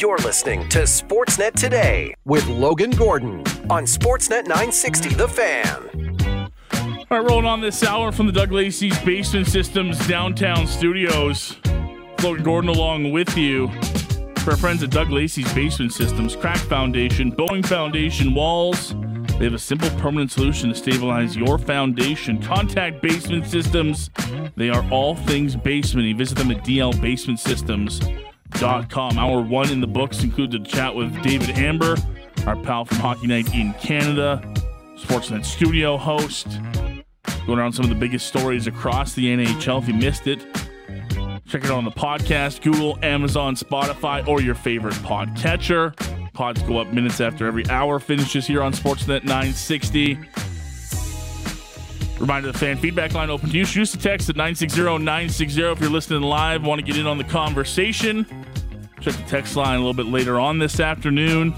You're 0.00 0.18
listening 0.18 0.68
to 0.68 0.80
Sportsnet 0.82 1.54
Today 1.54 2.14
with 2.24 2.46
Logan 2.46 2.92
Gordon 2.92 3.38
on 3.68 3.82
Sportsnet 3.82 4.44
960 4.44 5.08
The 5.14 5.26
Fan. 5.26 6.48
All 7.10 7.18
right, 7.18 7.28
rolling 7.28 7.46
on 7.46 7.60
this 7.60 7.82
hour 7.82 8.12
from 8.12 8.26
the 8.26 8.32
Doug 8.32 8.52
Lacey's 8.52 8.96
Basement 9.00 9.48
Systems 9.48 10.06
downtown 10.06 10.68
studios. 10.68 11.56
Logan 12.22 12.44
Gordon 12.44 12.70
along 12.70 13.10
with 13.10 13.36
you. 13.36 13.66
For 14.38 14.52
our 14.52 14.56
friends 14.56 14.84
at 14.84 14.90
Doug 14.90 15.10
Lacey's 15.10 15.52
Basement 15.52 15.92
Systems, 15.92 16.36
Crack 16.36 16.58
Foundation, 16.58 17.32
bowing 17.32 17.64
Foundation 17.64 18.34
Walls. 18.34 18.94
They 19.38 19.46
have 19.46 19.54
a 19.54 19.58
simple 19.58 19.90
permanent 19.98 20.30
solution 20.30 20.68
to 20.68 20.76
stabilize 20.76 21.36
your 21.36 21.58
foundation. 21.58 22.40
Contact 22.40 23.02
Basement 23.02 23.46
Systems. 23.46 24.10
They 24.54 24.70
are 24.70 24.88
all 24.92 25.16
things 25.16 25.56
basement. 25.56 26.06
You 26.06 26.14
visit 26.14 26.38
them 26.38 26.52
at 26.52 26.62
dlbasementsystems.com. 26.64 28.27
Hour 28.62 29.42
one 29.42 29.70
in 29.70 29.80
the 29.80 29.86
books 29.86 30.22
includes 30.22 30.54
a 30.54 30.58
chat 30.58 30.94
with 30.94 31.22
David 31.22 31.50
Amber, 31.50 31.96
our 32.46 32.56
pal 32.56 32.84
from 32.84 32.98
Hockey 32.98 33.26
Night 33.26 33.54
in 33.54 33.72
Canada, 33.74 34.42
Sportsnet 34.96 35.44
studio 35.44 35.96
host. 35.96 36.46
Going 37.46 37.58
around 37.58 37.72
some 37.72 37.84
of 37.84 37.88
the 37.88 37.96
biggest 37.96 38.26
stories 38.26 38.66
across 38.66 39.14
the 39.14 39.26
NHL. 39.26 39.82
If 39.82 39.88
you 39.88 39.94
missed 39.94 40.26
it, 40.26 40.40
check 41.46 41.64
it 41.64 41.70
out 41.70 41.78
on 41.78 41.84
the 41.84 41.90
podcast, 41.90 42.62
Google, 42.62 42.98
Amazon, 43.02 43.54
Spotify, 43.54 44.26
or 44.26 44.40
your 44.40 44.54
favorite 44.54 44.94
podcatcher. 44.96 45.94
Pods 46.32 46.62
go 46.62 46.78
up 46.78 46.92
minutes 46.92 47.20
after 47.20 47.46
every 47.46 47.68
hour 47.70 47.98
finishes 47.98 48.46
here 48.46 48.62
on 48.62 48.72
Sportsnet 48.72 49.24
960. 49.24 50.18
Reminder 52.18 52.50
the 52.50 52.58
fan 52.58 52.76
feedback 52.76 53.14
line 53.14 53.30
open 53.30 53.50
to 53.50 53.56
you. 53.56 53.64
Shoot 53.64 53.82
us 53.82 53.94
a 53.94 53.98
text 53.98 54.28
at 54.28 54.34
960-960 54.36 55.72
if 55.72 55.80
you're 55.80 55.90
listening 55.90 56.22
live, 56.22 56.64
want 56.64 56.80
to 56.80 56.84
get 56.84 56.96
in 56.96 57.06
on 57.06 57.16
the 57.16 57.24
conversation. 57.24 58.26
Check 59.00 59.14
the 59.14 59.22
text 59.28 59.54
line 59.54 59.76
a 59.76 59.78
little 59.78 59.94
bit 59.94 60.06
later 60.06 60.40
on 60.40 60.58
this 60.58 60.80
afternoon. 60.80 61.54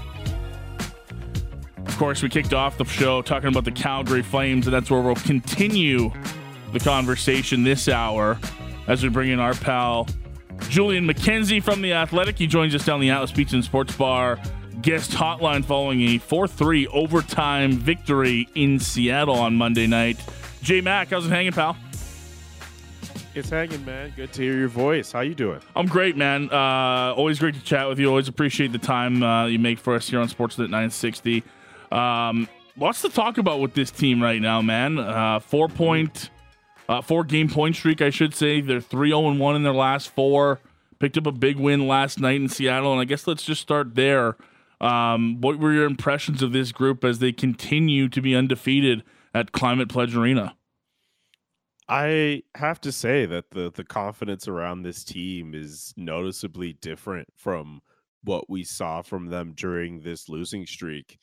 Of 1.85 1.97
course, 1.97 2.21
we 2.21 2.29
kicked 2.29 2.53
off 2.53 2.77
the 2.77 2.85
show 2.85 3.21
talking 3.23 3.49
about 3.49 3.65
the 3.65 3.71
Calgary 3.71 4.21
Flames, 4.21 4.67
and 4.67 4.73
that's 4.73 4.91
where 4.91 5.01
we'll 5.01 5.15
continue 5.15 6.11
the 6.73 6.79
conversation 6.79 7.63
this 7.63 7.87
hour 7.89 8.37
as 8.87 9.03
we 9.03 9.09
bring 9.09 9.29
in 9.29 9.39
our 9.39 9.55
pal 9.55 10.07
Julian 10.69 11.07
McKenzie 11.07 11.61
from 11.61 11.81
The 11.81 11.93
Athletic. 11.93 12.37
He 12.37 12.45
joins 12.45 12.75
us 12.75 12.85
down 12.85 12.99
the 12.99 13.09
Atlas 13.09 13.31
Beach 13.31 13.53
and 13.53 13.63
Sports 13.63 13.95
Bar 13.95 14.39
guest 14.81 15.11
hotline 15.11 15.63
following 15.63 16.01
a 16.01 16.17
4 16.17 16.47
3 16.47 16.87
overtime 16.87 17.73
victory 17.73 18.47
in 18.55 18.79
Seattle 18.79 19.37
on 19.37 19.55
Monday 19.55 19.87
night. 19.87 20.19
J 20.61 20.79
Mac, 20.79 21.09
how's 21.09 21.25
it 21.25 21.29
hanging, 21.29 21.53
pal? 21.53 21.75
It's 23.33 23.49
hanging, 23.49 23.83
man. 23.83 24.13
Good 24.15 24.31
to 24.33 24.41
hear 24.43 24.57
your 24.57 24.67
voice. 24.67 25.11
How 25.11 25.21
you 25.21 25.33
doing? 25.33 25.59
I'm 25.75 25.87
great, 25.87 26.17
man. 26.17 26.51
Uh, 26.51 27.13
always 27.15 27.39
great 27.39 27.55
to 27.55 27.61
chat 27.61 27.87
with 27.87 27.97
you. 27.97 28.09
Always 28.09 28.27
appreciate 28.27 28.71
the 28.71 28.77
time 28.77 29.23
uh, 29.23 29.47
you 29.47 29.57
make 29.57 29.79
for 29.79 29.95
us 29.95 30.09
here 30.09 30.19
on 30.19 30.27
Sportsnet 30.27 30.69
960. 30.69 31.43
Um, 31.91 32.47
lots 32.77 33.01
to 33.01 33.09
talk 33.09 33.37
about 33.37 33.59
with 33.59 33.73
this 33.73 33.89
team 33.89 34.21
right 34.21 34.41
now, 34.41 34.61
man. 34.61 34.99
Uh, 34.99 35.39
four 35.39 35.67
point, 35.67 36.29
uh, 36.89 37.01
four 37.01 37.23
game 37.23 37.49
point 37.49 37.75
streak, 37.75 38.01
I 38.01 38.11
should 38.11 38.35
say. 38.35 38.61
They're 38.61 38.81
3 38.81 39.09
0 39.09 39.33
1 39.33 39.55
in 39.55 39.63
their 39.63 39.73
last 39.73 40.09
four. 40.09 40.59
Picked 40.99 41.17
up 41.17 41.25
a 41.25 41.31
big 41.31 41.57
win 41.57 41.87
last 41.87 42.19
night 42.19 42.35
in 42.39 42.49
Seattle, 42.49 42.91
and 42.91 43.01
I 43.01 43.05
guess 43.05 43.25
let's 43.25 43.43
just 43.43 43.61
start 43.61 43.95
there. 43.95 44.35
Um, 44.79 45.41
what 45.41 45.57
were 45.57 45.73
your 45.73 45.85
impressions 45.85 46.43
of 46.43 46.51
this 46.51 46.71
group 46.71 47.03
as 47.03 47.19
they 47.19 47.31
continue 47.31 48.09
to 48.09 48.21
be 48.21 48.35
undefeated 48.35 49.03
at 49.33 49.51
Climate 49.51 49.89
Pledge 49.89 50.15
Arena? 50.15 50.55
I 51.87 52.43
have 52.55 52.79
to 52.81 52.91
say 52.91 53.25
that 53.25 53.51
the 53.51 53.69
the 53.69 53.83
confidence 53.83 54.47
around 54.47 54.83
this 54.83 55.03
team 55.03 55.53
is 55.53 55.93
noticeably 55.97 56.73
different 56.73 57.27
from 57.35 57.81
what 58.23 58.49
we 58.49 58.63
saw 58.63 59.01
from 59.01 59.27
them 59.27 59.53
during 59.55 59.99
this 60.01 60.29
losing 60.29 60.65
streak. 60.65 61.17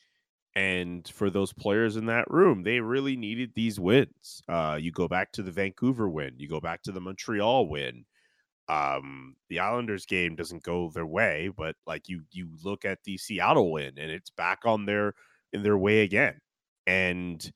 And 0.55 1.07
for 1.07 1.29
those 1.29 1.53
players 1.53 1.95
in 1.95 2.07
that 2.07 2.29
room, 2.29 2.63
they 2.63 2.79
really 2.81 3.15
needed 3.15 3.53
these 3.55 3.79
wins. 3.79 4.43
Uh, 4.47 4.77
you 4.79 4.91
go 4.91 5.07
back 5.07 5.31
to 5.33 5.43
the 5.43 5.51
Vancouver 5.51 6.09
win, 6.09 6.35
you 6.37 6.49
go 6.49 6.59
back 6.59 6.83
to 6.83 6.91
the 6.91 7.01
Montreal 7.01 7.67
win. 7.67 8.05
Um, 8.67 9.35
the 9.49 9.59
Islanders 9.59 10.05
game 10.05 10.35
doesn't 10.35 10.63
go 10.63 10.91
their 10.93 11.05
way, 11.05 11.49
but 11.55 11.75
like 11.87 12.07
you 12.07 12.21
you 12.31 12.49
look 12.63 12.85
at 12.85 12.99
the 13.03 13.17
Seattle 13.17 13.71
win 13.71 13.97
and 13.97 14.11
it's 14.11 14.29
back 14.29 14.59
on 14.65 14.85
their 14.85 15.15
in 15.53 15.63
their 15.63 15.77
way 15.77 16.01
again. 16.01 16.39
And 16.85 17.51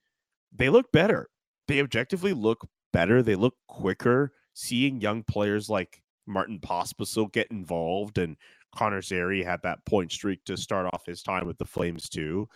they 0.56 0.70
look 0.70 0.92
better. 0.92 1.30
They 1.68 1.80
objectively 1.80 2.34
look 2.34 2.68
better. 2.92 3.22
They 3.22 3.36
look 3.36 3.56
quicker. 3.68 4.34
Seeing 4.54 5.02
young 5.02 5.24
players 5.24 5.70
like 5.70 6.02
Martin 6.28 6.60
Pospisil 6.60 7.32
get 7.32 7.48
involved 7.52 8.18
and 8.18 8.38
Connor 8.76 9.02
Zary 9.02 9.44
had 9.44 9.62
that 9.64 9.86
point 9.86 10.12
streak 10.12 10.44
to 10.46 10.58
start 10.58 10.88
off 10.94 11.06
his 11.06 11.22
time 11.24 11.46
with 11.46 11.58
the 11.58 11.66
Flames 11.66 12.10
too. 12.10 12.48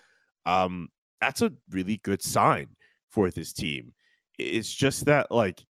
Um, 0.46 0.90
that's 1.22 1.42
a 1.42 1.52
really 1.70 1.98
good 2.04 2.22
sign 2.22 2.70
for 3.10 3.30
this 3.30 3.54
team. 3.54 3.94
It's 4.38 4.74
just 4.74 5.06
that 5.06 5.32
like 5.32 5.66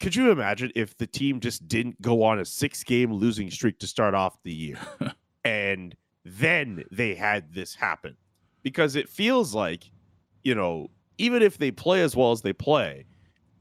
could 0.00 0.14
you 0.14 0.30
imagine 0.30 0.70
if 0.74 0.96
the 0.96 1.06
team 1.06 1.40
just 1.40 1.66
didn't 1.66 2.00
go 2.00 2.22
on 2.22 2.38
a 2.38 2.44
six 2.44 2.84
game 2.84 3.12
losing 3.12 3.50
streak 3.50 3.78
to 3.80 3.86
start 3.86 4.14
off 4.14 4.36
the 4.42 4.52
year 4.52 4.78
and 5.44 5.96
then 6.24 6.84
they 6.92 7.14
had 7.14 7.52
this 7.52 7.74
happen? 7.74 8.16
Because 8.62 8.96
it 8.96 9.08
feels 9.08 9.54
like, 9.54 9.90
you 10.42 10.54
know, 10.54 10.88
even 11.18 11.42
if 11.42 11.58
they 11.58 11.70
play 11.70 12.02
as 12.02 12.14
well 12.14 12.32
as 12.32 12.42
they 12.42 12.52
play, 12.52 13.06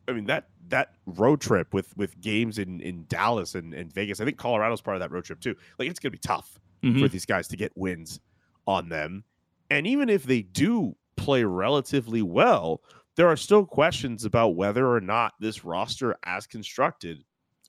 I 0.07 0.13
mean 0.13 0.25
that 0.25 0.49
that 0.69 0.93
road 1.05 1.41
trip 1.41 1.73
with 1.73 1.95
with 1.97 2.19
games 2.21 2.57
in 2.57 2.79
in 2.81 3.05
Dallas 3.07 3.55
and, 3.55 3.73
and 3.73 3.91
Vegas, 3.91 4.19
I 4.19 4.25
think 4.25 4.37
Colorado's 4.37 4.81
part 4.81 4.95
of 4.95 5.01
that 5.01 5.11
road 5.11 5.25
trip 5.25 5.39
too. 5.39 5.55
Like 5.79 5.89
it's 5.89 5.99
gonna 5.99 6.11
be 6.11 6.17
tough 6.17 6.59
mm-hmm. 6.83 7.01
for 7.01 7.07
these 7.07 7.25
guys 7.25 7.47
to 7.49 7.57
get 7.57 7.71
wins 7.75 8.19
on 8.67 8.89
them. 8.89 9.23
And 9.69 9.87
even 9.87 10.09
if 10.09 10.23
they 10.23 10.41
do 10.41 10.95
play 11.17 11.43
relatively 11.43 12.21
well, 12.21 12.81
there 13.15 13.27
are 13.27 13.37
still 13.37 13.65
questions 13.65 14.25
about 14.25 14.55
whether 14.55 14.91
or 14.91 15.01
not 15.01 15.33
this 15.39 15.63
roster 15.63 16.15
as 16.23 16.45
constructed 16.45 17.23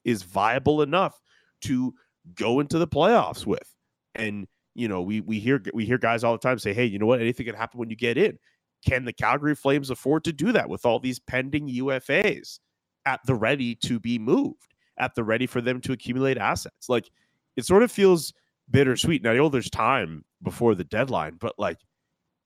is 0.04 0.22
viable 0.22 0.82
enough 0.82 1.20
to 1.62 1.94
go 2.34 2.60
into 2.60 2.78
the 2.78 2.88
playoffs 2.88 3.47
with. 3.47 3.74
And 4.14 4.47
you 4.74 4.88
know, 4.88 5.03
we 5.03 5.20
we 5.20 5.41
hear 5.41 5.62
we 5.72 5.86
hear 5.86 5.98
guys 5.98 6.22
all 6.22 6.32
the 6.32 6.38
time 6.38 6.58
say, 6.58 6.74
"Hey, 6.74 6.84
you 6.84 6.98
know 6.98 7.06
what? 7.06 7.20
Anything 7.20 7.47
can 7.47 7.54
happen 7.54 7.78
when 7.78 7.91
you 7.91 7.97
get 7.97 8.18
in." 8.18 8.38
Can 8.86 9.04
the 9.04 9.12
Calgary 9.12 9.54
Flames 9.54 9.91
afford 9.91 10.24
to 10.24 10.32
do 10.32 10.52
that 10.52 10.69
with 10.69 10.86
all 10.86 10.98
these 10.98 11.19
pending 11.19 11.69
UFAs 11.69 12.60
at 13.04 13.20
the 13.26 13.34
ready 13.34 13.74
to 13.76 14.00
be 14.00 14.19
moved, 14.19 14.74
at 14.98 15.14
the 15.14 15.24
ready 15.24 15.47
for 15.47 15.60
them 15.60 15.80
to 15.82 15.92
accumulate 15.92 16.38
assets? 16.38 16.88
Like 16.88 17.10
it 17.56 17.66
sort 17.66 17.82
of 17.82 17.92
feels 17.92 18.32
bittersweet. 18.70 19.22
Now 19.22 19.32
I 19.32 19.36
know 19.36 19.48
there's 19.48 19.70
time 19.70 20.24
before 20.42 20.74
the 20.74 20.84
deadline, 20.84 21.36
but 21.38 21.54
like, 21.58 21.78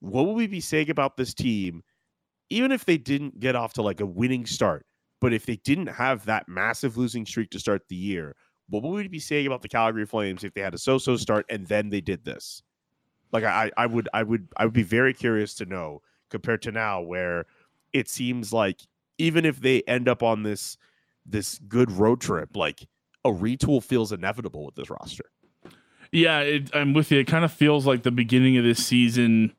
what 0.00 0.26
would 0.26 0.36
we 0.36 0.46
be 0.46 0.60
saying 0.60 0.90
about 0.90 1.16
this 1.16 1.34
team 1.34 1.82
even 2.50 2.72
if 2.72 2.84
they 2.84 2.98
didn't 2.98 3.38
get 3.40 3.56
off 3.56 3.72
to 3.74 3.82
like 3.82 4.00
a 4.00 4.06
winning 4.06 4.44
start, 4.44 4.84
but 5.20 5.32
if 5.32 5.46
they 5.46 5.56
didn't 5.56 5.86
have 5.86 6.24
that 6.26 6.48
massive 6.48 6.96
losing 6.96 7.24
streak 7.24 7.50
to 7.50 7.60
start 7.60 7.82
the 7.88 7.96
year, 7.96 8.36
what 8.68 8.82
would 8.82 8.90
we 8.90 9.08
be 9.08 9.20
saying 9.20 9.46
about 9.46 9.62
the 9.62 9.68
Calgary 9.68 10.04
Flames 10.04 10.44
if 10.44 10.52
they 10.52 10.60
had 10.60 10.74
a 10.74 10.78
so-so 10.78 11.16
start 11.16 11.46
and 11.48 11.66
then 11.68 11.88
they 11.88 12.00
did 12.00 12.24
this? 12.24 12.62
Like 13.32 13.44
I, 13.44 13.70
I 13.76 13.86
would, 13.86 14.08
I 14.12 14.24
would, 14.24 14.48
I 14.56 14.64
would 14.64 14.74
be 14.74 14.82
very 14.82 15.14
curious 15.14 15.54
to 15.56 15.64
know 15.64 16.02
compared 16.30 16.62
to 16.62 16.72
now, 16.72 17.00
where 17.00 17.46
it 17.92 18.08
seems 18.08 18.52
like 18.52 18.80
even 19.18 19.44
if 19.44 19.60
they 19.60 19.82
end 19.82 20.08
up 20.08 20.22
on 20.22 20.42
this 20.42 20.76
this 21.26 21.58
good 21.68 21.90
road 21.90 22.20
trip, 22.20 22.56
like 22.56 22.86
a 23.24 23.30
retool 23.30 23.82
feels 23.82 24.12
inevitable 24.12 24.64
with 24.64 24.74
this 24.74 24.90
roster. 24.90 25.24
Yeah, 26.12 26.40
it, 26.40 26.74
I'm 26.74 26.92
with 26.92 27.12
you. 27.12 27.20
It 27.20 27.26
kind 27.26 27.44
of 27.44 27.52
feels 27.52 27.86
like 27.86 28.02
the 28.02 28.10
beginning 28.10 28.56
of 28.56 28.64
this 28.64 28.84
season 28.84 29.54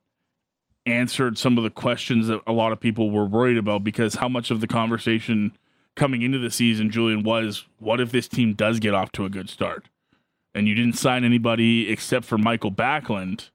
answered 0.86 1.38
some 1.38 1.58
of 1.58 1.64
the 1.64 1.70
questions 1.70 2.28
that 2.28 2.42
a 2.48 2.52
lot 2.52 2.72
of 2.72 2.80
people 2.80 3.12
were 3.12 3.26
worried 3.26 3.58
about 3.58 3.84
because 3.84 4.16
how 4.16 4.28
much 4.28 4.52
of 4.52 4.60
the 4.60 4.68
conversation 4.68 5.56
coming 5.96 6.22
into 6.24 6.40
the 6.40 6.50
season, 6.50 6.90
Julian, 6.90 7.24
was 7.24 7.66
what 7.80 8.00
if 8.00 8.12
this 8.12 8.28
team 8.28 8.54
does 8.54 8.80
get 8.80 8.94
off 8.94 9.12
to 9.14 9.26
a 9.26 9.30
good 9.30 9.50
start? 9.50 9.88
And 10.54 10.68
you 10.68 10.76
didn't 10.76 10.98
sign 10.98 11.24
anybody 11.24 11.90
except 11.90 12.26
for 12.26 12.38
Michael 12.38 12.72
Backlund. 12.72 13.50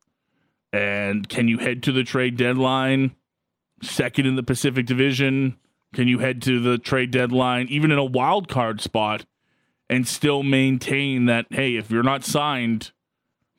And 0.76 1.28
can 1.28 1.48
you 1.48 1.58
head 1.58 1.82
to 1.84 1.92
the 1.92 2.04
trade 2.04 2.36
deadline 2.36 3.14
second 3.82 4.26
in 4.26 4.36
the 4.36 4.42
Pacific 4.42 4.84
Division? 4.84 5.56
Can 5.94 6.06
you 6.06 6.18
head 6.18 6.42
to 6.42 6.60
the 6.60 6.76
trade 6.76 7.10
deadline, 7.10 7.66
even 7.70 7.90
in 7.90 7.98
a 7.98 8.04
wild 8.04 8.48
card 8.48 8.80
spot, 8.80 9.24
and 9.88 10.06
still 10.06 10.42
maintain 10.42 11.24
that, 11.26 11.46
hey, 11.50 11.76
if 11.76 11.90
you're 11.90 12.02
not 12.02 12.24
signed, 12.24 12.92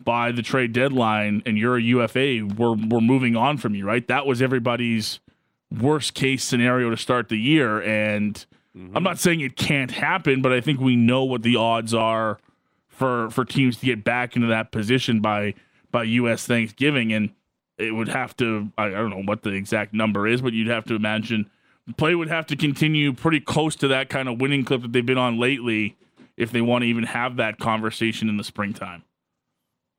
by 0.03 0.31
the 0.31 0.41
trade 0.41 0.73
deadline 0.73 1.41
and 1.45 1.57
you're 1.57 1.77
a 1.77 1.81
UFA, 1.81 2.47
we're 2.55 2.75
we're 2.75 3.01
moving 3.01 3.35
on 3.35 3.57
from 3.57 3.73
you, 3.73 3.85
right? 3.85 4.07
That 4.07 4.25
was 4.25 4.41
everybody's 4.41 5.19
worst 5.71 6.13
case 6.13 6.43
scenario 6.43 6.89
to 6.89 6.97
start 6.97 7.29
the 7.29 7.37
year. 7.37 7.81
And 7.81 8.45
mm-hmm. 8.77 8.95
I'm 8.95 9.03
not 9.03 9.19
saying 9.19 9.41
it 9.41 9.55
can't 9.55 9.91
happen, 9.91 10.41
but 10.41 10.53
I 10.53 10.61
think 10.61 10.79
we 10.79 10.95
know 10.95 11.23
what 11.23 11.41
the 11.41 11.55
odds 11.55 11.93
are 11.93 12.37
for 12.87 13.29
for 13.31 13.43
teams 13.43 13.77
to 13.77 13.85
get 13.85 14.03
back 14.03 14.35
into 14.35 14.47
that 14.47 14.71
position 14.71 15.19
by 15.19 15.55
by 15.97 16.03
US 16.03 16.45
Thanksgiving. 16.45 17.11
And 17.11 17.31
it 17.79 17.91
would 17.91 18.07
have 18.07 18.37
to 18.37 18.71
I, 18.77 18.85
I 18.85 18.89
don't 18.91 19.09
know 19.09 19.23
what 19.23 19.41
the 19.41 19.49
exact 19.49 19.95
number 19.95 20.27
is, 20.27 20.43
but 20.43 20.53
you'd 20.53 20.67
have 20.67 20.85
to 20.85 20.95
imagine 20.95 21.49
play 21.97 22.13
would 22.13 22.27
have 22.27 22.45
to 22.47 22.55
continue 22.55 23.13
pretty 23.13 23.39
close 23.39 23.75
to 23.77 23.87
that 23.87 24.09
kind 24.09 24.29
of 24.29 24.39
winning 24.39 24.63
clip 24.63 24.83
that 24.83 24.91
they've 24.91 25.05
been 25.05 25.17
on 25.17 25.39
lately 25.39 25.97
if 26.35 26.51
they 26.51 26.61
want 26.61 26.83
to 26.83 26.87
even 26.87 27.03
have 27.03 27.37
that 27.37 27.57
conversation 27.57 28.29
in 28.29 28.37
the 28.37 28.43
springtime. 28.43 29.03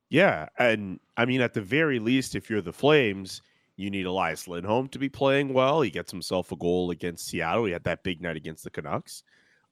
Yeah, 0.09 0.47
and 0.57 1.01
I 1.17 1.25
mean, 1.25 1.41
at 1.41 1.53
the 1.53 1.61
very 1.61 1.99
least, 1.99 2.33
if 2.33 2.49
you're 2.49 2.61
the 2.61 2.71
Flames, 2.71 3.41
you 3.75 3.89
need 3.89 4.05
Elias 4.05 4.47
Lindholm 4.47 4.87
to 4.89 4.99
be 4.99 5.09
playing 5.09 5.53
well. 5.53 5.81
He 5.81 5.89
gets 5.89 6.11
himself 6.11 6.51
a 6.51 6.55
goal 6.55 6.91
against 6.91 7.27
Seattle. 7.27 7.65
He 7.65 7.73
had 7.73 7.83
that 7.83 8.03
big 8.03 8.21
night 8.21 8.37
against 8.37 8.63
the 8.63 8.69
Canucks. 8.69 9.23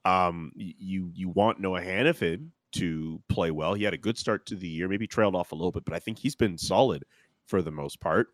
Um, 0.04 0.52
you 0.56 1.10
you 1.14 1.30
want 1.30 1.60
Noah 1.60 1.82
Hanifin 1.82 2.50
to 2.74 3.22
play 3.30 3.52
well. 3.52 3.74
He 3.74 3.84
had 3.84 3.94
a 3.94 3.98
good 3.98 4.18
start 4.18 4.46
to 4.48 4.56
the 4.56 4.68
year, 4.68 4.88
maybe 4.88 5.08
trailed 5.08 5.36
off 5.36 5.52
a 5.52 5.56
little 5.56 5.72
bit, 5.72 5.86
but 5.86 5.94
I 5.94 6.00
think 6.00 6.20
he's 6.20 6.36
been 6.36 6.58
solid 6.58 7.04
for 7.46 7.62
the 7.62 7.72
most 7.72 8.00
part. 8.00 8.28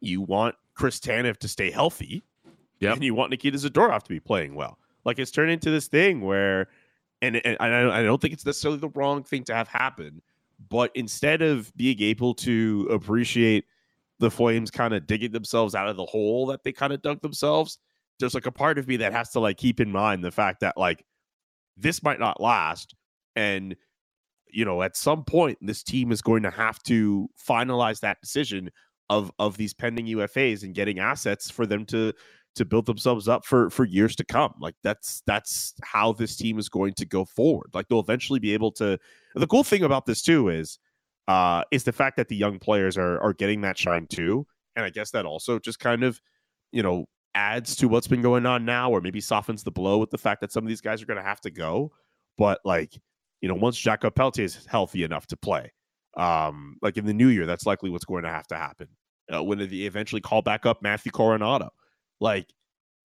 You 0.00 0.20
want 0.22 0.54
Chris 0.74 0.98
Tanev 1.00 1.36
to 1.38 1.48
stay 1.48 1.70
healthy. 1.70 2.24
Yep. 2.80 2.94
And 2.94 3.04
you 3.04 3.14
want 3.14 3.30
Nikita 3.30 3.56
Zadorov 3.56 4.02
to 4.02 4.08
be 4.08 4.20
playing 4.20 4.54
well. 4.54 4.78
Like 5.04 5.18
it's 5.18 5.30
turned 5.30 5.50
into 5.50 5.70
this 5.70 5.86
thing 5.86 6.20
where, 6.20 6.68
and, 7.22 7.36
and 7.36 7.56
I, 7.60 8.00
I 8.00 8.02
don't 8.02 8.20
think 8.20 8.34
it's 8.34 8.44
necessarily 8.44 8.78
the 8.78 8.88
wrong 8.90 9.22
thing 9.22 9.44
to 9.44 9.54
have 9.54 9.68
happen, 9.68 10.20
but 10.68 10.90
instead 10.94 11.40
of 11.40 11.74
being 11.76 12.00
able 12.02 12.34
to 12.34 12.88
appreciate 12.90 13.64
the 14.18 14.30
Flames 14.30 14.70
kind 14.70 14.94
of 14.94 15.06
digging 15.06 15.32
themselves 15.32 15.74
out 15.74 15.88
of 15.88 15.96
the 15.96 16.04
hole 16.04 16.46
that 16.46 16.64
they 16.64 16.72
kind 16.72 16.92
of 16.92 17.02
dug 17.02 17.20
themselves, 17.22 17.78
there's 18.18 18.34
like 18.34 18.46
a 18.46 18.52
part 18.52 18.78
of 18.78 18.86
me 18.86 18.96
that 18.98 19.12
has 19.12 19.30
to 19.30 19.40
like 19.40 19.56
keep 19.56 19.80
in 19.80 19.90
mind 19.90 20.24
the 20.24 20.30
fact 20.30 20.60
that 20.60 20.76
like 20.76 21.04
this 21.76 22.02
might 22.02 22.20
not 22.20 22.40
last. 22.40 22.94
And, 23.36 23.76
you 24.48 24.64
know, 24.64 24.82
at 24.82 24.96
some 24.96 25.24
point, 25.24 25.58
this 25.60 25.82
team 25.82 26.12
is 26.12 26.22
going 26.22 26.42
to 26.44 26.50
have 26.50 26.82
to 26.84 27.28
finalize 27.48 28.00
that 28.00 28.20
decision 28.20 28.70
of 29.10 29.30
of 29.38 29.56
these 29.56 29.74
pending 29.74 30.06
UFAs 30.06 30.62
and 30.62 30.74
getting 30.74 30.98
assets 30.98 31.50
for 31.50 31.66
them 31.66 31.84
to 31.86 32.12
to 32.56 32.64
build 32.64 32.86
themselves 32.86 33.28
up 33.28 33.44
for 33.44 33.68
for 33.70 33.84
years 33.84 34.16
to 34.16 34.24
come. 34.24 34.54
Like 34.60 34.76
that's 34.82 35.22
that's 35.26 35.74
how 35.82 36.12
this 36.12 36.36
team 36.36 36.58
is 36.58 36.68
going 36.68 36.94
to 36.94 37.06
go 37.06 37.24
forward. 37.24 37.70
Like 37.74 37.88
they'll 37.88 38.00
eventually 38.00 38.38
be 38.38 38.54
able 38.54 38.72
to. 38.72 38.98
The 39.34 39.46
cool 39.46 39.64
thing 39.64 39.82
about 39.82 40.06
this 40.06 40.22
too 40.22 40.48
is 40.48 40.78
uh 41.26 41.64
is 41.70 41.84
the 41.84 41.92
fact 41.92 42.16
that 42.16 42.28
the 42.28 42.36
young 42.36 42.58
players 42.58 42.96
are 42.96 43.20
are 43.20 43.32
getting 43.32 43.62
that 43.62 43.78
shine 43.78 44.06
too, 44.06 44.46
and 44.76 44.84
I 44.84 44.90
guess 44.90 45.10
that 45.10 45.26
also 45.26 45.58
just 45.58 45.80
kind 45.80 46.04
of 46.04 46.20
you 46.72 46.82
know 46.82 47.06
adds 47.34 47.74
to 47.76 47.88
what's 47.88 48.06
been 48.06 48.22
going 48.22 48.46
on 48.46 48.64
now, 48.64 48.90
or 48.90 49.00
maybe 49.00 49.20
softens 49.20 49.64
the 49.64 49.72
blow 49.72 49.98
with 49.98 50.10
the 50.10 50.18
fact 50.18 50.40
that 50.40 50.52
some 50.52 50.64
of 50.64 50.68
these 50.68 50.80
guys 50.80 51.02
are 51.02 51.06
going 51.06 51.18
to 51.18 51.24
have 51.24 51.40
to 51.40 51.50
go. 51.50 51.92
But 52.38 52.60
like 52.64 53.00
you 53.44 53.48
know, 53.48 53.54
once 53.54 53.76
Jakob 53.76 54.14
Pelletier 54.14 54.46
is 54.46 54.64
healthy 54.64 55.02
enough 55.04 55.26
to 55.26 55.36
play, 55.36 55.70
um, 56.16 56.78
like 56.80 56.96
in 56.96 57.04
the 57.04 57.12
new 57.12 57.28
year, 57.28 57.44
that's 57.44 57.66
likely 57.66 57.90
what's 57.90 58.06
going 58.06 58.22
to 58.22 58.30
have 58.30 58.46
to 58.46 58.56
happen. 58.56 58.88
Uh, 59.30 59.42
when 59.42 59.58
they 59.58 59.66
eventually 59.66 60.22
call 60.22 60.40
back 60.40 60.64
up 60.64 60.80
Matthew 60.80 61.12
Coronato, 61.12 61.68
like, 62.22 62.46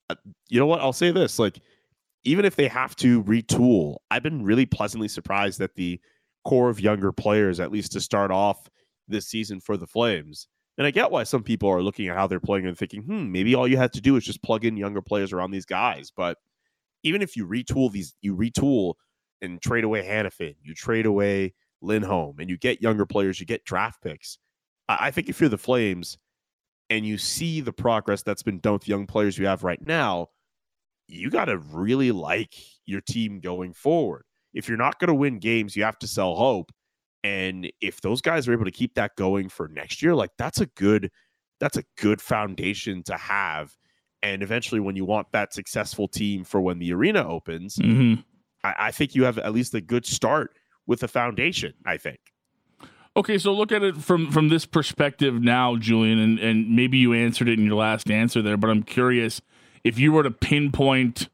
uh, 0.09 0.15
you 0.47 0.57
know 0.57 0.65
what? 0.65 0.79
I'll 0.79 0.93
say 0.93 1.11
this: 1.11 1.39
like, 1.39 1.59
even 2.23 2.45
if 2.45 2.55
they 2.55 2.69
have 2.69 2.95
to 2.97 3.21
retool, 3.23 3.97
I've 4.11 4.23
been 4.23 4.41
really 4.45 4.65
pleasantly 4.65 5.09
surprised 5.09 5.59
that 5.59 5.75
the 5.75 5.99
core 6.45 6.69
of 6.69 6.79
younger 6.79 7.11
players, 7.11 7.59
at 7.59 7.69
least 7.69 7.91
to 7.91 7.99
start 7.99 8.31
off 8.31 8.69
this 9.09 9.27
season 9.27 9.59
for 9.59 9.75
the 9.75 9.87
Flames. 9.87 10.47
And 10.77 10.87
I 10.87 10.91
get 10.91 11.11
why 11.11 11.23
some 11.23 11.43
people 11.43 11.67
are 11.67 11.83
looking 11.83 12.07
at 12.07 12.15
how 12.15 12.27
they're 12.27 12.39
playing 12.39 12.65
and 12.65 12.77
thinking, 12.77 13.01
hmm, 13.01 13.29
maybe 13.29 13.55
all 13.55 13.67
you 13.67 13.75
have 13.75 13.91
to 13.91 13.99
do 13.99 14.15
is 14.15 14.23
just 14.23 14.41
plug 14.41 14.63
in 14.63 14.77
younger 14.77 15.01
players 15.01 15.33
around 15.33 15.51
these 15.51 15.65
guys. 15.65 16.13
But 16.15 16.37
even 17.03 17.21
if 17.21 17.35
you 17.35 17.45
retool 17.45 17.91
these, 17.91 18.13
you 18.21 18.37
retool 18.37 18.93
and 19.41 19.61
trade 19.61 19.83
away 19.83 20.05
Hanifin, 20.05 20.55
you 20.61 20.73
trade 20.73 21.05
away 21.05 21.53
Lindholm, 21.81 22.39
and 22.39 22.49
you 22.49 22.57
get 22.57 22.81
younger 22.81 23.05
players, 23.05 23.39
you 23.39 23.45
get 23.45 23.65
draft 23.65 24.01
picks. 24.01 24.37
I 24.87 25.11
think 25.11 25.29
if 25.29 25.39
you're 25.39 25.49
the 25.49 25.57
Flames 25.57 26.17
and 26.89 27.05
you 27.05 27.17
see 27.17 27.61
the 27.61 27.71
progress 27.71 28.23
that's 28.23 28.41
been 28.41 28.59
done 28.59 28.73
with 28.73 28.87
young 28.87 29.05
players 29.05 29.37
you 29.37 29.45
have 29.45 29.63
right 29.63 29.85
now, 29.85 30.29
you 31.07 31.29
got 31.29 31.45
to 31.45 31.57
really 31.57 32.11
like 32.11 32.55
your 32.85 33.01
team 33.01 33.39
going 33.39 33.73
forward. 33.73 34.23
If 34.53 34.67
you're 34.67 34.77
not 34.77 34.99
going 34.99 35.09
to 35.09 35.13
win 35.13 35.39
games, 35.39 35.75
you 35.75 35.83
have 35.83 35.99
to 35.99 36.07
sell 36.07 36.35
hope. 36.35 36.71
And 37.23 37.71
if 37.81 38.01
those 38.01 38.21
guys 38.21 38.47
are 38.47 38.53
able 38.53 38.65
to 38.65 38.71
keep 38.71 38.95
that 38.95 39.15
going 39.15 39.49
for 39.49 39.67
next 39.67 40.01
year, 40.01 40.15
like 40.15 40.31
that's 40.37 40.61
a 40.61 40.65
good 40.65 41.11
that's 41.59 41.77
a 41.77 41.83
good 41.97 42.21
foundation 42.21 43.03
to 43.03 43.17
have. 43.17 43.75
And 44.21 44.41
eventually, 44.41 44.79
when 44.79 44.95
you 44.95 45.05
want 45.05 45.31
that 45.31 45.53
successful 45.53 46.07
team 46.07 46.43
for 46.43 46.61
when 46.61 46.79
the 46.79 46.93
arena 46.93 47.27
opens, 47.27 47.77
mm-hmm. 47.77 48.21
I, 48.63 48.75
I 48.79 48.91
think 48.91 49.15
you 49.15 49.23
have 49.23 49.37
at 49.37 49.53
least 49.53 49.73
a 49.73 49.81
good 49.81 50.05
start 50.05 50.55
with 50.87 51.03
a 51.03 51.07
foundation. 51.07 51.73
I 51.85 51.97
think. 51.97 52.19
Okay, 53.15 53.37
so 53.37 53.51
look 53.51 53.71
at 53.71 53.83
it 53.83 53.97
from 53.97 54.31
from 54.31 54.49
this 54.49 54.65
perspective 54.65 55.41
now, 55.41 55.75
Julian, 55.75 56.19
and, 56.19 56.39
and 56.39 56.75
maybe 56.75 56.97
you 56.97 57.13
answered 57.13 57.49
it 57.49 57.59
in 57.59 57.65
your 57.65 57.75
last 57.75 58.09
answer 58.09 58.41
there, 58.41 58.57
but 58.57 58.69
I'm 58.69 58.83
curious 58.83 59.41
if 59.83 59.97
you 59.97 60.11
were 60.11 60.23
to 60.23 60.31
pinpoint 60.31 61.29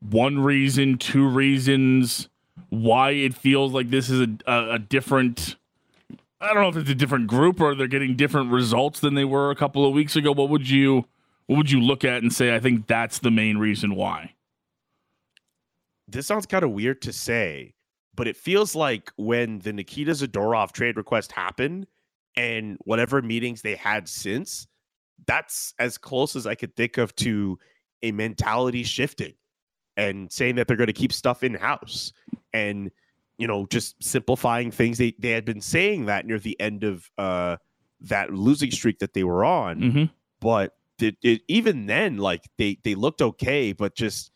one 0.00 0.38
reason, 0.38 0.98
two 0.98 1.26
reasons 1.28 2.28
why 2.68 3.10
it 3.10 3.34
feels 3.34 3.72
like 3.72 3.90
this 3.90 4.08
is 4.08 4.20
a, 4.20 4.28
a, 4.46 4.74
a 4.74 4.78
different. 4.78 5.56
I 6.40 6.54
don't 6.54 6.62
know 6.62 6.68
if 6.68 6.76
it's 6.76 6.90
a 6.90 6.94
different 6.94 7.26
group 7.26 7.60
or 7.60 7.74
they're 7.74 7.86
getting 7.86 8.16
different 8.16 8.50
results 8.50 9.00
than 9.00 9.14
they 9.14 9.26
were 9.26 9.50
a 9.50 9.56
couple 9.56 9.84
of 9.86 9.92
weeks 9.92 10.16
ago. 10.16 10.32
What 10.32 10.48
would 10.48 10.70
you 10.70 11.04
what 11.46 11.56
would 11.56 11.70
you 11.70 11.80
look 11.80 12.04
at 12.04 12.22
and 12.22 12.32
say? 12.32 12.54
I 12.54 12.60
think 12.60 12.86
that's 12.86 13.18
the 13.18 13.30
main 13.30 13.58
reason 13.58 13.94
why. 13.94 14.34
This 16.10 16.26
sounds 16.26 16.46
kind 16.46 16.64
of 16.64 16.70
weird 16.70 17.02
to 17.02 17.12
say, 17.12 17.74
but 18.14 18.26
it 18.26 18.36
feels 18.36 18.74
like 18.74 19.10
when 19.16 19.60
the 19.60 19.72
Nikita 19.72 20.12
Zadorov 20.12 20.72
trade 20.72 20.96
request 20.96 21.32
happened 21.32 21.86
and 22.36 22.76
whatever 22.84 23.22
meetings 23.22 23.62
they 23.62 23.74
had 23.74 24.08
since, 24.08 24.66
that's 25.26 25.74
as 25.78 25.98
close 25.98 26.36
as 26.36 26.46
I 26.46 26.54
could 26.54 26.74
think 26.76 26.98
of 26.98 27.14
to 27.16 27.58
a 28.02 28.12
mentality 28.12 28.82
shifting 28.82 29.34
and 29.96 30.30
saying 30.32 30.56
that 30.56 30.66
they're 30.66 30.76
going 30.76 30.86
to 30.86 30.92
keep 30.92 31.12
stuff 31.12 31.42
in 31.42 31.54
house 31.54 32.12
and 32.52 32.90
you 33.38 33.46
know 33.46 33.66
just 33.66 34.02
simplifying 34.02 34.70
things 34.70 34.98
they 34.98 35.14
they 35.18 35.30
had 35.30 35.44
been 35.44 35.60
saying 35.60 36.06
that 36.06 36.26
near 36.26 36.38
the 36.38 36.58
end 36.60 36.84
of 36.84 37.10
uh 37.18 37.56
that 38.00 38.32
losing 38.32 38.70
streak 38.70 38.98
that 38.98 39.12
they 39.12 39.24
were 39.24 39.44
on 39.44 39.80
mm-hmm. 39.80 40.04
but 40.40 40.74
it, 41.00 41.16
it, 41.22 41.42
even 41.48 41.86
then 41.86 42.18
like 42.18 42.48
they 42.58 42.78
they 42.84 42.94
looked 42.94 43.22
okay 43.22 43.72
but 43.72 43.94
just 43.94 44.30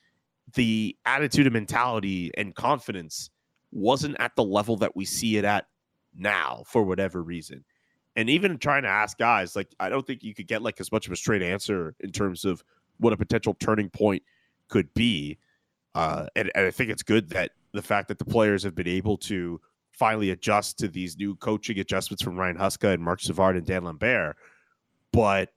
the 0.55 0.97
attitude 1.05 1.47
and 1.47 1.53
mentality 1.53 2.31
and 2.37 2.55
confidence 2.55 3.31
wasn't 3.73 4.17
at 4.21 4.35
the 4.37 4.45
level 4.45 4.77
that 4.77 4.95
we 4.95 5.05
see 5.05 5.37
it 5.37 5.45
at 5.45 5.67
now 6.17 6.63
for 6.67 6.85
whatever 6.85 7.23
reason 7.23 7.65
and 8.15 8.31
even 8.31 8.57
trying 8.57 8.83
to 8.85 8.89
ask 8.89 9.19
guys 9.19 9.57
like 9.57 9.75
i 9.81 9.89
don't 9.89 10.07
think 10.07 10.23
you 10.23 10.33
could 10.33 10.47
get 10.47 10.63
like 10.63 10.81
as 10.81 10.93
much 10.93 11.07
of 11.07 11.13
a 11.13 11.17
straight 11.17 11.43
answer 11.43 11.97
in 12.01 12.13
terms 12.13 12.45
of 12.45 12.63
what 12.99 13.13
a 13.13 13.17
potential 13.17 13.57
turning 13.59 13.91
point 13.91 14.23
could 14.69 14.93
be 14.95 15.37
uh, 15.95 16.27
and, 16.35 16.51
and 16.55 16.67
I 16.67 16.71
think 16.71 16.91
it's 16.91 17.03
good 17.03 17.29
that 17.31 17.53
the 17.73 17.83
fact 17.83 18.09
that 18.09 18.19
the 18.19 18.25
players 18.25 18.63
have 18.63 18.75
been 18.75 18.89
able 18.89 19.17
to 19.19 19.61
finally 19.93 20.31
adjust 20.31 20.79
to 20.79 20.89
these 20.89 21.17
new 21.17 21.37
coaching 21.37 21.79
adjustments 21.79 22.23
from 22.23 22.37
Ryan 22.37 22.57
Huska 22.57 22.95
and 22.95 23.03
Marc 23.03 23.21
Savard 23.21 23.57
and 23.57 23.65
Dan 23.65 23.85
Lambert. 23.85 24.37
But 25.13 25.51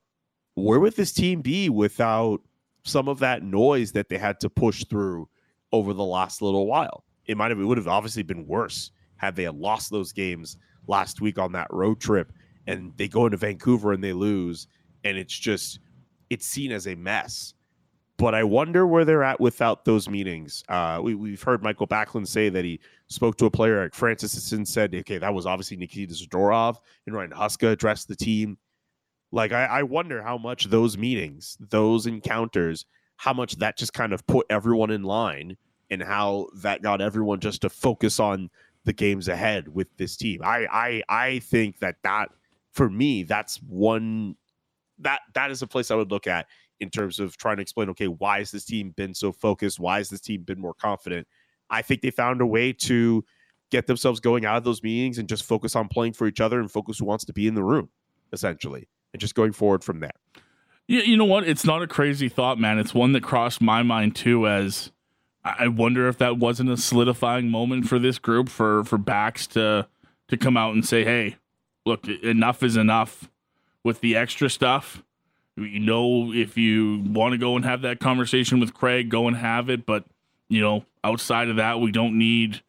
where 0.54 0.78
would 0.78 0.94
this 0.94 1.12
team 1.12 1.40
be 1.40 1.68
without 1.68 2.40
some 2.88 3.08
of 3.08 3.18
that 3.20 3.42
noise 3.42 3.92
that 3.92 4.08
they 4.08 4.18
had 4.18 4.40
to 4.40 4.50
push 4.50 4.84
through 4.84 5.28
over 5.72 5.92
the 5.92 6.04
last 6.04 6.42
little 6.42 6.66
while? 6.66 7.04
It 7.26 7.36
might 7.36 7.50
have 7.50 7.60
it 7.60 7.64
would 7.64 7.78
have 7.78 7.88
obviously 7.88 8.22
been 8.22 8.46
worse 8.46 8.90
had 9.16 9.36
they 9.36 9.44
had 9.44 9.56
lost 9.56 9.90
those 9.90 10.12
games 10.12 10.56
last 10.86 11.20
week 11.20 11.38
on 11.38 11.52
that 11.52 11.68
road 11.70 12.00
trip 12.00 12.32
and 12.66 12.92
they 12.96 13.08
go 13.08 13.26
into 13.26 13.36
Vancouver 13.36 13.92
and 13.92 14.02
they 14.02 14.12
lose 14.12 14.66
and 15.04 15.16
it's 15.16 15.36
just 15.38 15.80
it's 16.30 16.46
seen 16.46 16.72
as 16.72 16.86
a 16.86 16.94
mess 16.94 17.54
but 18.18 18.34
I 18.34 18.42
wonder 18.42 18.84
where 18.84 19.04
they're 19.04 19.22
at 19.22 19.40
without 19.40 19.84
those 19.84 20.08
meetings. 20.08 20.64
Uh, 20.68 20.98
we, 21.00 21.30
have 21.30 21.42
heard 21.42 21.62
Michael 21.62 21.86
Backlund 21.86 22.26
say 22.26 22.48
that 22.48 22.64
he 22.64 22.80
spoke 23.06 23.36
to 23.36 23.46
a 23.46 23.50
player 23.50 23.80
at 23.80 23.94
Francis 23.94 24.50
and 24.50 24.66
said, 24.66 24.92
okay, 24.92 25.18
that 25.18 25.32
was 25.32 25.46
obviously 25.46 25.76
Nikita 25.76 26.14
Zadorov 26.14 26.78
and 27.06 27.14
Ryan 27.14 27.30
Huska 27.30 27.70
addressed 27.70 28.08
the 28.08 28.16
team. 28.16 28.58
Like, 29.30 29.52
I, 29.52 29.64
I 29.66 29.82
wonder 29.82 30.22
how 30.22 30.38
much 30.38 30.66
those 30.66 30.96
meetings, 30.96 31.56
those 31.60 32.06
encounters, 32.06 32.86
how 33.16 33.32
much 33.32 33.56
that 33.56 33.76
just 33.76 33.92
kind 33.92 34.12
of 34.12 34.26
put 34.26 34.46
everyone 34.48 34.90
in 34.90 35.02
line 35.02 35.56
and 35.90 36.02
how 36.02 36.48
that 36.56 36.82
got 36.82 37.00
everyone 37.00 37.40
just 37.40 37.62
to 37.62 37.68
focus 37.68 38.20
on 38.20 38.50
the 38.84 38.92
games 38.92 39.28
ahead 39.28 39.68
with 39.68 39.88
this 39.96 40.16
team. 40.16 40.40
I, 40.42 40.66
I, 40.70 41.02
I 41.08 41.38
think 41.40 41.78
that 41.80 41.96
that, 42.04 42.30
for 42.72 42.88
me, 42.88 43.22
that's 43.22 43.56
one 43.62 44.36
that 45.00 45.20
that 45.34 45.50
is 45.50 45.62
a 45.62 45.66
place 45.66 45.90
I 45.90 45.94
would 45.94 46.10
look 46.10 46.26
at 46.26 46.46
in 46.80 46.90
terms 46.90 47.18
of 47.18 47.36
trying 47.36 47.56
to 47.56 47.62
explain, 47.62 47.88
okay, 47.90 48.08
why 48.08 48.38
has 48.38 48.50
this 48.50 48.64
team 48.64 48.90
been 48.96 49.14
so 49.14 49.32
focused? 49.32 49.80
Why 49.80 49.98
has 49.98 50.08
this 50.08 50.20
team 50.20 50.42
been 50.42 50.60
more 50.60 50.74
confident? 50.74 51.26
I 51.70 51.82
think 51.82 52.02
they 52.02 52.10
found 52.10 52.40
a 52.40 52.46
way 52.46 52.72
to 52.72 53.24
get 53.70 53.86
themselves 53.86 54.20
going 54.20 54.44
out 54.44 54.56
of 54.56 54.64
those 54.64 54.82
meetings 54.82 55.18
and 55.18 55.28
just 55.28 55.44
focus 55.44 55.76
on 55.76 55.88
playing 55.88 56.14
for 56.14 56.26
each 56.26 56.40
other 56.40 56.60
and 56.60 56.70
focus 56.70 56.98
who 56.98 57.04
wants 57.04 57.24
to 57.26 57.32
be 57.32 57.46
in 57.46 57.54
the 57.54 57.62
room, 57.62 57.88
essentially, 58.32 58.88
and 59.12 59.20
just 59.20 59.34
going 59.34 59.52
forward 59.52 59.84
from 59.84 60.00
there. 60.00 60.12
Yeah, 60.86 61.02
you 61.02 61.16
know 61.16 61.24
what? 61.24 61.46
It's 61.46 61.64
not 61.64 61.82
a 61.82 61.86
crazy 61.86 62.28
thought, 62.28 62.58
man. 62.58 62.78
It's 62.78 62.94
one 62.94 63.12
that 63.12 63.22
crossed 63.22 63.60
my 63.60 63.82
mind 63.82 64.16
too. 64.16 64.46
As 64.46 64.90
I 65.44 65.68
wonder 65.68 66.08
if 66.08 66.18
that 66.18 66.38
wasn't 66.38 66.70
a 66.70 66.76
solidifying 66.76 67.50
moment 67.50 67.88
for 67.88 67.98
this 67.98 68.18
group 68.18 68.48
for 68.48 68.84
for 68.84 68.98
backs 68.98 69.46
to 69.48 69.86
to 70.28 70.36
come 70.36 70.56
out 70.56 70.74
and 70.74 70.86
say, 70.86 71.04
"Hey, 71.04 71.36
look, 71.84 72.08
enough 72.08 72.62
is 72.62 72.76
enough 72.76 73.28
with 73.84 74.00
the 74.00 74.16
extra 74.16 74.48
stuff." 74.48 75.02
you 75.60 75.80
know 75.80 76.32
if 76.32 76.56
you 76.56 77.02
want 77.06 77.32
to 77.32 77.38
go 77.38 77.56
and 77.56 77.64
have 77.64 77.82
that 77.82 78.00
conversation 78.00 78.60
with 78.60 78.74
Craig, 78.74 79.08
go 79.08 79.26
and 79.26 79.36
have 79.36 79.68
it. 79.68 79.86
But 79.86 80.04
you 80.48 80.60
know, 80.60 80.84
outside 81.04 81.48
of 81.48 81.56
that, 81.56 81.80
we 81.80 81.92
don't 81.92 82.16
need 82.16 82.62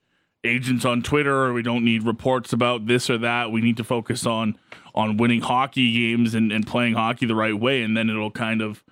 agents 0.43 0.85
on 0.85 1.01
Twitter 1.01 1.45
or 1.45 1.53
we 1.53 1.61
don't 1.61 1.83
need 1.83 2.03
reports 2.03 2.53
about 2.53 2.87
this 2.87 3.09
or 3.09 3.17
that. 3.19 3.51
We 3.51 3.61
need 3.61 3.77
to 3.77 3.83
focus 3.83 4.25
on 4.25 4.57
on 4.99 5.17
winning 5.17 5.41
hockey 5.41 5.91
games 5.93 6.35
and, 6.35 6.51
and 6.51 6.67
playing 6.67 6.93
hockey 6.93 7.25
the 7.25 7.35
right 7.35 7.57
way, 7.57 7.81
and 7.81 7.95
then 7.95 8.09
it'll 8.09 8.31
kind 8.31 8.61
of 8.61 8.83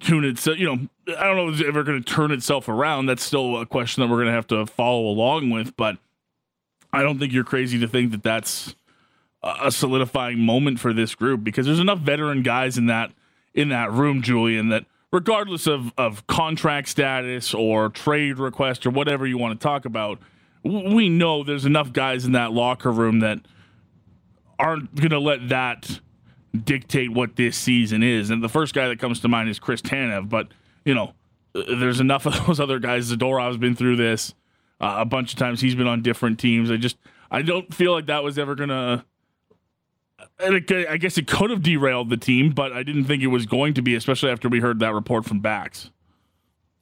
tune 0.00 0.24
itself. 0.24 0.58
You 0.58 0.66
know, 0.66 0.88
I 1.18 1.24
don't 1.24 1.36
know 1.36 1.48
if 1.48 1.60
it's 1.60 1.68
ever 1.68 1.82
going 1.82 2.02
to 2.02 2.12
turn 2.12 2.30
itself 2.30 2.68
around. 2.68 3.06
That's 3.06 3.22
still 3.22 3.60
a 3.60 3.66
question 3.66 4.02
that 4.02 4.08
we're 4.08 4.18
going 4.18 4.28
to 4.28 4.32
have 4.32 4.46
to 4.48 4.66
follow 4.66 5.06
along 5.06 5.50
with, 5.50 5.76
but 5.76 5.98
I 6.92 7.02
don't 7.02 7.18
think 7.18 7.32
you're 7.32 7.44
crazy 7.44 7.78
to 7.80 7.88
think 7.88 8.12
that 8.12 8.22
that's 8.22 8.74
a 9.42 9.70
solidifying 9.70 10.40
moment 10.40 10.80
for 10.80 10.92
this 10.92 11.14
group 11.14 11.44
because 11.44 11.66
there's 11.66 11.78
enough 11.78 11.98
veteran 11.98 12.42
guys 12.42 12.78
in 12.78 12.86
that 12.86 13.12
in 13.54 13.68
that 13.70 13.90
room, 13.90 14.20
Julian, 14.20 14.68
that 14.68 14.84
regardless 15.12 15.66
of, 15.66 15.92
of 15.96 16.26
contract 16.26 16.88
status 16.88 17.54
or 17.54 17.88
trade 17.88 18.38
request 18.38 18.84
or 18.84 18.90
whatever 18.90 19.26
you 19.26 19.38
want 19.38 19.58
to 19.58 19.64
talk 19.64 19.86
about, 19.86 20.18
we 20.62 21.08
know 21.08 21.42
there's 21.42 21.64
enough 21.64 21.92
guys 21.92 22.26
in 22.26 22.32
that 22.32 22.52
locker 22.52 22.92
room 22.92 23.20
that 23.20 23.38
aren't 24.58 24.94
going 24.94 25.10
to 25.10 25.18
let 25.18 25.48
that 25.48 26.00
dictate 26.64 27.12
what 27.12 27.36
this 27.36 27.56
season 27.56 28.02
is. 28.02 28.30
And 28.30 28.42
the 28.42 28.48
first 28.48 28.74
guy 28.74 28.88
that 28.88 28.98
comes 28.98 29.20
to 29.20 29.28
mind 29.28 29.48
is 29.48 29.58
Chris 29.58 29.82
Tanev, 29.82 30.28
but 30.28 30.48
you 30.84 30.94
know, 30.94 31.12
there's 31.52 32.00
enough 32.00 32.26
of 32.26 32.46
those 32.46 32.60
other 32.60 32.78
guys. 32.78 33.10
Zadorov's 33.12 33.58
been 33.58 33.76
through 33.76 33.96
this 33.96 34.34
uh, 34.80 34.96
a 34.98 35.04
bunch 35.04 35.32
of 35.32 35.38
times. 35.38 35.60
He's 35.60 35.74
been 35.74 35.86
on 35.86 36.02
different 36.02 36.38
teams. 36.38 36.70
I 36.70 36.76
just 36.76 36.96
I 37.30 37.42
don't 37.42 37.72
feel 37.74 37.92
like 37.92 38.06
that 38.06 38.22
was 38.22 38.38
ever 38.38 38.54
gonna. 38.54 39.04
I 40.38 40.96
guess 40.98 41.18
it 41.18 41.26
could 41.26 41.50
have 41.50 41.62
derailed 41.62 42.10
the 42.10 42.16
team, 42.16 42.50
but 42.52 42.72
I 42.72 42.82
didn't 42.82 43.04
think 43.04 43.22
it 43.22 43.28
was 43.28 43.46
going 43.46 43.74
to 43.74 43.82
be, 43.82 43.94
especially 43.94 44.30
after 44.30 44.48
we 44.48 44.60
heard 44.60 44.80
that 44.80 44.92
report 44.92 45.24
from 45.24 45.40
Bax. 45.40 45.90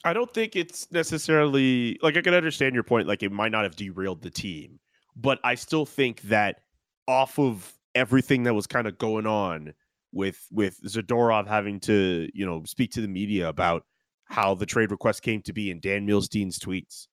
I 0.04 0.12
don't 0.12 0.33
think 0.33 0.54
it's 0.54 0.90
necessarily 0.93 1.99
like 2.02 2.16
I 2.16 2.21
can 2.21 2.35
understand 2.35 2.75
your 2.75 2.85
point. 2.85 3.09
Like 3.09 3.23
it 3.23 3.33
might 3.33 3.52
not 3.52 3.62
have 3.64 3.76
derailed 3.76 4.23
the 4.23 4.31
team, 4.31 4.78
but 5.16 5.40
I 5.43 5.54
still 5.54 5.87
think 5.87 6.21
that 6.23 6.61
off 7.06 7.38
of 7.38 7.73
everything 7.94 8.44
that 8.44 8.54
was 8.54 8.66
kind 8.66 8.87
of 8.87 8.99
going 8.99 9.26
on 9.26 9.73
with 10.12 10.46
with 10.50 10.80
Zadorov 10.82 11.46
having 11.46 11.80
to 11.80 12.28
you 12.32 12.46
know 12.46 12.62
speak 12.64 12.92
to 12.92 13.00
the 13.00 13.08
media 13.08 13.49
about 13.49 13.84
how 14.26 14.54
the 14.54 14.66
trade 14.66 14.90
request 14.90 15.23
came 15.23 15.42
to 15.42 15.52
be 15.52 15.70
in 15.70 15.80
Dan 15.80 16.06
Milstein's 16.06 16.58
tweets. 16.58 17.08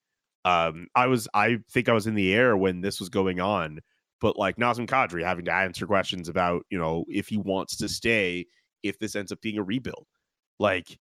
Um, 0.46 0.88
I 0.96 1.08
was 1.08 1.28
I 1.34 1.60
think 1.72 1.90
I 1.90 1.94
was 1.94 2.08
in 2.08 2.16
the 2.16 2.34
air 2.34 2.56
when 2.56 2.82
this 2.82 3.00
was 3.00 3.10
going 3.10 3.40
on, 3.40 3.80
but 4.22 4.38
like 4.38 4.58
Nazem 4.58 4.88
Kadri 4.88 5.24
having 5.24 5.46
to 5.46 5.54
answer 5.54 5.86
questions 5.86 6.30
about 6.30 6.66
you 6.70 6.78
know 6.78 7.06
if 7.10 7.28
he 7.28 7.38
wants 7.38 7.76
to 7.78 7.90
stay 7.90 8.46
if 8.84 8.98
this 9.00 9.16
ends 9.16 9.32
up 9.32 9.42
being 9.42 9.58
a 9.58 9.64
rebuild. 9.64 10.08
Like 10.60 10.98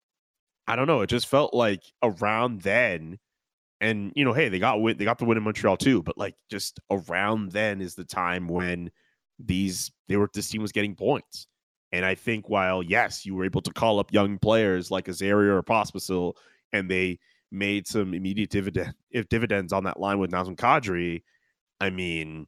I 0.68 0.76
don't 0.76 0.88
know. 0.88 1.02
It 1.02 1.08
just 1.08 1.28
felt 1.28 1.54
like 1.54 1.84
around 2.04 2.62
then, 2.62 3.18
and 3.82 4.12
you 4.16 4.26
know, 4.26 4.34
hey, 4.34 4.50
they 4.50 4.60
got 4.60 4.82
win, 4.82 4.98
they 4.98 5.06
got 5.06 5.18
the 5.18 5.26
win 5.26 5.38
in 5.38 5.44
Montreal 5.44 5.78
too. 5.78 6.04
But 6.04 6.18
like, 6.18 6.36
just 6.50 6.80
around 6.92 7.52
then 7.52 7.82
is 7.82 7.96
the 7.96 8.04
time 8.04 8.48
when 8.48 8.92
these 9.40 9.92
they 10.08 10.18
were 10.18 10.30
this 10.34 10.50
team 10.50 10.62
was 10.62 10.72
getting 10.72 10.96
points. 10.96 11.48
And 11.92 12.06
I 12.06 12.16
think 12.16 12.50
while 12.50 12.84
yes, 12.84 13.26
you 13.26 13.36
were 13.36 13.46
able 13.46 13.62
to 13.62 13.74
call 13.74 14.00
up 14.00 14.14
young 14.14 14.38
players 14.38 14.92
like 14.92 15.08
a 15.08 15.14
Zary 15.14 15.50
or 15.50 15.64
Pospisil, 15.64 16.34
and 16.74 16.90
they 16.90 17.20
made 17.52 17.88
some 17.88 18.14
immediate 18.14 18.50
dividend 18.50 18.94
if 19.12 19.30
dividends 19.30 19.74
on 19.74 19.86
that 19.86 20.00
line 20.00 20.20
with 20.20 20.32
Nazem 20.32 20.56
Kadri. 20.56 21.24
I 21.80 21.90
mean, 21.90 22.48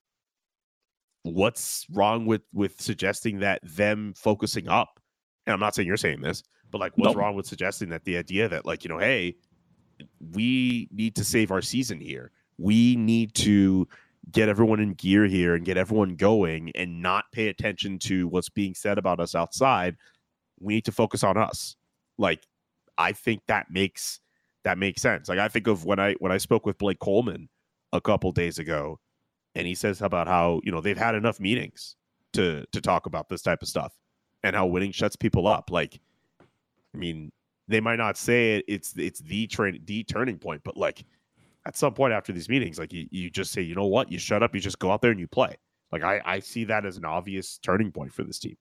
what's 1.24 1.86
wrong 1.92 2.26
with 2.26 2.42
with 2.54 2.80
suggesting 2.82 3.40
that 3.40 3.62
them 3.64 4.14
focusing 4.16 4.68
up? 4.68 5.00
And 5.48 5.54
I'm 5.54 5.60
not 5.60 5.74
saying 5.74 5.88
you're 5.88 5.98
saying 5.98 6.22
this, 6.22 6.44
but 6.70 6.80
like, 6.80 6.98
what's 6.98 7.14
nope. 7.14 7.18
wrong 7.18 7.36
with 7.36 7.48
suggesting 7.48 7.90
that 7.90 8.04
the 8.04 8.18
idea 8.18 8.50
that 8.50 8.66
like 8.66 8.84
you 8.84 8.90
know, 8.90 9.00
hey, 9.00 9.36
we 10.34 10.88
need 10.92 11.16
to 11.16 11.24
save 11.24 11.52
our 11.52 11.62
season 11.62 12.00
here. 12.00 12.32
We 12.58 12.96
need 12.96 13.34
to 13.36 13.88
get 14.32 14.50
everyone 14.50 14.80
in 14.80 14.94
gear 14.94 15.26
here 15.26 15.56
and 15.56 15.66
get 15.66 15.78
everyone 15.78 16.16
going 16.16 16.72
and 16.76 17.02
not 17.02 17.32
pay 17.32 17.48
attention 17.48 17.98
to 18.00 18.28
what's 18.28 18.50
being 18.50 18.76
said 18.76 18.98
about 18.98 19.20
us 19.20 19.36
outside. 19.36 19.96
We 20.60 20.76
need 20.76 20.86
to 20.86 20.92
focus 20.92 21.24
on 21.24 21.38
us. 21.38 21.76
Like, 22.18 22.46
I 22.98 23.14
think 23.14 23.42
that 23.48 23.72
makes 23.72 24.20
that 24.64 24.78
makes 24.78 25.02
sense. 25.02 25.28
Like 25.28 25.40
I 25.40 25.48
think 25.48 25.68
of 25.68 25.86
when 25.86 26.00
I 26.00 26.14
when 26.20 26.32
I 26.32 26.38
spoke 26.38 26.66
with 26.66 26.78
Blake 26.78 27.00
Coleman 27.00 27.50
a 27.94 28.02
couple 28.02 28.32
days 28.32 28.60
ago, 28.60 29.00
and 29.56 29.66
he 29.66 29.76
says 29.76 30.02
about 30.02 30.28
how 30.28 30.62
you 30.64 30.72
know 30.72 30.82
they've 30.82 30.98
had 30.98 31.16
enough 31.16 31.40
meetings 31.40 31.96
to 32.34 32.66
to 32.72 32.82
talk 32.82 33.06
about 33.06 33.30
this 33.30 33.42
type 33.42 33.62
of 33.62 33.68
stuff 33.68 33.94
and 34.44 34.56
how 34.56 34.68
winning 34.68 34.92
shuts 34.92 35.16
people 35.16 35.48
up. 35.48 35.72
Like 35.72 36.00
I 36.94 36.98
mean, 36.98 37.32
they 37.72 37.80
might 37.80 37.98
not 37.98 38.18
say 38.18 38.58
it. 38.58 38.66
It's 38.68 38.94
it's 38.98 39.20
the 39.20 39.48
train 39.48 39.82
the 39.86 40.04
turning 40.04 40.38
point, 40.38 40.62
but 40.64 40.78
like 40.78 41.06
at 41.66 41.78
some 41.78 41.94
point 41.94 42.14
after 42.14 42.34
these 42.34 42.50
meetings, 42.50 42.80
like 42.80 42.92
you, 42.92 43.08
you 43.12 43.30
just 43.30 43.52
say, 43.52 43.62
you 43.62 43.76
know 43.76 43.86
what, 43.86 44.12
you 44.12 44.18
shut 44.18 44.44
up, 44.44 44.56
you 44.56 44.62
just 44.62 44.80
go 44.80 44.92
out 44.92 45.02
there 45.02 45.12
and 45.12 45.20
you 45.20 45.28
play. 45.28 45.58
Like 45.92 46.04
I, 46.04 46.22
I 46.26 46.40
see 46.40 46.64
that 46.66 46.86
as 46.86 46.98
an 46.98 47.06
obvious 47.06 47.58
turning 47.58 47.92
point 47.92 48.14
for 48.14 48.24
this 48.24 48.40
team. 48.40 48.58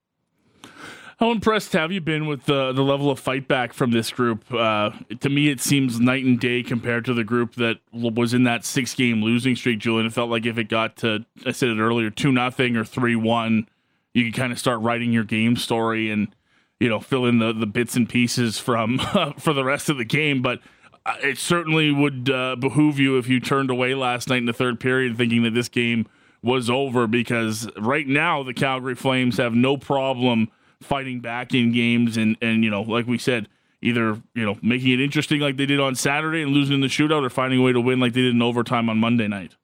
How 1.19 1.31
impressed 1.31 1.75
have 1.75 1.93
you 1.93 2.01
been 2.01 2.27
with 2.27 2.47
the 2.47 2.73
the 2.73 2.83
level 2.83 3.11
of 3.11 3.19
fight 3.19 3.47
back 3.47 3.75
from 3.75 3.91
this 3.91 4.11
group? 4.11 4.43
Uh, 4.53 4.91
to 5.21 5.29
me, 5.29 5.51
it 5.51 5.61
seems 5.61 6.01
night 6.01 6.25
and 6.25 6.41
day 6.41 6.63
compared 6.63 7.05
to 7.05 7.15
the 7.15 7.25
group 7.25 7.57
that 7.57 7.77
was 7.93 8.33
in 8.33 8.45
that 8.45 8.65
six 8.65 8.95
game 8.95 9.23
losing 9.23 9.55
streak. 9.55 9.81
Julian, 9.81 10.07
it 10.07 10.15
felt 10.15 10.31
like 10.31 10.47
if 10.47 10.57
it 10.57 10.71
got 10.71 10.97
to, 10.99 11.27
I 11.45 11.53
said 11.53 11.69
it 11.69 11.79
earlier, 11.79 12.09
two 12.09 12.33
nothing 12.33 12.75
or 12.75 12.85
three 12.85 13.17
one, 13.17 13.69
you 14.15 14.25
could 14.25 14.35
kind 14.35 14.51
of 14.51 14.59
start 14.59 14.81
writing 14.81 15.13
your 15.13 15.25
game 15.25 15.57
story 15.57 16.11
and 16.11 16.35
you 16.81 16.89
know 16.89 16.99
fill 16.99 17.27
in 17.27 17.39
the 17.39 17.53
the 17.53 17.67
bits 17.67 17.95
and 17.95 18.09
pieces 18.09 18.59
from 18.59 18.99
for 19.39 19.53
the 19.53 19.63
rest 19.63 19.89
of 19.89 19.99
the 19.99 20.05
game. 20.05 20.43
But 20.43 20.61
uh, 21.07 21.17
it 21.23 21.39
certainly 21.39 21.93
would 21.93 22.29
uh, 22.29 22.57
behoove 22.57 22.99
you 22.99 23.19
if 23.19 23.29
you 23.29 23.39
turned 23.39 23.71
away 23.71 23.95
last 23.95 24.29
night 24.29 24.39
in 24.39 24.47
the 24.47 24.53
third 24.53 24.81
period 24.81 25.17
thinking 25.17 25.45
that 25.45 25.55
this 25.55 25.69
game 25.69 26.07
was 26.43 26.69
over 26.71 27.07
because 27.07 27.69
right 27.79 28.07
now 28.07 28.43
the 28.43 28.55
Calgary 28.55 28.95
Flames 28.95 29.37
have 29.37 29.55
no 29.55 29.77
problem 29.77 30.49
fighting 30.81 31.21
back 31.21 31.55
in 31.55 31.73
games 31.73 32.17
and 32.17 32.37
and 32.41 32.65
you 32.65 32.71
know 32.71 32.83
like 32.83 33.07
we 33.07 33.19
said 33.19 33.47
either 33.83 34.21
you 34.35 34.45
know 34.45 34.59
making 34.63 34.91
it 34.91 35.01
interesting 35.01 35.41
like 35.41 35.57
they 35.57 35.67
did 35.67 35.81
on 35.81 35.95
Saturday 35.95 36.43
and 36.43 36.53
losing 36.53 36.77
in 36.77 36.81
the 36.81 36.87
shootout 36.87 37.25
or 37.25 37.31
finding 37.31 37.61
a 37.61 37.63
way 37.63 37.73
to 37.73 37.81
win 37.81 38.01
like 38.01 38.15
they 38.15 38.23
did 38.23 38.35
in 38.35 38.43
overtime 38.43 38.89
on 38.89 38.99
Monday 38.99 39.29
night. 39.29 39.57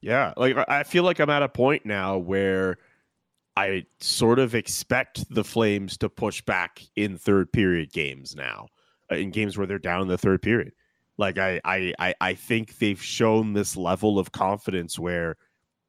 Yeah, 0.00 0.32
like 0.36 0.56
I 0.68 0.84
feel 0.84 1.02
like 1.02 1.18
I'm 1.18 1.28
at 1.28 1.42
a 1.42 1.48
point 1.48 1.84
now 1.84 2.16
where 2.16 2.78
I 3.56 3.84
sort 4.00 4.38
of 4.38 4.54
expect 4.54 5.24
the 5.32 5.44
Flames 5.44 5.96
to 5.98 6.08
push 6.08 6.40
back 6.42 6.82
in 6.96 7.18
third 7.18 7.52
period 7.52 7.92
games 7.92 8.34
now, 8.34 8.68
uh, 9.10 9.16
in 9.16 9.30
games 9.30 9.58
where 9.58 9.66
they're 9.66 9.78
down 9.78 10.02
in 10.02 10.08
the 10.08 10.18
third 10.18 10.42
period. 10.42 10.72
Like 11.18 11.38
I, 11.38 11.60
I, 11.64 12.14
I 12.20 12.34
think 12.34 12.78
they've 12.78 13.02
shown 13.02 13.52
this 13.52 13.76
level 13.76 14.18
of 14.18 14.32
confidence 14.32 14.98
where 14.98 15.36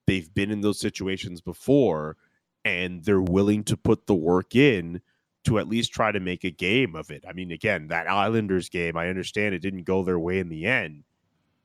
they've 0.05 0.33
been 0.33 0.51
in 0.51 0.61
those 0.61 0.79
situations 0.79 1.39
before, 1.39 2.17
and 2.65 3.03
they're 3.03 3.21
willing 3.21 3.63
to 3.65 3.77
put 3.77 4.07
the 4.07 4.15
work 4.15 4.55
in 4.55 5.01
to 5.45 5.57
at 5.57 5.69
least 5.69 5.93
try 5.93 6.11
to 6.11 6.19
make 6.19 6.43
a 6.43 6.51
game 6.51 6.95
of 6.95 7.09
it. 7.09 7.23
I 7.27 7.33
mean, 7.33 7.51
again, 7.51 7.87
that 7.87 8.09
Islanders 8.09 8.69
game, 8.69 8.97
I 8.97 9.07
understand 9.07 9.55
it 9.55 9.59
didn't 9.59 9.83
go 9.83 10.03
their 10.03 10.19
way 10.19 10.39
in 10.39 10.49
the 10.49 10.65
end, 10.65 11.03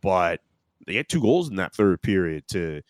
but 0.01 0.41
they 0.87 0.95
had 0.95 1.09
two 1.09 1.21
goals 1.21 1.49
in 1.49 1.57
that 1.57 1.75
third 1.75 2.01
period 2.03 2.47
to 2.49 2.83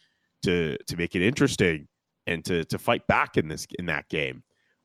to 0.42 0.76
to 0.86 0.96
make 0.96 1.16
it 1.16 1.22
interesting 1.22 1.88
and 2.26 2.44
to 2.44 2.64
to 2.64 2.78
fight 2.78 3.06
back 3.06 3.36
in 3.36 3.48
this 3.48 3.66
in 3.78 3.86
that 3.86 4.08
game. 4.08 4.42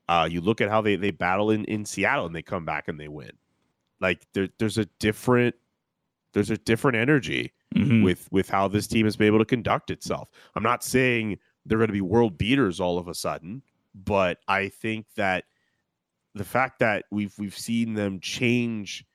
Uh, 0.08 0.28
you 0.30 0.42
look 0.42 0.62
at 0.62 0.70
how 0.70 0.82
they 0.82 0.96
they 0.96 1.12
battle 1.12 1.52
in 1.52 1.66
in 1.66 1.86
Seattle 1.86 2.26
and 2.26 2.36
they 2.36 2.42
come 2.42 2.66
back 2.66 2.88
and 2.88 3.00
they 3.00 3.08
win. 3.08 3.32
Like 4.00 4.28
there, 4.34 4.50
there's 4.60 4.78
a 4.78 4.86
different 5.00 5.56
there's 6.34 6.50
a 6.50 6.58
different 6.58 6.98
energy 6.98 7.54
mm-hmm. 7.76 8.04
with 8.04 8.28
with 8.32 8.50
how 8.50 8.68
this 8.68 8.88
team 8.88 9.06
has 9.06 9.16
been 9.16 9.28
able 9.28 9.40
to 9.40 9.46
conduct 9.46 9.92
itself. 9.92 10.30
I'm 10.56 10.64
not 10.64 10.84
saying 10.84 11.38
they're 11.66 11.78
going 11.78 11.90
to 11.90 11.94
be 11.94 12.02
world 12.02 12.38
beaters 12.38 12.80
all 12.80 12.98
of 12.98 13.08
a 13.08 13.14
sudden, 13.14 13.62
but 13.94 14.40
I 14.48 14.70
think 14.70 15.06
that 15.16 15.46
the 16.34 16.44
fact 16.44 16.80
that 16.80 17.06
we've 17.12 17.34
we've 17.38 17.58
seen 17.58 17.94
them 17.94 18.20
change 18.20 19.06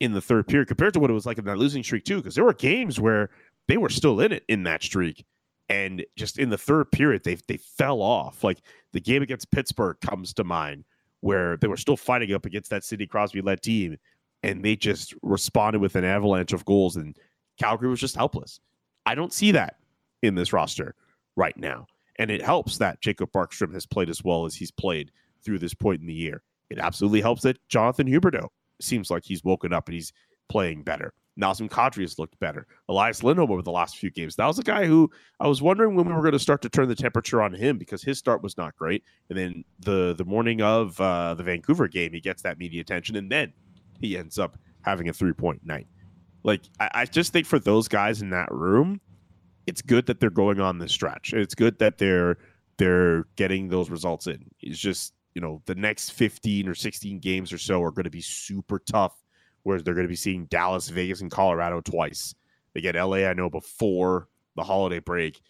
in 0.00 0.12
the 0.12 0.20
third 0.20 0.46
period 0.46 0.68
compared 0.68 0.92
to 0.92 1.00
what 1.00 1.10
it 1.10 1.14
was 1.14 1.26
like 1.26 1.38
in 1.38 1.44
that 1.46 1.58
losing 1.58 1.82
streak 1.82 2.04
too, 2.04 2.16
because 2.18 2.34
there 2.34 2.44
were 2.44 2.52
games 2.52 3.00
where 3.00 3.30
they 3.68 3.76
were 3.76 3.88
still 3.88 4.20
in 4.20 4.32
it 4.32 4.44
in 4.48 4.62
that 4.64 4.82
streak 4.82 5.24
and 5.68 6.04
just 6.16 6.38
in 6.38 6.50
the 6.50 6.58
third 6.58 6.90
period 6.92 7.24
they 7.24 7.36
they 7.48 7.56
fell 7.56 8.00
off. 8.00 8.44
Like 8.44 8.58
the 8.92 9.00
game 9.00 9.22
against 9.22 9.50
Pittsburgh 9.50 10.00
comes 10.00 10.32
to 10.34 10.44
mind 10.44 10.84
where 11.20 11.56
they 11.56 11.68
were 11.68 11.76
still 11.76 11.96
fighting 11.96 12.32
up 12.32 12.46
against 12.46 12.70
that 12.70 12.84
Sidney 12.84 13.06
Crosby 13.06 13.40
led 13.40 13.62
team 13.62 13.96
and 14.42 14.64
they 14.64 14.76
just 14.76 15.14
responded 15.22 15.80
with 15.80 15.96
an 15.96 16.04
avalanche 16.04 16.52
of 16.52 16.64
goals 16.64 16.96
and 16.96 17.16
Calgary 17.58 17.88
was 17.88 18.00
just 18.00 18.16
helpless. 18.16 18.60
I 19.06 19.14
don't 19.14 19.32
see 19.32 19.52
that 19.52 19.76
in 20.22 20.34
this 20.34 20.52
roster 20.52 20.94
right 21.36 21.56
now. 21.56 21.86
And 22.18 22.30
it 22.30 22.42
helps 22.42 22.78
that 22.78 23.00
Jacob 23.00 23.30
Markstrom 23.32 23.74
has 23.74 23.86
played 23.86 24.08
as 24.08 24.24
well 24.24 24.46
as 24.46 24.54
he's 24.54 24.70
played 24.70 25.10
through 25.44 25.58
this 25.58 25.74
point 25.74 26.00
in 26.00 26.06
the 26.06 26.14
year. 26.14 26.42
It 26.70 26.78
absolutely 26.78 27.20
helps 27.20 27.42
that 27.42 27.58
Jonathan 27.68 28.06
Huberdeau 28.06 28.48
seems 28.80 29.10
like 29.10 29.24
he's 29.24 29.44
woken 29.44 29.72
up 29.72 29.88
and 29.88 29.94
he's 29.94 30.12
playing 30.48 30.82
better. 30.82 31.12
Nazem 31.40 31.68
Kadri 31.68 32.02
has 32.02 32.18
looked 32.18 32.38
better. 32.38 32.66
Elias 32.88 33.22
Lindholm 33.22 33.50
over 33.50 33.62
the 33.62 33.70
last 33.70 33.98
few 33.98 34.10
games. 34.10 34.36
That 34.36 34.46
was 34.46 34.58
a 34.58 34.62
guy 34.62 34.86
who 34.86 35.10
I 35.38 35.46
was 35.46 35.60
wondering 35.60 35.94
when 35.94 36.06
we 36.06 36.12
were 36.12 36.22
going 36.22 36.32
to 36.32 36.38
start 36.38 36.62
to 36.62 36.68
turn 36.68 36.88
the 36.88 36.94
temperature 36.94 37.42
on 37.42 37.52
him 37.52 37.76
because 37.78 38.02
his 38.02 38.18
start 38.18 38.42
was 38.42 38.56
not 38.56 38.74
great. 38.76 39.04
And 39.28 39.38
then 39.38 39.64
the 39.80 40.14
the 40.16 40.24
morning 40.24 40.62
of 40.62 40.98
uh, 41.00 41.34
the 41.34 41.42
Vancouver 41.42 41.88
game, 41.88 42.12
he 42.12 42.20
gets 42.20 42.42
that 42.42 42.58
media 42.58 42.80
attention, 42.80 43.16
and 43.16 43.30
then 43.30 43.52
he 44.00 44.16
ends 44.16 44.38
up 44.38 44.56
having 44.82 45.08
a 45.08 45.12
three 45.12 45.34
point 45.34 45.64
night. 45.64 45.86
Like 46.42 46.62
I, 46.80 46.90
I 46.94 47.04
just 47.04 47.32
think 47.32 47.46
for 47.46 47.58
those 47.58 47.88
guys 47.88 48.22
in 48.22 48.30
that 48.30 48.50
room, 48.50 49.00
it's 49.66 49.82
good 49.82 50.06
that 50.06 50.20
they're 50.20 50.30
going 50.30 50.60
on 50.60 50.78
this 50.78 50.92
stretch. 50.92 51.34
It's 51.34 51.54
good 51.54 51.78
that 51.80 51.98
they're 51.98 52.38
they're 52.78 53.24
getting 53.36 53.68
those 53.68 53.90
results 53.90 54.26
in. 54.26 54.44
It's 54.60 54.78
just 54.78 55.12
you 55.34 55.42
know 55.42 55.60
the 55.66 55.74
next 55.74 56.10
15 56.10 56.66
or 56.66 56.74
16 56.74 57.18
games 57.18 57.52
or 57.52 57.58
so 57.58 57.82
are 57.82 57.90
going 57.90 58.04
to 58.04 58.10
be 58.10 58.22
super 58.22 58.78
tough 58.78 59.14
where 59.66 59.82
they're 59.82 59.94
going 59.94 60.06
to 60.06 60.08
be 60.08 60.14
seeing 60.14 60.46
Dallas, 60.46 60.88
Vegas, 60.88 61.20
and 61.20 61.30
Colorado 61.30 61.80
twice. 61.80 62.36
They 62.72 62.80
get 62.80 62.94
LA, 62.94 63.26
I 63.26 63.32
know, 63.32 63.50
before 63.50 64.28
the 64.54 64.62
holiday 64.62 65.00
break. 65.00 65.40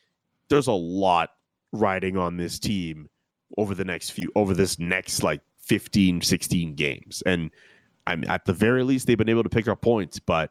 There's 0.49 0.69
a 0.69 0.73
lot 0.73 1.31
riding 1.73 2.17
on 2.17 2.39
this 2.39 2.59
team 2.59 3.11
over 3.59 3.75
the 3.75 3.85
next 3.85 4.11
few 4.11 4.33
over 4.35 4.55
this 4.55 4.79
next 4.79 5.23
like 5.23 5.41
15 5.61 6.21
16 6.23 6.75
games 6.75 7.23
and 7.27 7.51
i'm 8.07 8.25
at 8.29 8.45
the 8.45 8.53
very 8.53 8.83
least 8.83 9.07
they've 9.07 9.19
been 9.19 9.29
able 9.29 9.43
to 9.43 9.49
pick 9.49 9.69
up 9.69 9.81
points 9.81 10.19
but 10.19 10.51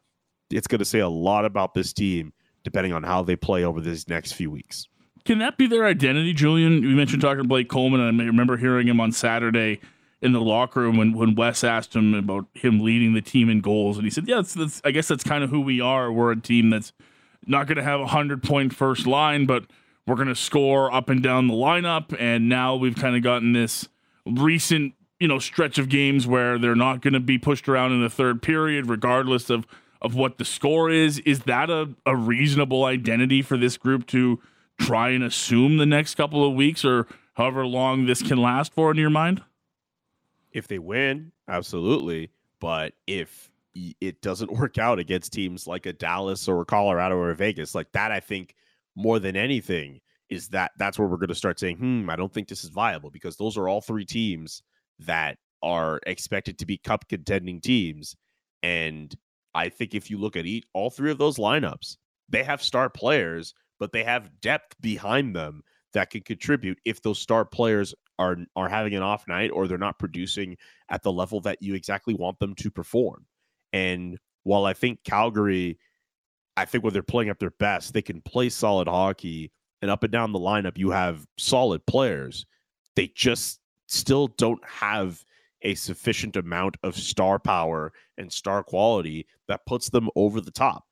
it's 0.49 0.67
going 0.67 0.79
to 0.79 0.85
say 0.85 0.99
a 0.99 1.09
lot 1.09 1.45
about 1.45 1.73
this 1.73 1.91
team 1.91 2.31
depending 2.63 2.93
on 2.93 3.03
how 3.03 3.21
they 3.21 3.35
play 3.35 3.63
over 3.63 3.81
these 3.81 4.07
next 4.07 4.33
few 4.33 4.49
weeks 4.49 4.87
can 5.25 5.39
that 5.39 5.57
be 5.57 5.67
their 5.67 5.85
identity 5.85 6.31
julian 6.31 6.83
you 6.83 6.95
mentioned 6.95 7.21
talking 7.21 7.43
to 7.43 7.47
blake 7.47 7.69
coleman 7.69 7.99
and 7.99 8.21
i 8.21 8.25
remember 8.25 8.55
hearing 8.55 8.87
him 8.87 9.01
on 9.01 9.11
saturday 9.11 9.79
in 10.25 10.33
the 10.33 10.41
locker 10.41 10.81
room 10.81 10.97
when, 10.97 11.13
when 11.13 11.35
wes 11.35 11.63
asked 11.63 11.95
him 11.95 12.13
about 12.13 12.45
him 12.53 12.79
leading 12.79 13.13
the 13.13 13.21
team 13.21 13.49
in 13.49 13.61
goals 13.61 13.97
and 13.97 14.05
he 14.05 14.09
said 14.09 14.27
yeah 14.27 14.37
that's, 14.37 14.53
that's 14.53 14.81
i 14.83 14.91
guess 14.91 15.07
that's 15.07 15.23
kind 15.23 15.43
of 15.43 15.49
who 15.49 15.61
we 15.61 15.79
are 15.79 16.11
we're 16.11 16.31
a 16.31 16.39
team 16.39 16.69
that's 16.69 16.91
not 17.45 17.67
going 17.67 17.77
to 17.77 17.83
have 17.83 17.99
a 17.99 18.03
100 18.03 18.41
point 18.41 18.73
first 18.73 19.05
line 19.05 19.45
but 19.45 19.65
we're 20.07 20.15
going 20.15 20.27
to 20.27 20.35
score 20.35 20.93
up 20.93 21.09
and 21.09 21.21
down 21.21 21.47
the 21.47 21.53
lineup. 21.53 22.15
And 22.19 22.47
now 22.47 22.75
we've 22.75 22.95
kind 22.95 23.15
of 23.15 23.23
gotten 23.23 23.53
this 23.53 23.87
recent, 24.25 24.93
you 25.19 25.27
know, 25.27 25.39
stretch 25.39 25.77
of 25.77 25.89
games 25.89 26.27
where 26.27 26.57
they're 26.57 26.75
not 26.75 27.01
going 27.01 27.13
to 27.13 27.19
be 27.19 27.37
pushed 27.37 27.67
around 27.67 27.91
in 27.91 28.01
the 28.01 28.09
third 28.09 28.41
period, 28.41 28.87
regardless 28.87 29.49
of, 29.49 29.65
of 30.01 30.15
what 30.15 30.37
the 30.37 30.45
score 30.45 30.89
is. 30.89 31.19
Is 31.19 31.41
that 31.41 31.69
a, 31.69 31.89
a 32.05 32.15
reasonable 32.15 32.85
identity 32.85 33.41
for 33.41 33.57
this 33.57 33.77
group 33.77 34.05
to 34.07 34.41
try 34.79 35.09
and 35.09 35.23
assume 35.23 35.77
the 35.77 35.85
next 35.85 36.15
couple 36.15 36.47
of 36.47 36.53
weeks 36.53 36.85
or 36.85 37.07
however 37.35 37.65
long 37.65 38.05
this 38.05 38.21
can 38.21 38.37
last 38.37 38.73
for 38.73 38.91
in 38.91 38.97
your 38.97 39.09
mind? 39.09 39.41
If 40.55 40.67
they 40.69 40.79
win, 40.79 41.33
absolutely. 41.49 42.31
But 42.61 42.93
if 43.05 43.51
it 43.75 44.21
doesn't 44.21 44.51
work 44.59 44.77
out 44.77 44.97
against 44.99 45.33
teams 45.33 45.67
like 45.67 45.85
a 45.85 45.93
Dallas 45.93 46.47
or 46.47 46.61
a 46.61 46.65
Colorado 46.65 47.17
or 47.17 47.29
a 47.29 47.35
Vegas, 47.35 47.75
like 47.75 47.91
that, 47.91 48.11
I 48.11 48.21
think 48.21 48.55
more 48.95 49.19
than 49.19 49.35
anything 49.35 49.99
is 50.29 50.47
that 50.47 50.71
that's 50.77 50.97
where 50.97 51.07
we're 51.07 51.17
going 51.17 51.27
to 51.27 51.35
start 51.35 51.59
saying, 51.59 51.77
hmm, 51.77 52.09
I 52.09 52.15
don't 52.15 52.33
think 52.33 52.47
this 52.47 52.63
is 52.63 52.69
viable 52.69 53.11
because 53.11 53.35
those 53.35 53.57
are 53.57 53.67
all 53.67 53.81
three 53.81 54.05
teams 54.05 54.63
that 54.99 55.37
are 55.61 55.99
expected 56.07 56.57
to 56.59 56.65
be 56.65 56.77
cup 56.77 57.07
contending 57.09 57.59
teams. 57.59 58.15
And 58.63 59.13
I 59.53 59.69
think 59.69 59.93
if 59.93 60.09
you 60.09 60.17
look 60.17 60.35
at 60.37 60.45
each, 60.45 60.63
all 60.73 60.89
three 60.89 61.11
of 61.11 61.17
those 61.17 61.37
lineups, 61.37 61.97
they 62.29 62.43
have 62.43 62.63
star 62.63 62.89
players, 62.89 63.53
but 63.77 63.91
they 63.91 64.03
have 64.03 64.39
depth 64.41 64.75
behind 64.81 65.35
them 65.35 65.61
that 65.93 66.09
can 66.09 66.21
contribute 66.21 66.79
if 66.85 67.01
those 67.01 67.19
star 67.19 67.45
players 67.45 67.93
are 68.19 68.37
are 68.55 68.69
having 68.69 68.95
an 68.95 69.03
off 69.03 69.27
night 69.27 69.51
or 69.51 69.67
they're 69.67 69.77
not 69.77 69.99
producing 69.99 70.57
at 70.89 71.03
the 71.03 71.11
level 71.11 71.41
that 71.41 71.61
you 71.61 71.75
exactly 71.75 72.13
want 72.13 72.39
them 72.39 72.55
to 72.55 72.71
perform. 72.71 73.25
And 73.73 74.17
while 74.43 74.65
I 74.65 74.73
think 74.73 75.03
Calgary 75.03 75.77
I 76.57 76.65
think 76.65 76.83
when 76.83 76.93
they're 76.93 77.03
playing 77.03 77.29
at 77.29 77.39
their 77.39 77.51
best, 77.51 77.93
they 77.93 78.01
can 78.01 78.21
play 78.21 78.49
solid 78.49 78.87
hockey. 78.87 79.51
And 79.81 79.91
up 79.91 80.03
and 80.03 80.11
down 80.11 80.31
the 80.31 80.39
lineup, 80.39 80.77
you 80.77 80.89
have 80.91 81.25
solid 81.37 81.85
players. 81.85 82.45
They 82.95 83.11
just 83.13 83.59
still 83.87 84.27
don't 84.27 84.63
have 84.65 85.23
a 85.61 85.75
sufficient 85.75 86.35
amount 86.37 86.77
of 86.83 86.95
star 86.95 87.39
power 87.39 87.91
and 88.17 88.31
star 88.31 88.63
quality 88.63 89.27
that 89.47 89.65
puts 89.65 89.89
them 89.89 90.09
over 90.15 90.39
the 90.39 90.51
top. 90.51 90.85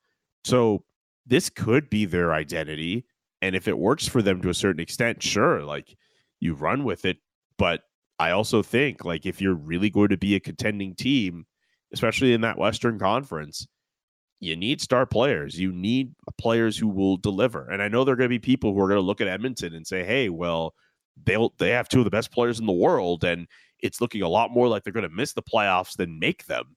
So 0.44 0.84
this 1.26 1.50
could 1.50 1.90
be 1.90 2.06
their 2.06 2.34
identity. 2.34 3.06
And 3.42 3.56
if 3.56 3.68
it 3.68 3.78
works 3.78 4.08
for 4.08 4.22
them 4.22 4.42
to 4.42 4.50
a 4.50 4.54
certain 4.54 4.82
extent, 4.82 5.24
sure, 5.24 5.64
like 5.64 5.96
you 6.44 6.54
run 6.54 6.84
with 6.84 7.06
it. 7.06 7.18
But 7.58 7.82
I 8.20 8.32
also 8.32 8.62
think 8.62 9.06
like 9.06 9.26
if 9.26 9.42
you're 9.42 9.56
really 9.56 9.90
going 9.90 10.10
to 10.10 10.18
be 10.18 10.36
a 10.36 10.40
contending 10.40 10.96
team, 10.96 11.46
especially 11.94 12.34
in 12.34 12.42
that 12.42 12.58
Western 12.58 13.00
Conference, 13.00 13.68
you 14.40 14.56
need 14.56 14.82
star 14.82 15.06
players. 15.06 15.58
You 15.58 15.72
need 15.72 16.14
players 16.38 16.78
who 16.78 16.88
will 16.88 17.18
deliver. 17.18 17.70
And 17.70 17.82
I 17.82 17.88
know 17.88 18.04
there 18.04 18.14
are 18.14 18.18
going 18.18 18.30
to 18.30 18.30
be 18.30 18.40
people 18.40 18.74
who 18.74 18.80
are 18.82 18.88
going 18.88 19.00
to 19.00 19.06
look 19.06 19.22
at 19.22 19.28
Edmonton 19.28 19.74
and 19.74 19.88
say, 19.88 20.04
"Hey, 20.04 20.30
well, 20.30 20.74
they'll 21.26 21.54
they 21.60 21.70
have 21.70 21.88
two 21.88 22.00
of 22.00 22.06
the 22.06 22.12
best 22.12 22.32
players 22.32 22.60
in 22.60 22.66
the 22.66 22.74
world, 22.74 23.24
and 23.24 23.48
it's 23.80 24.02
looking 24.02 24.22
a 24.22 24.28
lot 24.28 24.52
more 24.52 24.68
like 24.68 24.84
they're 24.84 24.94
going 24.94 25.10
to 25.10 25.16
miss 25.16 25.34
the 25.34 25.42
playoffs 25.42 25.96
than 25.96 26.20
make 26.20 26.46
them." 26.46 26.76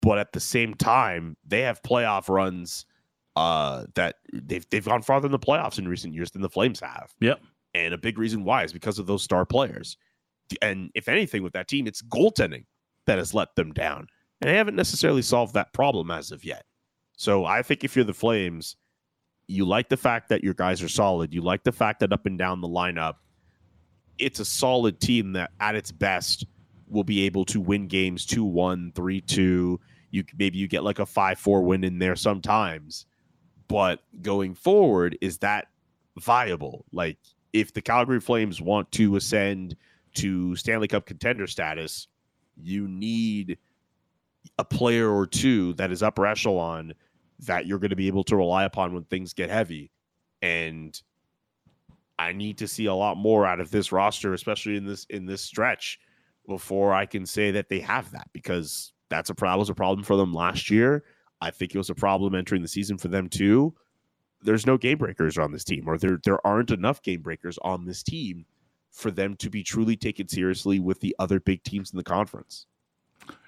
But 0.00 0.18
at 0.18 0.32
the 0.32 0.40
same 0.40 0.74
time, 0.74 1.36
they 1.46 1.62
have 1.62 1.82
playoff 1.82 2.28
runs 2.28 2.86
uh, 3.34 3.84
that 3.94 4.16
they've 4.32 4.66
they've 4.70 4.84
gone 4.84 5.02
farther 5.02 5.26
in 5.26 5.32
the 5.32 5.38
playoffs 5.38 5.78
in 5.78 5.86
recent 5.86 6.14
years 6.14 6.30
than 6.30 6.42
the 6.42 6.48
Flames 6.48 6.80
have. 6.80 7.12
Yep. 7.20 7.40
And 7.76 7.92
a 7.92 7.98
big 7.98 8.18
reason 8.18 8.42
why 8.42 8.64
is 8.64 8.72
because 8.72 8.98
of 8.98 9.06
those 9.06 9.22
star 9.22 9.44
players. 9.44 9.98
And 10.62 10.90
if 10.94 11.08
anything, 11.08 11.42
with 11.42 11.52
that 11.52 11.68
team, 11.68 11.86
it's 11.86 12.00
goaltending 12.02 12.64
that 13.04 13.18
has 13.18 13.34
let 13.34 13.54
them 13.54 13.72
down. 13.72 14.06
And 14.40 14.50
they 14.50 14.56
haven't 14.56 14.76
necessarily 14.76 15.22
solved 15.22 15.54
that 15.54 15.72
problem 15.72 16.10
as 16.10 16.30
of 16.32 16.44
yet. 16.44 16.64
So 17.16 17.44
I 17.44 17.62
think 17.62 17.84
if 17.84 17.94
you're 17.94 18.04
the 18.04 18.14
Flames, 18.14 18.76
you 19.46 19.66
like 19.66 19.88
the 19.88 19.96
fact 19.96 20.30
that 20.30 20.42
your 20.42 20.54
guys 20.54 20.82
are 20.82 20.88
solid. 20.88 21.34
You 21.34 21.42
like 21.42 21.64
the 21.64 21.72
fact 21.72 22.00
that 22.00 22.12
up 22.12 22.26
and 22.26 22.38
down 22.38 22.60
the 22.60 22.68
lineup, 22.68 23.14
it's 24.18 24.40
a 24.40 24.44
solid 24.44 24.98
team 24.98 25.32
that 25.32 25.50
at 25.60 25.74
its 25.74 25.92
best 25.92 26.46
will 26.88 27.04
be 27.04 27.26
able 27.26 27.44
to 27.44 27.60
win 27.60 27.88
games 27.88 28.26
2-1, 28.26 28.94
3-2. 28.94 29.78
You 30.10 30.24
maybe 30.38 30.56
you 30.56 30.66
get 30.66 30.84
like 30.84 30.98
a 30.98 31.04
5-4 31.04 31.62
win 31.62 31.84
in 31.84 31.98
there 31.98 32.16
sometimes. 32.16 33.04
But 33.68 34.00
going 34.22 34.54
forward, 34.54 35.18
is 35.20 35.38
that 35.38 35.66
viable? 36.18 36.84
Like 36.92 37.18
if 37.56 37.72
the 37.72 37.80
Calgary 37.80 38.20
Flames 38.20 38.60
want 38.60 38.92
to 38.92 39.16
ascend 39.16 39.76
to 40.14 40.54
Stanley 40.56 40.88
Cup 40.88 41.06
contender 41.06 41.46
status, 41.46 42.06
you 42.56 42.86
need 42.86 43.56
a 44.58 44.64
player 44.64 45.10
or 45.10 45.26
two 45.26 45.72
that 45.74 45.90
is 45.90 46.02
upper 46.02 46.26
echelon 46.26 46.92
that 47.40 47.66
you're 47.66 47.78
going 47.78 47.90
to 47.90 47.96
be 47.96 48.08
able 48.08 48.24
to 48.24 48.36
rely 48.36 48.64
upon 48.64 48.92
when 48.92 49.04
things 49.04 49.32
get 49.32 49.48
heavy. 49.48 49.90
And 50.42 51.00
I 52.18 52.32
need 52.32 52.58
to 52.58 52.68
see 52.68 52.86
a 52.86 52.94
lot 52.94 53.16
more 53.16 53.46
out 53.46 53.60
of 53.60 53.70
this 53.70 53.90
roster, 53.90 54.34
especially 54.34 54.76
in 54.76 54.84
this 54.84 55.06
in 55.08 55.24
this 55.24 55.40
stretch, 55.40 55.98
before 56.46 56.92
I 56.92 57.06
can 57.06 57.24
say 57.24 57.50
that 57.52 57.70
they 57.70 57.80
have 57.80 58.10
that 58.12 58.28
because 58.34 58.92
that's 59.08 59.30
a 59.30 59.34
problem 59.34 59.60
was 59.60 59.70
a 59.70 59.74
problem 59.74 60.04
for 60.04 60.16
them 60.16 60.34
last 60.34 60.70
year. 60.70 61.04
I 61.40 61.50
think 61.50 61.74
it 61.74 61.78
was 61.78 61.90
a 61.90 61.94
problem 61.94 62.34
entering 62.34 62.62
the 62.62 62.68
season 62.68 62.98
for 62.98 63.08
them 63.08 63.28
too. 63.28 63.74
There's 64.42 64.66
no 64.66 64.76
game 64.76 64.98
breakers 64.98 65.38
on 65.38 65.52
this 65.52 65.64
team, 65.64 65.84
or 65.88 65.98
there 65.98 66.20
there 66.22 66.44
aren't 66.46 66.70
enough 66.70 67.02
game 67.02 67.22
breakers 67.22 67.58
on 67.62 67.84
this 67.86 68.02
team 68.02 68.46
for 68.90 69.10
them 69.10 69.34
to 69.36 69.50
be 69.50 69.62
truly 69.62 69.96
taken 69.96 70.28
seriously 70.28 70.78
with 70.78 71.00
the 71.00 71.14
other 71.18 71.38
big 71.40 71.62
teams 71.62 71.90
in 71.90 71.96
the 71.96 72.04
conference. 72.04 72.66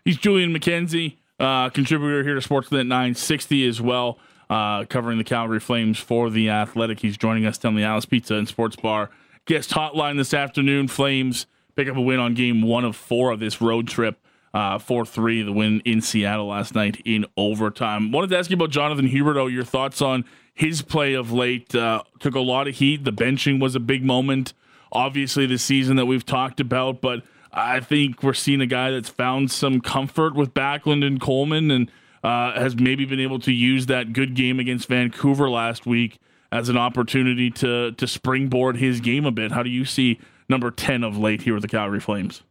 He's 0.05 0.16
Julian 0.16 0.53
McKenzie, 0.53 1.16
uh, 1.38 1.70
contributor 1.70 2.22
here 2.22 2.35
to 2.35 2.46
Sportsnet 2.46 2.87
960 2.87 3.66
as 3.66 3.81
well, 3.81 4.18
uh, 4.51 4.85
covering 4.85 5.18
the 5.18 5.24
Calgary 5.24 5.61
Flames 5.61 5.98
for 5.98 6.29
the 6.29 6.51
Athletic. 6.51 7.01
He's 7.01 7.16
joining 7.16 7.46
us 7.46 7.59
down 7.59 7.77
the 7.77 7.85
Alice 7.85 8.05
Pizza 8.05 8.35
and 8.35 8.48
Sports 8.48 8.77
Bar 8.77 9.11
guest 9.48 9.70
hotline 9.70 10.16
this 10.16 10.33
afternoon. 10.35 10.87
Flames 10.87 11.46
pick 11.74 11.88
up 11.88 11.96
a 11.96 12.01
win 12.01 12.20
on 12.20 12.35
game 12.35 12.62
one 12.62 12.85
of 12.85 12.94
four 12.94 13.33
of 13.33 13.40
this 13.40 13.61
road 13.61 13.88
trip. 13.88 14.20
Uh, 14.55 14.79
4 14.79 15.05
3, 15.05 15.42
the 15.42 15.53
win 15.53 15.81
in 15.85 16.01
Seattle 16.01 16.46
last 16.46 16.74
night 16.74 17.03
in 17.05 17.27
overtime. 17.37 18.11
Wanted 18.11 18.31
to 18.31 18.38
ask 18.38 18.48
you 18.51 18.55
about 18.55 18.70
Jonathan 18.70 19.07
Huberdeau, 19.07 19.53
your 19.53 19.62
thoughts 19.62 20.01
on 20.01 20.24
his 20.59 20.83
play 20.83 21.14
of 21.14 21.31
late. 21.31 21.73
Uh, 21.73 22.03
took 22.18 22.35
a 22.35 22.40
lot 22.40 22.66
of 22.66 22.75
heat. 22.75 23.05
The 23.05 23.12
benching 23.12 23.61
was 23.61 23.77
a 23.77 23.81
big 23.81 24.05
moment, 24.05 24.55
obviously, 24.90 25.47
this 25.47 25.62
season 25.62 25.97
that 25.97 26.07
we've 26.07 26.27
talked 26.27 26.59
about, 26.59 27.01
but 27.01 27.23
I 27.53 27.79
think 27.79 28.25
we're 28.25 28.35
seeing 28.35 28.61
a 28.61 28.66
guy 28.66 28.90
that's 28.90 29.09
found 29.09 29.53
some 29.53 29.81
comfort 29.81 30.35
with 30.35 30.53
Backlund 30.55 31.07
and 31.07 31.21
Coleman 31.21 31.71
and 31.71 31.90
uh, 32.25 32.61
has 32.61 32.75
maybe 32.75 33.05
been 33.05 33.21
able 33.21 33.38
to 33.38 33.53
use 33.53 33.87
that 33.87 34.12
good 34.12 34.35
game 34.35 34.59
against 34.59 34.88
Vancouver 34.88 35.49
last 35.49 35.87
week 35.87 36.18
as 36.51 36.68
an 36.68 36.77
opportunity 36.77 37.51
to 37.51 37.92
to 37.92 38.09
springboard 38.09 38.79
his 38.79 39.01
game 39.01 39.27
a 39.27 39.31
bit. 39.31 39.53
How 39.53 39.62
do 39.62 39.71
you 39.71 39.85
see 39.85 40.18
number 40.49 40.73
10 40.73 41.05
of 41.05 41.16
late 41.16 41.42
here 41.42 41.55
with 41.55 41.62
the 41.62 41.68
Calgary 41.68 42.01
Flames? 42.01 42.42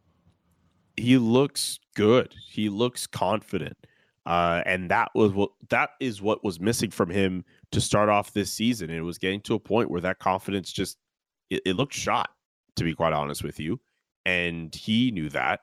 He 0.96 1.18
looks 1.18 1.78
good. 1.94 2.34
He 2.48 2.70
looks 2.70 3.06
confident. 3.06 3.76
Uh, 4.24 4.62
and 4.66 4.90
that 4.90 5.10
was 5.14 5.32
what 5.32 5.50
that 5.68 5.90
is 6.00 6.20
what 6.20 6.44
was 6.44 6.58
missing 6.60 6.90
from 6.90 7.10
him 7.10 7.44
to 7.72 7.80
start 7.80 8.08
off 8.08 8.32
this 8.32 8.52
season. 8.52 8.90
It 8.90 9.00
was 9.00 9.18
getting 9.18 9.40
to 9.42 9.54
a 9.54 9.60
point 9.60 9.90
where 9.90 10.00
that 10.00 10.18
confidence 10.18 10.72
just 10.72 10.96
it, 11.50 11.62
it 11.64 11.76
looked 11.76 11.94
shot, 11.94 12.30
to 12.76 12.84
be 12.84 12.94
quite 12.94 13.12
honest 13.12 13.42
with 13.42 13.60
you 13.60 13.80
and 14.28 14.74
he 14.74 15.10
knew 15.10 15.30
that. 15.30 15.60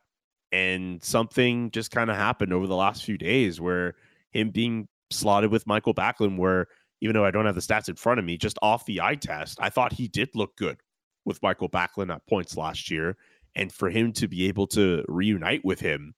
And 0.51 1.03
something 1.03 1.69
just 1.69 1.91
kind 1.91 2.09
of 2.09 2.15
happened 2.15 2.51
over 2.51 2.65
the 2.65 2.75
last 2.75 3.03
few 3.03 3.17
days 3.17 3.61
where 3.61 3.93
him 4.31 4.49
being 4.49 4.87
slotted 5.11 5.51
with 5.51 5.67
Michael 5.67 5.93
Backlund, 5.93 6.37
where 6.37 6.67
even 7.01 7.13
though 7.13 7.25
I 7.25 7.31
don't 7.31 7.45
have 7.45 7.55
the 7.55 7.61
stats 7.61 7.89
in 7.89 7.95
front 7.95 8.19
of 8.19 8.25
me, 8.25 8.37
just 8.37 8.57
off 8.63 8.85
the 8.85 9.01
eye 9.01 9.15
test, 9.15 9.59
I 9.61 9.69
thought 9.69 9.93
he 9.93 10.07
did 10.07 10.29
look 10.33 10.55
good 10.55 10.77
with 11.25 11.43
Michael 11.43 11.69
Backlund 11.69 12.11
at 12.11 12.25
points 12.27 12.57
last 12.57 12.89
year. 12.89 13.17
And 13.55 13.71
for 13.71 13.89
him 13.89 14.11
to 14.13 14.27
be 14.27 14.47
able 14.47 14.67
to 14.67 15.05
reunite 15.07 15.63
with 15.63 15.79
him, 15.79 16.15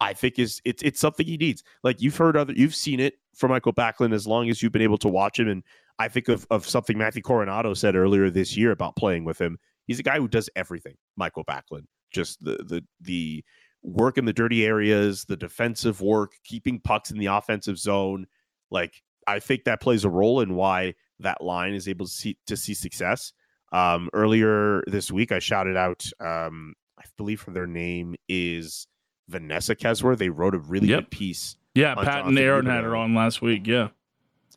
I 0.00 0.12
think 0.12 0.38
is 0.38 0.60
it's 0.64 0.82
it's 0.82 1.00
something 1.00 1.26
he 1.26 1.36
needs. 1.36 1.62
Like 1.82 2.00
you've 2.00 2.16
heard 2.16 2.36
other, 2.36 2.52
you've 2.54 2.74
seen 2.74 3.00
it 3.00 3.14
from 3.34 3.50
Michael 3.50 3.72
Backlund 3.72 4.14
as 4.14 4.26
long 4.26 4.48
as 4.48 4.62
you've 4.62 4.72
been 4.72 4.82
able 4.82 4.98
to 4.98 5.08
watch 5.08 5.38
him. 5.38 5.48
And 5.48 5.62
I 5.98 6.08
think 6.08 6.28
of 6.28 6.46
of 6.50 6.68
something 6.68 6.96
Matthew 6.96 7.22
Coronato 7.22 7.76
said 7.76 7.96
earlier 7.96 8.30
this 8.30 8.56
year 8.56 8.70
about 8.70 8.96
playing 8.96 9.24
with 9.24 9.40
him. 9.40 9.58
He's 9.86 9.98
a 9.98 10.04
guy 10.04 10.18
who 10.18 10.28
does 10.28 10.48
everything. 10.54 10.94
Michael 11.16 11.44
Backlund, 11.44 11.86
just 12.12 12.42
the 12.44 12.58
the 12.64 12.84
the 13.00 13.44
work 13.82 14.18
in 14.18 14.24
the 14.24 14.32
dirty 14.32 14.64
areas, 14.64 15.24
the 15.24 15.36
defensive 15.36 16.00
work, 16.00 16.32
keeping 16.44 16.80
pucks 16.80 17.10
in 17.10 17.18
the 17.18 17.26
offensive 17.26 17.78
zone. 17.78 18.26
Like 18.70 19.02
I 19.26 19.40
think 19.40 19.64
that 19.64 19.80
plays 19.80 20.04
a 20.04 20.10
role 20.10 20.40
in 20.40 20.54
why 20.54 20.94
that 21.20 21.42
line 21.42 21.74
is 21.74 21.88
able 21.88 22.06
to 22.06 22.12
see 22.12 22.38
to 22.46 22.56
see 22.56 22.74
success. 22.74 23.32
Um, 23.72 24.08
earlier 24.12 24.82
this 24.86 25.10
week, 25.10 25.32
I 25.32 25.40
shouted 25.40 25.76
out. 25.76 26.06
Um, 26.20 26.74
I 26.98 27.04
believe 27.16 27.44
their 27.46 27.66
name 27.66 28.14
is 28.28 28.86
Vanessa 29.28 29.74
Keswer. 29.76 30.16
They 30.16 30.28
wrote 30.30 30.54
a 30.54 30.58
really 30.58 30.88
Yep. 30.88 31.00
good 31.04 31.10
piece. 31.10 31.56
Yeah, 31.74 31.94
Pat 31.94 32.26
and 32.26 32.38
Aaron 32.38 32.66
had 32.66 32.84
her 32.84 32.96
on 32.96 33.14
last 33.14 33.40
week. 33.42 33.66
Yeah. 33.66 33.88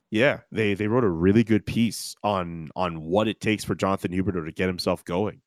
Yeah, 0.10 0.42
they 0.52 0.74
they 0.74 0.88
wrote 0.88 1.04
a 1.06 1.10
really 1.10 1.44
good 1.44 1.66
piece 1.66 2.16
on 2.24 2.70
on 2.76 3.02
what 3.02 3.28
it 3.28 3.40
takes 3.40 3.64
for 3.64 3.76
Jonathan 3.76 4.12
Huberdeau 4.12 4.46
to 4.46 4.52
get 4.52 4.68
himself 4.68 5.06
going. 5.06 5.42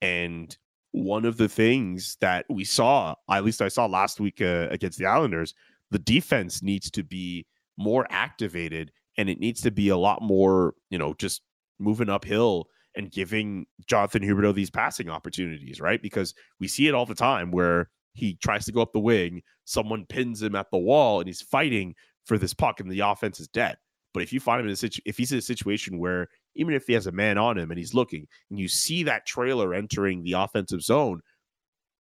And 0.00 0.56
one 0.92 1.24
of 1.26 1.36
the 1.36 1.48
things 1.48 2.16
that 2.20 2.46
we 2.48 2.64
saw, 2.64 3.14
at 3.30 3.44
least 3.44 3.60
I 3.60 3.68
saw 3.68 3.84
last 3.86 4.18
week 4.18 4.40
uh, 4.40 4.68
against 4.70 4.98
the 4.98 5.04
Islanders, 5.06 5.54
the 5.90 5.98
defense 5.98 6.62
needs 6.62 6.90
to 6.92 7.02
be 7.02 7.46
more 7.76 8.06
activated 8.08 8.90
and 9.18 9.28
it 9.28 9.38
needs 9.38 9.60
to 9.62 9.70
be 9.70 9.90
a 9.90 9.96
lot 9.98 10.22
more, 10.22 10.74
you 10.88 10.96
know, 10.98 11.12
just 11.14 11.42
moving 11.78 12.08
uphill 12.08 12.68
and 12.94 13.10
giving 13.12 13.66
Jonathan 13.86 14.22
Huberdeau 14.22 14.54
these 14.54 14.70
passing 14.70 15.10
opportunities, 15.10 15.78
right? 15.80 16.00
Because 16.00 16.34
we 16.58 16.68
see 16.68 16.88
it 16.88 16.94
all 16.94 17.04
the 17.04 17.14
time 17.14 17.50
where 17.50 17.90
he 18.16 18.34
tries 18.42 18.64
to 18.64 18.72
go 18.72 18.82
up 18.82 18.92
the 18.92 19.00
wing, 19.00 19.42
someone 19.64 20.06
pins 20.06 20.42
him 20.42 20.54
at 20.54 20.70
the 20.70 20.78
wall 20.78 21.20
and 21.20 21.28
he's 21.28 21.42
fighting 21.42 21.94
for 22.24 22.38
this 22.38 22.54
puck 22.54 22.80
and 22.80 22.90
the 22.90 23.00
offense 23.00 23.40
is 23.40 23.48
dead. 23.48 23.76
But 24.14 24.22
if 24.22 24.32
you 24.32 24.40
find 24.40 24.60
him 24.60 24.66
in 24.66 24.72
a 24.72 24.76
situ- 24.76 25.02
if 25.04 25.18
he's 25.18 25.32
in 25.32 25.38
a 25.38 25.42
situation 25.42 25.98
where 25.98 26.28
even 26.54 26.74
if 26.74 26.86
he 26.86 26.94
has 26.94 27.06
a 27.06 27.12
man 27.12 27.36
on 27.36 27.58
him 27.58 27.70
and 27.70 27.78
he's 27.78 27.94
looking 27.94 28.26
and 28.50 28.58
you 28.58 28.68
see 28.68 29.02
that 29.02 29.26
trailer 29.26 29.74
entering 29.74 30.22
the 30.22 30.32
offensive 30.32 30.82
zone, 30.82 31.20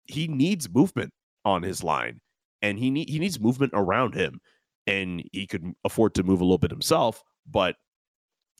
he 0.06 0.26
needs 0.26 0.72
movement 0.72 1.12
on 1.44 1.62
his 1.62 1.84
line 1.84 2.20
and 2.62 2.78
he 2.78 2.86
he 3.06 3.18
needs 3.18 3.38
movement 3.38 3.72
around 3.74 4.14
him 4.14 4.40
and 4.86 5.22
he 5.32 5.46
could 5.46 5.72
afford 5.84 6.14
to 6.14 6.22
move 6.22 6.40
a 6.40 6.44
little 6.44 6.58
bit 6.58 6.70
himself, 6.70 7.22
but 7.46 7.76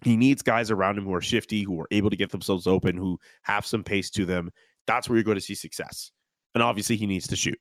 he 0.05 0.17
needs 0.17 0.43
guys 0.43 0.71
around 0.71 0.99
him 0.99 1.05
who 1.05 1.15
are 1.15 1.23
shifty, 1.23 1.63
who 1.63 1.81
are 1.81 1.89
able 1.91 2.11
to 2.11 2.17
get 2.17 2.31
themselves 2.31 2.67
open, 2.67 2.97
who 2.97 3.19
have 3.43 3.67
some 3.67 3.83
pace 3.83 4.11
to 4.11 4.25
them. 4.25 4.51
That's 4.87 5.09
where 5.09 5.17
you're 5.17 5.25
going 5.25 5.39
to 5.39 5.41
see 5.41 5.55
success. 5.55 6.13
And 6.59 6.65
obviously 6.65 6.97
he 6.97 7.07
needs 7.07 7.29
to 7.29 7.37
shoot. 7.37 7.59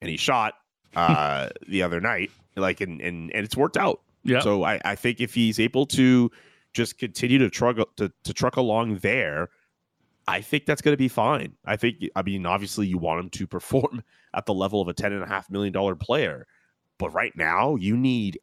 And 0.00 0.10
he 0.10 0.16
shot 0.16 0.54
uh 0.96 1.48
the 1.68 1.82
other 1.82 2.00
night 2.00 2.30
like 2.56 2.80
and 2.80 3.00
and, 3.00 3.30
and 3.32 3.44
it's 3.44 3.56
worked 3.56 3.76
out. 3.76 4.00
Yeah. 4.24 4.40
So 4.40 4.64
I, 4.64 4.80
I 4.84 4.94
think 4.94 5.20
if 5.20 5.34
he's 5.34 5.58
able 5.58 5.86
to 5.86 6.30
just 6.72 6.98
continue 6.98 7.38
to 7.38 7.50
truck 7.50 7.76
to, 7.96 8.12
to 8.24 8.32
truck 8.32 8.56
along 8.56 8.96
there, 8.98 9.50
I 10.28 10.40
think 10.40 10.66
that's 10.66 10.82
going 10.82 10.92
to 10.92 10.98
be 10.98 11.08
fine. 11.08 11.54
I 11.64 11.76
think, 11.76 11.96
I 12.14 12.22
mean, 12.22 12.46
obviously 12.46 12.86
you 12.86 12.98
want 12.98 13.20
him 13.20 13.30
to 13.30 13.46
perform 13.56 14.02
at 14.34 14.46
the 14.46 14.54
level 14.54 14.80
of 14.80 14.88
a 14.88 14.92
ten 14.92 15.12
and 15.12 15.22
a 15.22 15.26
half 15.26 15.50
million 15.50 15.72
dollar 15.72 15.94
player, 15.94 16.46
but 16.98 17.10
right 17.10 17.32
now 17.36 17.76
you 17.76 17.96
need 17.96 18.40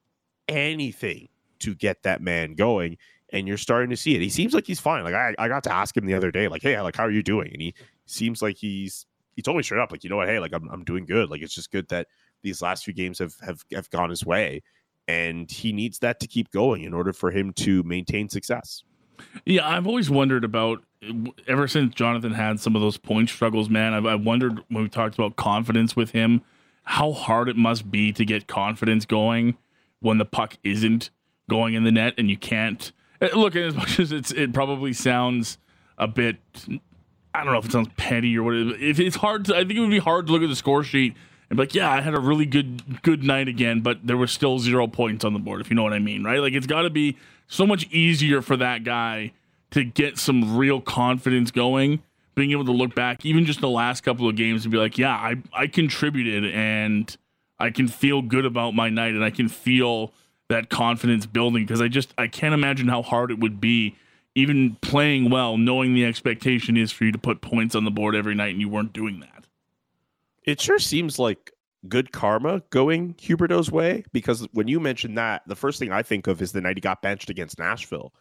anything 0.47 1.29
to 1.59 1.75
get 1.75 2.03
that 2.03 2.21
man 2.21 2.55
going, 2.55 2.97
and 3.31 3.47
you're 3.47 3.57
starting 3.57 3.89
to 3.89 3.97
see 3.97 4.15
it. 4.15 4.21
He 4.21 4.29
seems 4.29 4.53
like 4.53 4.65
he's 4.65 4.79
fine. 4.79 5.03
Like 5.03 5.13
I, 5.13 5.35
I 5.37 5.47
got 5.47 5.63
to 5.63 5.73
ask 5.73 5.95
him 5.95 6.05
the 6.05 6.13
other 6.13 6.31
day, 6.31 6.47
like, 6.47 6.61
hey, 6.61 6.79
like 6.81 6.95
how 6.95 7.03
are 7.03 7.11
you 7.11 7.23
doing? 7.23 7.51
And 7.51 7.61
he 7.61 7.73
seems 8.05 8.41
like 8.41 8.57
he's 8.57 9.05
he 9.39 9.41
told 9.41 9.55
me 9.55 9.63
straight 9.63 9.79
up, 9.79 9.89
like, 9.89 10.03
you 10.03 10.09
know 10.09 10.17
what, 10.17 10.27
hey, 10.27 10.39
like 10.39 10.51
I'm 10.53 10.67
I'm 10.69 10.83
doing 10.83 11.05
good. 11.05 11.29
Like 11.29 11.41
it's 11.41 11.55
just 11.55 11.71
good 11.71 11.87
that 11.87 12.07
these 12.43 12.61
last 12.61 12.83
few 12.83 12.93
games 12.93 13.19
have 13.19 13.35
have 13.39 13.63
have 13.71 13.89
gone 13.89 14.09
his 14.09 14.25
way 14.25 14.61
and 15.07 15.49
he 15.49 15.71
needs 15.71 15.99
that 15.99 16.19
to 16.19 16.27
keep 16.27 16.51
going 16.51 16.83
in 16.83 16.93
order 16.93 17.13
for 17.13 17.31
him 17.31 17.53
to 17.53 17.81
maintain 17.83 18.29
success. 18.29 18.83
Yeah, 19.45 19.67
I've 19.67 19.87
always 19.87 20.09
wondered 20.09 20.43
about 20.43 20.83
ever 21.47 21.67
since 21.67 21.95
Jonathan 21.95 22.33
had 22.33 22.59
some 22.59 22.75
of 22.75 22.81
those 22.81 22.97
point 22.97 23.29
struggles, 23.29 23.69
man. 23.69 23.93
I've, 23.93 24.05
I've 24.05 24.21
wondered 24.21 24.59
when 24.67 24.83
we 24.83 24.89
talked 24.89 25.15
about 25.15 25.35
confidence 25.35 25.95
with 25.95 26.11
him, 26.11 26.41
how 26.83 27.13
hard 27.13 27.47
it 27.47 27.55
must 27.55 27.89
be 27.89 28.11
to 28.13 28.25
get 28.25 28.47
confidence 28.47 29.05
going 29.05 29.57
when 29.99 30.17
the 30.17 30.25
puck 30.25 30.57
isn't 30.63 31.09
going 31.49 31.73
in 31.73 31.85
the 31.85 31.91
net 31.91 32.13
and 32.17 32.29
you 32.29 32.37
can't 32.37 32.91
eh, 33.21 33.29
look. 33.33 33.55
As 33.55 33.75
much 33.75 33.99
as 33.99 34.11
it's, 34.11 34.31
it 34.31 34.53
probably 34.53 34.93
sounds 34.93 35.57
a 35.97 36.07
bit, 36.07 36.37
I 37.33 37.43
don't 37.43 37.53
know 37.53 37.59
if 37.59 37.65
it 37.65 37.71
sounds 37.71 37.89
petty 37.97 38.37
or 38.37 38.43
what. 38.43 38.55
If 38.55 38.99
it's 38.99 39.17
hard 39.17 39.45
to, 39.45 39.55
I 39.55 39.59
think 39.59 39.73
it 39.73 39.79
would 39.79 39.89
be 39.89 39.99
hard 39.99 40.27
to 40.27 40.33
look 40.33 40.41
at 40.41 40.49
the 40.49 40.55
score 40.55 40.83
sheet 40.83 41.15
and 41.49 41.57
be 41.57 41.63
like, 41.63 41.75
yeah, 41.75 41.89
I 41.89 42.01
had 42.01 42.13
a 42.15 42.19
really 42.19 42.45
good 42.45 43.01
good 43.01 43.23
night 43.23 43.47
again, 43.47 43.81
but 43.81 44.05
there 44.05 44.17
was 44.17 44.31
still 44.31 44.59
zero 44.59 44.87
points 44.87 45.23
on 45.23 45.33
the 45.33 45.39
board. 45.39 45.61
If 45.61 45.69
you 45.69 45.75
know 45.75 45.83
what 45.83 45.93
I 45.93 45.99
mean, 45.99 46.23
right? 46.23 46.39
Like 46.39 46.53
it's 46.53 46.67
got 46.67 46.83
to 46.83 46.89
be 46.89 47.17
so 47.47 47.65
much 47.65 47.87
easier 47.91 48.41
for 48.41 48.57
that 48.57 48.83
guy 48.83 49.31
to 49.71 49.83
get 49.83 50.17
some 50.17 50.57
real 50.57 50.81
confidence 50.81 51.51
going, 51.51 52.01
being 52.35 52.51
able 52.51 52.65
to 52.65 52.71
look 52.71 52.95
back, 52.95 53.25
even 53.25 53.45
just 53.45 53.61
the 53.61 53.69
last 53.69 54.01
couple 54.01 54.27
of 54.27 54.35
games, 54.35 54.65
and 54.65 54.71
be 54.71 54.77
like, 54.77 54.97
yeah, 54.97 55.13
I 55.13 55.35
I 55.53 55.67
contributed 55.67 56.45
and 56.45 57.15
I 57.59 57.69
can 57.71 57.87
feel 57.87 58.21
good 58.21 58.45
about 58.45 58.73
my 58.73 58.89
night, 58.89 59.13
and 59.13 59.23
I 59.23 59.29
can 59.29 59.49
feel 59.49 60.13
that 60.49 60.69
confidence 60.69 61.27
building 61.27 61.63
because 61.63 61.81
I 61.81 61.87
just 61.87 62.13
I 62.17 62.27
can't 62.27 62.53
imagine 62.53 62.87
how 62.87 63.03
hard 63.03 63.31
it 63.31 63.39
would 63.39 63.61
be. 63.61 63.95
Even 64.35 64.75
playing 64.81 65.29
well, 65.29 65.57
knowing 65.57 65.93
the 65.93 66.05
expectation 66.05 66.77
is 66.77 66.91
for 66.91 67.03
you 67.05 67.11
to 67.11 67.17
put 67.17 67.41
points 67.41 67.75
on 67.75 67.83
the 67.83 67.91
board 67.91 68.15
every 68.15 68.35
night, 68.35 68.51
and 68.51 68.61
you 68.61 68.69
weren't 68.69 68.93
doing 68.93 69.19
that. 69.21 69.45
It 70.45 70.61
sure 70.61 70.79
seems 70.79 71.19
like 71.19 71.51
good 71.87 72.11
karma 72.11 72.61
going 72.69 73.13
Huberdeau's 73.15 73.71
way 73.71 74.03
because 74.11 74.47
when 74.53 74.67
you 74.67 74.79
mention 74.79 75.15
that, 75.15 75.43
the 75.47 75.55
first 75.55 75.79
thing 75.79 75.91
I 75.91 76.03
think 76.03 76.27
of 76.27 76.41
is 76.41 76.51
the 76.51 76.61
night 76.61 76.77
he 76.77 76.81
got 76.81 77.01
benched 77.01 77.29
against 77.29 77.57
Nashville 77.59 78.13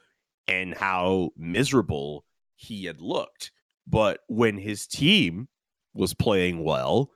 and 0.47 0.75
how 0.75 1.31
miserable 1.37 2.25
he 2.57 2.85
had 2.85 3.01
looked. 3.01 3.53
But 3.87 4.21
when 4.29 4.59
his 4.59 4.87
team 4.87 5.49
was 5.95 6.15
playing 6.15 6.63
well, 6.65 7.11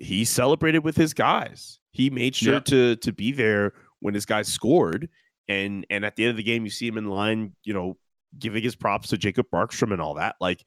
he 0.00 0.24
celebrated 0.24 0.80
with 0.84 0.96
his 0.96 1.14
guys. 1.14 1.78
He 1.92 2.10
made 2.10 2.34
sure 2.34 2.54
Yeah. 2.54 2.60
to 2.60 2.96
to 2.96 3.12
be 3.12 3.32
there 3.32 3.72
when 4.00 4.14
his 4.14 4.26
guys 4.26 4.48
scored. 4.48 5.08
And 5.48 5.86
and 5.90 6.04
at 6.04 6.16
the 6.16 6.24
end 6.24 6.30
of 6.30 6.36
the 6.36 6.42
game, 6.42 6.64
you 6.64 6.70
see 6.70 6.86
him 6.86 6.98
in 6.98 7.06
line, 7.06 7.54
you 7.64 7.72
know, 7.74 7.96
giving 8.38 8.62
his 8.62 8.76
props 8.76 9.08
to 9.08 9.18
Jacob 9.18 9.46
Markstrom 9.52 9.92
and 9.92 10.00
all 10.00 10.14
that. 10.14 10.36
Like 10.40 10.64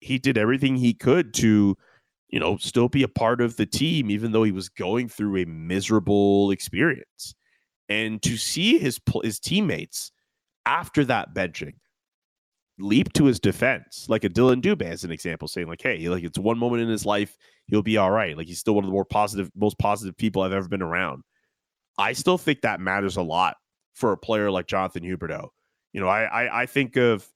he 0.00 0.18
did 0.18 0.38
everything 0.38 0.76
he 0.76 0.94
could 0.94 1.34
to 1.34 1.76
you 2.34 2.40
know, 2.40 2.56
still 2.56 2.88
be 2.88 3.04
a 3.04 3.08
part 3.08 3.40
of 3.40 3.56
the 3.56 3.64
team, 3.64 4.10
even 4.10 4.32
though 4.32 4.42
he 4.42 4.50
was 4.50 4.68
going 4.68 5.08
through 5.08 5.36
a 5.36 5.46
miserable 5.46 6.50
experience. 6.50 7.32
And 7.88 8.20
to 8.22 8.36
see 8.36 8.76
his 8.76 8.98
his 9.22 9.38
teammates 9.38 10.10
after 10.66 11.04
that 11.04 11.32
benching 11.32 11.74
leap 12.80 13.12
to 13.12 13.26
his 13.26 13.38
defense, 13.38 14.06
like 14.08 14.24
a 14.24 14.28
Dillon 14.28 14.60
Dubé 14.60 14.86
as 14.86 15.04
an 15.04 15.12
example, 15.12 15.46
saying 15.46 15.68
like, 15.68 15.82
"Hey, 15.82 16.08
like 16.08 16.24
it's 16.24 16.36
one 16.36 16.58
moment 16.58 16.82
in 16.82 16.88
his 16.88 17.06
life, 17.06 17.36
he'll 17.68 17.82
be 17.82 17.98
all 17.98 18.10
right. 18.10 18.36
Like 18.36 18.48
he's 18.48 18.58
still 18.58 18.74
one 18.74 18.82
of 18.82 18.88
the 18.88 18.94
more 18.94 19.04
positive, 19.04 19.48
most 19.54 19.78
positive 19.78 20.16
people 20.16 20.42
I've 20.42 20.52
ever 20.52 20.68
been 20.68 20.82
around." 20.82 21.22
I 21.98 22.14
still 22.14 22.38
think 22.38 22.62
that 22.62 22.80
matters 22.80 23.16
a 23.16 23.22
lot 23.22 23.56
for 23.94 24.10
a 24.10 24.18
player 24.18 24.50
like 24.50 24.66
Jonathan 24.66 25.04
Huberdeau. 25.04 25.50
You 25.94 26.00
know, 26.00 26.08
I 26.08 26.24
I, 26.24 26.62
I 26.62 26.66
think 26.66 26.96
of 26.96 27.26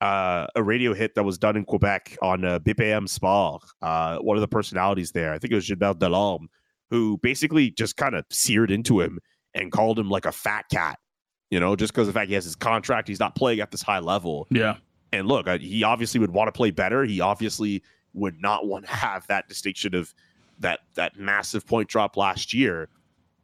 uh, 0.00 0.46
a 0.54 0.62
radio 0.62 0.94
hit 0.94 1.14
that 1.14 1.24
was 1.24 1.38
done 1.38 1.56
in 1.56 1.64
Quebec 1.64 2.16
on 2.22 2.44
uh, 2.44 2.58
BPM 2.58 3.08
Sport. 3.08 3.62
Uh, 3.82 4.18
one 4.18 4.36
of 4.36 4.40
the 4.40 4.48
personalities 4.48 5.12
there, 5.12 5.32
I 5.32 5.38
think 5.38 5.52
it 5.52 5.56
was 5.56 5.66
Gilbert 5.66 5.98
Delorme, 5.98 6.46
who 6.90 7.18
basically 7.18 7.70
just 7.70 7.96
kind 7.96 8.14
of 8.14 8.24
seared 8.30 8.70
into 8.70 9.00
him 9.00 9.18
and 9.54 9.72
called 9.72 9.98
him 9.98 10.10
like 10.10 10.26
a 10.26 10.32
fat 10.32 10.66
cat. 10.70 10.98
You 11.50 11.60
know, 11.60 11.76
just 11.76 11.92
because 11.92 12.08
of 12.08 12.14
the 12.14 12.18
fact 12.18 12.28
he 12.28 12.34
has 12.34 12.44
his 12.44 12.56
contract, 12.56 13.08
he's 13.08 13.20
not 13.20 13.34
playing 13.34 13.60
at 13.60 13.70
this 13.70 13.82
high 13.82 14.00
level. 14.00 14.46
Yeah, 14.50 14.76
And 15.12 15.28
look, 15.28 15.48
he 15.60 15.84
obviously 15.84 16.18
would 16.20 16.32
want 16.32 16.48
to 16.48 16.52
play 16.52 16.70
better. 16.70 17.04
He 17.04 17.20
obviously 17.20 17.82
would 18.12 18.40
not 18.40 18.66
want 18.68 18.86
to 18.86 18.92
have 18.92 19.26
that 19.28 19.48
distinction 19.48 19.94
of 19.94 20.14
that 20.58 20.80
that 20.94 21.18
massive 21.18 21.66
point 21.66 21.88
drop 21.88 22.16
last 22.16 22.52
year. 22.52 22.88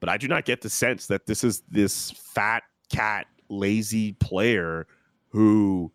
But 0.00 0.09
I 0.09 0.16
do 0.16 0.28
not 0.28 0.44
get 0.44 0.62
the 0.62 0.70
sense 0.70 1.06
that 1.06 1.26
this 1.26 1.44
is 1.44 1.62
this 1.70 2.11
fat 2.11 2.62
cat 2.90 3.26
lazy 3.50 4.12
player 4.12 4.86
who, 5.28 5.92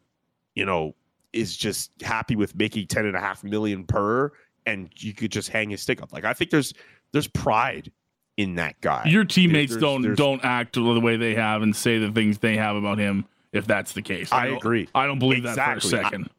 you 0.53 0.65
know, 0.65 0.95
is 1.33 1.57
just 1.57 1.91
happy 2.01 2.35
with 2.35 2.55
making 2.55 2.87
ten 2.87 3.05
and 3.05 3.15
a 3.15 3.19
half 3.19 3.43
million 3.43 3.83
per 3.85 4.31
and 4.65 4.89
you 4.97 5.13
could 5.13 5.31
just 5.31 5.49
hang 5.49 5.69
his 5.69 5.81
stick 5.81 6.01
up. 6.01 6.13
Like 6.13 6.25
I 6.25 6.33
think 6.33 6.51
there's 6.51 6.73
there's 7.11 7.27
pride 7.27 7.91
in 8.37 8.55
that 8.55 8.79
guy. 8.81 9.05
your 9.07 9.23
teammates 9.23 9.71
there's- 9.71 9.81
don't 9.81 10.01
there's- 10.01 10.17
don't 10.17 10.43
act 10.43 10.73
the 10.73 10.99
way 10.99 11.15
they 11.17 11.35
have 11.35 11.61
and 11.61 11.75
say 11.75 11.97
the 11.97 12.11
things 12.11 12.39
they 12.39 12.57
have 12.57 12.75
about 12.75 12.97
him. 12.97 13.25
If 13.53 13.65
that's 13.67 13.93
the 13.93 14.01
case, 14.01 14.31
I 14.33 14.47
don't- 14.47 14.57
agree. 14.57 14.89
I 14.93 15.05
don't 15.07 15.19
believe 15.19 15.43
that 15.43 15.55
for 15.55 15.77
a 15.77 15.81
second. 15.81 16.29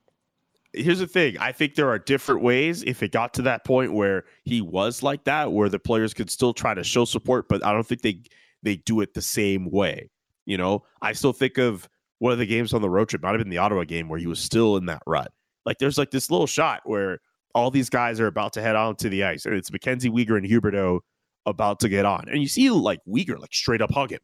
here's 0.74 0.98
the 0.98 1.06
thing 1.06 1.38
i 1.38 1.52
think 1.52 1.74
there 1.74 1.88
are 1.88 1.98
different 1.98 2.42
ways 2.42 2.82
if 2.82 3.02
it 3.02 3.10
got 3.10 3.32
to 3.32 3.40
that 3.40 3.64
point 3.64 3.94
where 3.94 4.24
he 4.44 4.60
was 4.60 5.02
like 5.02 5.24
that 5.24 5.50
where 5.50 5.70
the 5.70 5.78
players 5.78 6.12
could 6.12 6.28
still 6.28 6.52
try 6.52 6.74
to 6.74 6.84
show 6.84 7.06
support 7.06 7.48
but 7.48 7.64
i 7.64 7.72
don't 7.72 7.86
think 7.86 8.02
they 8.02 8.20
they 8.62 8.76
do 8.76 9.00
it 9.00 9.14
the 9.14 9.22
same 9.22 9.70
way 9.70 10.10
you 10.46 10.56
know 10.56 10.82
i 11.02 11.12
still 11.12 11.32
think 11.32 11.58
of 11.58 11.88
one 12.18 12.32
of 12.32 12.38
the 12.38 12.46
games 12.46 12.72
on 12.72 12.80
the 12.80 12.88
road 12.88 13.08
trip 13.08 13.22
might 13.22 13.32
have 13.32 13.38
been 13.38 13.50
the 13.50 13.58
ottawa 13.58 13.84
game 13.84 14.08
where 14.08 14.18
he 14.18 14.26
was 14.26 14.40
still 14.40 14.76
in 14.76 14.86
that 14.86 15.02
rut 15.06 15.32
like 15.66 15.78
there's 15.78 15.98
like 15.98 16.10
this 16.10 16.30
little 16.30 16.46
shot 16.46 16.80
where 16.84 17.18
all 17.54 17.70
these 17.70 17.90
guys 17.90 18.20
are 18.20 18.26
about 18.26 18.52
to 18.52 18.62
head 18.62 18.76
on 18.76 18.96
to 18.96 19.08
the 19.08 19.24
ice 19.24 19.44
and 19.44 19.54
it's 19.54 19.70
mackenzie 19.70 20.10
Weegar 20.10 20.38
and 20.38 20.46
Huberdeau 20.46 21.00
about 21.46 21.78
to 21.80 21.88
get 21.88 22.04
on. 22.04 22.28
And 22.28 22.42
you 22.42 22.48
see 22.48 22.68
like 22.68 23.00
Weegar 23.08 23.38
like 23.38 23.54
straight 23.54 23.80
up 23.80 23.92
hug 23.92 24.10
him. 24.10 24.20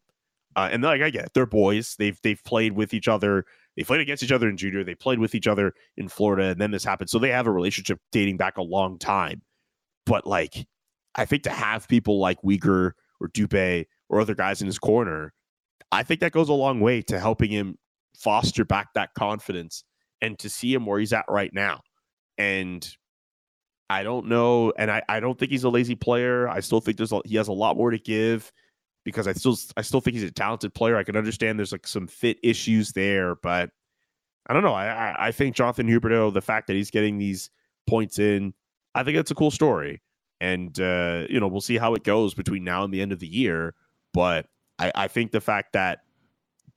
Uh, 0.55 0.69
and 0.71 0.83
like 0.83 1.01
I 1.01 1.09
get 1.09 1.25
it, 1.25 1.31
they're 1.33 1.47
boys. 1.47 1.95
They've 1.97 2.19
they've 2.21 2.43
played 2.43 2.73
with 2.73 2.93
each 2.93 3.07
other. 3.07 3.45
They 3.75 3.83
played 3.83 4.01
against 4.01 4.21
each 4.21 4.31
other 4.31 4.47
in 4.47 4.55
junior. 4.55 4.83
They 4.83 4.93
played 4.93 5.17
with 5.17 5.33
each 5.33 5.47
other 5.47 5.73
in 5.97 6.07
Florida, 6.07 6.49
and 6.49 6.61
then 6.61 6.69
this 6.69 6.83
happened. 6.83 7.09
So 7.09 7.17
they 7.17 7.29
have 7.29 7.47
a 7.47 7.51
relationship 7.51 7.99
dating 8.11 8.37
back 8.37 8.57
a 8.57 8.61
long 8.61 8.99
time. 8.99 9.41
But 10.05 10.27
like, 10.27 10.67
I 11.15 11.25
think 11.25 11.41
to 11.43 11.49
have 11.49 11.87
people 11.87 12.19
like 12.19 12.39
Weegar 12.43 12.91
or 13.19 13.27
Dubé 13.29 13.85
or 14.09 14.19
other 14.19 14.35
guys 14.35 14.61
in 14.61 14.67
his 14.67 14.77
corner, 14.77 15.33
I 15.93 16.03
think 16.03 16.21
that 16.21 16.31
goes 16.31 16.49
a 16.49 16.53
long 16.53 16.79
way 16.79 17.01
to 17.03 17.19
helping 17.19 17.51
him 17.51 17.77
foster 18.17 18.65
back 18.65 18.93
that 18.95 19.13
confidence 19.13 19.83
and 20.21 20.39
to 20.39 20.49
see 20.49 20.73
him 20.73 20.85
where 20.85 20.99
he's 20.99 21.13
at 21.13 21.25
right 21.29 21.53
now. 21.53 21.81
And 22.37 22.87
I 23.89 24.01
don't 24.01 24.27
know, 24.27 24.73
and 24.77 24.89
I, 24.89 25.03
I 25.07 25.19
don't 25.19 25.37
think 25.37 25.51
he's 25.51 25.65
a 25.65 25.69
lazy 25.69 25.95
player. 25.95 26.49
I 26.49 26.61
still 26.61 26.81
think 26.81 26.97
there's 26.97 27.11
a, 27.11 27.21
he 27.25 27.35
has 27.35 27.47
a 27.47 27.53
lot 27.53 27.77
more 27.77 27.91
to 27.91 27.99
give 27.99 28.51
because 29.03 29.27
I 29.27 29.33
still 29.33 29.55
I 29.77 29.83
still 29.83 30.01
think 30.01 30.15
he's 30.15 30.23
a 30.23 30.31
talented 30.31 30.73
player. 30.73 30.97
I 30.97 31.03
can 31.03 31.15
understand 31.15 31.59
there's 31.59 31.71
like 31.71 31.85
some 31.85 32.07
fit 32.07 32.37
issues 32.41 32.93
there, 32.93 33.35
but 33.35 33.69
I 34.47 34.53
don't 34.53 34.63
know. 34.63 34.73
I 34.73 35.27
I 35.27 35.31
think 35.31 35.55
Jonathan 35.55 35.87
Huberdeau, 35.87 36.33
the 36.33 36.41
fact 36.41 36.67
that 36.67 36.75
he's 36.75 36.89
getting 36.89 37.19
these 37.19 37.51
points 37.87 38.17
in, 38.17 38.55
I 38.95 39.03
think 39.03 39.17
it's 39.17 39.31
a 39.31 39.35
cool 39.35 39.51
story, 39.51 40.01
and 40.41 40.79
uh, 40.79 41.25
you 41.29 41.39
know 41.39 41.47
we'll 41.47 41.61
see 41.61 41.77
how 41.77 41.93
it 41.93 42.03
goes 42.03 42.33
between 42.33 42.63
now 42.63 42.83
and 42.83 42.91
the 42.91 43.01
end 43.01 43.11
of 43.11 43.19
the 43.19 43.27
year. 43.27 43.75
But 44.11 44.47
I, 44.79 44.91
I 44.95 45.07
think 45.07 45.31
the 45.31 45.41
fact 45.41 45.73
that 45.73 45.99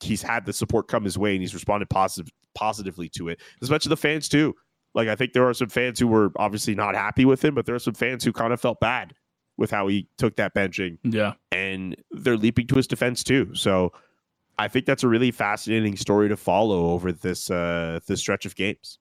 he's 0.00 0.22
had 0.22 0.44
the 0.44 0.52
support 0.52 0.88
come 0.88 1.04
his 1.04 1.16
way 1.16 1.32
and 1.32 1.40
he's 1.40 1.54
responded 1.54 1.88
positive 1.88 2.30
positively 2.54 3.08
to 3.10 3.28
it, 3.28 3.40
especially 3.62 3.90
the 3.90 3.96
fans 3.96 4.28
too. 4.28 4.54
Like 4.94 5.08
I 5.08 5.14
think 5.14 5.32
there 5.32 5.48
are 5.48 5.54
some 5.54 5.68
fans 5.68 5.98
who 5.98 6.08
were 6.08 6.32
obviously 6.36 6.74
not 6.74 6.94
happy 6.94 7.24
with 7.24 7.44
him, 7.44 7.54
but 7.54 7.66
there 7.66 7.74
are 7.74 7.80
some 7.80 7.94
fans 7.94 8.24
who 8.24 8.32
kind 8.32 8.52
of 8.52 8.60
felt 8.60 8.80
bad 8.80 9.14
with 9.58 9.70
how 9.70 9.88
he 9.88 10.08
took 10.18 10.36
that 10.36 10.54
benching. 10.54 10.98
Yeah. 11.02 11.34
And 11.52 11.96
they're 12.10 12.36
leaping 12.36 12.66
to 12.68 12.76
his 12.76 12.86
defense 12.86 13.22
too. 13.22 13.54
So 13.54 13.92
I 14.58 14.68
think 14.68 14.86
that's 14.86 15.02
a 15.02 15.08
really 15.08 15.30
fascinating 15.30 15.96
story 15.96 16.28
to 16.28 16.36
follow 16.36 16.90
over 16.90 17.12
this 17.12 17.50
uh 17.50 18.00
this 18.06 18.20
stretch 18.20 18.46
of 18.46 18.56
games. 18.56 18.98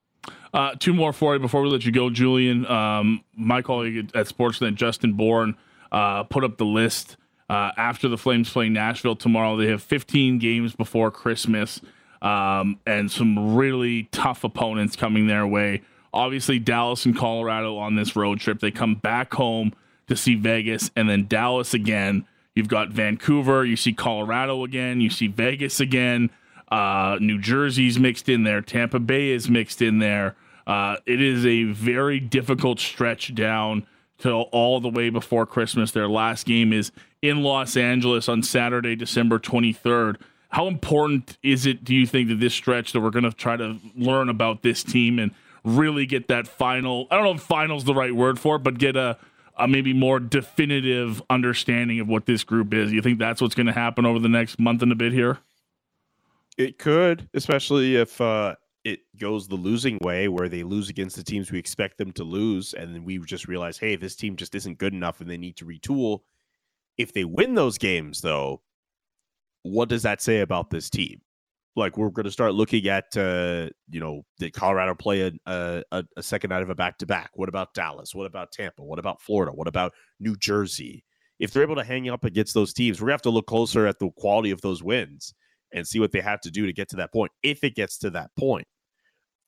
Uh, 0.53 0.73
two 0.79 0.93
more 0.93 1.13
for 1.13 1.35
you 1.35 1.39
before 1.39 1.61
we 1.61 1.69
let 1.69 1.85
you 1.85 1.91
go, 1.91 2.09
Julian. 2.09 2.65
Um, 2.65 3.23
my 3.35 3.61
colleague 3.61 4.11
at 4.15 4.25
Sportsnet, 4.25 4.73
Justin 4.73 5.13
Bourne, 5.13 5.55
uh, 5.91 6.23
put 6.23 6.43
up 6.43 6.57
the 6.57 6.65
list 6.65 7.17
uh, 7.49 7.71
after 7.77 8.07
the 8.07 8.17
Flames 8.17 8.49
play 8.51 8.69
Nashville 8.69 9.15
tomorrow. 9.15 9.57
They 9.57 9.67
have 9.67 9.83
15 9.83 10.39
games 10.39 10.75
before 10.75 11.11
Christmas 11.11 11.81
um, 12.21 12.79
and 12.85 13.11
some 13.11 13.55
really 13.55 14.03
tough 14.11 14.43
opponents 14.43 14.95
coming 14.95 15.27
their 15.27 15.45
way. 15.45 15.81
Obviously, 16.13 16.59
Dallas 16.59 17.05
and 17.05 17.15
Colorado 17.15 17.77
on 17.77 17.95
this 17.95 18.15
road 18.15 18.39
trip. 18.39 18.59
They 18.59 18.71
come 18.71 18.95
back 18.95 19.33
home 19.33 19.73
to 20.07 20.15
see 20.15 20.35
Vegas 20.35 20.89
and 20.95 21.09
then 21.09 21.27
Dallas 21.27 21.73
again. 21.73 22.25
You've 22.55 22.67
got 22.69 22.89
Vancouver, 22.89 23.65
you 23.65 23.75
see 23.75 23.91
Colorado 23.91 24.63
again, 24.63 25.01
you 25.01 25.09
see 25.09 25.27
Vegas 25.27 25.79
again. 25.79 26.29
Uh, 26.71 27.17
New 27.19 27.39
Jersey's 27.39 27.99
mixed 27.99 28.29
in 28.29 28.43
there, 28.43 28.61
Tampa 28.61 28.99
Bay 28.99 29.29
is 29.29 29.49
mixed 29.49 29.81
in 29.81 29.99
there. 29.99 30.35
Uh, 30.65 30.95
it 31.05 31.21
is 31.21 31.45
a 31.45 31.63
very 31.65 32.19
difficult 32.19 32.79
stretch 32.79 33.35
down 33.35 33.85
till 34.17 34.43
all 34.51 34.79
the 34.79 34.89
way 34.89 35.09
before 35.09 35.45
Christmas. 35.45 35.91
Their 35.91 36.07
last 36.07 36.45
game 36.45 36.71
is 36.73 36.91
in 37.21 37.43
Los 37.43 37.75
Angeles 37.75 38.29
on 38.29 38.43
Saturday, 38.43 38.95
December 38.95 39.39
23rd. 39.39 40.17
How 40.49 40.67
important 40.67 41.37
is 41.43 41.65
it, 41.65 41.83
do 41.83 41.93
you 41.93 42.05
think, 42.07 42.29
that 42.29 42.39
this 42.39 42.53
stretch 42.53 42.93
that 42.93 43.01
we're 43.01 43.09
going 43.09 43.23
to 43.23 43.33
try 43.33 43.57
to 43.57 43.77
learn 43.95 44.29
about 44.29 44.61
this 44.61 44.83
team 44.83 45.19
and 45.19 45.31
really 45.63 46.05
get 46.05 46.27
that 46.29 46.47
final? 46.47 47.07
I 47.11 47.15
don't 47.15 47.25
know 47.25 47.33
if 47.33 47.41
final's 47.41 47.81
is 47.83 47.87
the 47.87 47.95
right 47.95 48.15
word 48.15 48.39
for 48.39 48.55
it, 48.55 48.59
but 48.59 48.77
get 48.77 48.95
a 48.95 49.17
a 49.57 49.67
maybe 49.67 49.93
more 49.93 50.19
definitive 50.19 51.21
understanding 51.29 51.99
of 51.99 52.07
what 52.07 52.25
this 52.25 52.43
group 52.43 52.73
is. 52.73 52.91
You 52.91 53.01
think 53.01 53.19
that's 53.19 53.41
what's 53.41 53.55
going 53.55 53.67
to 53.67 53.73
happen 53.73 54.05
over 54.05 54.19
the 54.19 54.29
next 54.29 54.59
month 54.59 54.81
and 54.81 54.91
a 54.91 54.95
bit 54.95 55.13
here? 55.13 55.39
It 56.57 56.77
could, 56.77 57.29
especially 57.33 57.95
if 57.95 58.19
uh, 58.19 58.55
it 58.85 59.01
goes 59.19 59.47
the 59.47 59.55
losing 59.55 59.97
way, 60.01 60.27
where 60.27 60.47
they 60.47 60.63
lose 60.63 60.89
against 60.89 61.15
the 61.15 61.23
teams 61.23 61.51
we 61.51 61.59
expect 61.59 61.97
them 61.97 62.11
to 62.13 62.23
lose, 62.23 62.73
and 62.73 62.93
then 62.93 63.03
we 63.03 63.17
just 63.19 63.47
realize, 63.47 63.77
hey, 63.77 63.95
this 63.95 64.15
team 64.15 64.35
just 64.35 64.55
isn't 64.55 64.77
good 64.77 64.93
enough, 64.93 65.19
and 65.19 65.29
they 65.29 65.37
need 65.37 65.57
to 65.57 65.65
retool. 65.65 66.19
If 66.97 67.11
they 67.11 67.25
win 67.25 67.55
those 67.55 67.77
games, 67.77 68.21
though, 68.21 68.61
what 69.63 69.89
does 69.89 70.03
that 70.03 70.21
say 70.21 70.39
about 70.39 70.69
this 70.69 70.89
team? 70.89 71.21
like 71.75 71.97
we're 71.97 72.09
going 72.09 72.25
to 72.25 72.31
start 72.31 72.53
looking 72.53 72.87
at 72.87 73.15
uh, 73.17 73.67
you 73.89 73.99
know 73.99 74.23
did 74.39 74.53
colorado 74.53 74.95
play 74.95 75.21
a, 75.45 75.83
a, 75.91 76.03
a 76.15 76.23
second 76.23 76.49
night 76.49 76.63
of 76.63 76.69
a 76.69 76.75
back-to-back? 76.75 77.31
What 77.33 77.49
about 77.49 77.73
dallas? 77.73 78.15
What 78.15 78.25
about 78.25 78.51
tampa? 78.51 78.83
What 78.83 78.99
about 78.99 79.21
florida? 79.21 79.51
What 79.51 79.67
about 79.67 79.93
new 80.19 80.35
jersey? 80.35 81.03
If 81.37 81.51
they're 81.51 81.63
able 81.63 81.75
to 81.75 81.83
hang 81.83 82.09
up 82.09 82.23
against 82.23 82.53
those 82.53 82.73
teams 82.73 83.01
we're 83.01 83.07
going 83.07 83.11
to 83.11 83.15
have 83.15 83.21
to 83.23 83.29
look 83.29 83.47
closer 83.47 83.87
at 83.87 83.99
the 83.99 84.09
quality 84.15 84.51
of 84.51 84.61
those 84.61 84.81
wins 84.81 85.33
and 85.73 85.85
see 85.85 85.99
what 85.99 86.11
they 86.11 86.21
have 86.21 86.39
to 86.41 86.51
do 86.51 86.65
to 86.65 86.73
get 86.73 86.87
to 86.89 86.95
that 86.95 87.11
point 87.11 87.31
if 87.43 87.63
it 87.63 87.75
gets 87.75 87.97
to 87.97 88.09
that 88.11 88.31
point 88.37 88.65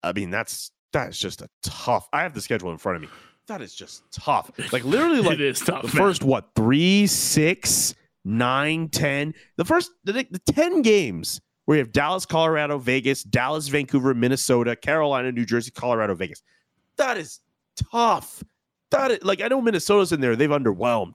i 0.04 0.12
mean 0.14 0.30
that's 0.30 0.72
that's 0.94 1.18
just 1.18 1.42
a 1.42 1.50
tough 1.64 2.08
i 2.14 2.22
have 2.22 2.34
the 2.34 2.42
schedule 2.42 2.72
in 2.72 2.78
front 2.78 2.96
of 2.96 3.02
me 3.02 3.10
that 3.48 3.62
is 3.62 3.74
just 3.74 4.04
tough 4.12 4.52
like 4.74 4.84
literally 4.84 5.22
like 5.22 5.36
it 5.36 5.42
is 5.42 5.60
tough, 5.60 5.82
the 5.82 5.88
man. 5.88 5.96
first 5.96 6.24
what 6.24 6.50
three 6.56 7.08
six 7.08 7.96
nine 8.26 8.90
ten 8.90 9.34
the 9.58 9.66
first 9.66 9.92
the, 10.04 10.12
the 10.12 10.40
10 10.52 10.82
games 10.82 11.40
where 11.68 11.78
you 11.78 11.84
have 11.84 11.92
Dallas, 11.92 12.26
Colorado, 12.26 12.78
Vegas, 12.78 13.24
Dallas, 13.24 13.68
Vancouver, 13.68 14.14
Minnesota, 14.14 14.74
Carolina, 14.74 15.34
New 15.34 15.46
Jersey, 15.46 15.70
Colorado, 15.70 16.16
Vegas. 16.16 16.42
That 16.96 17.18
is 17.18 17.42
tough. 17.92 18.42
That 18.92 19.12
is 19.12 19.24
like 19.24 19.42
I 19.42 19.50
know 19.50 19.62
Minnesota's 19.62 20.14
in 20.14 20.22
there; 20.22 20.38
they've 20.38 20.50
underwhelmed, 20.50 21.12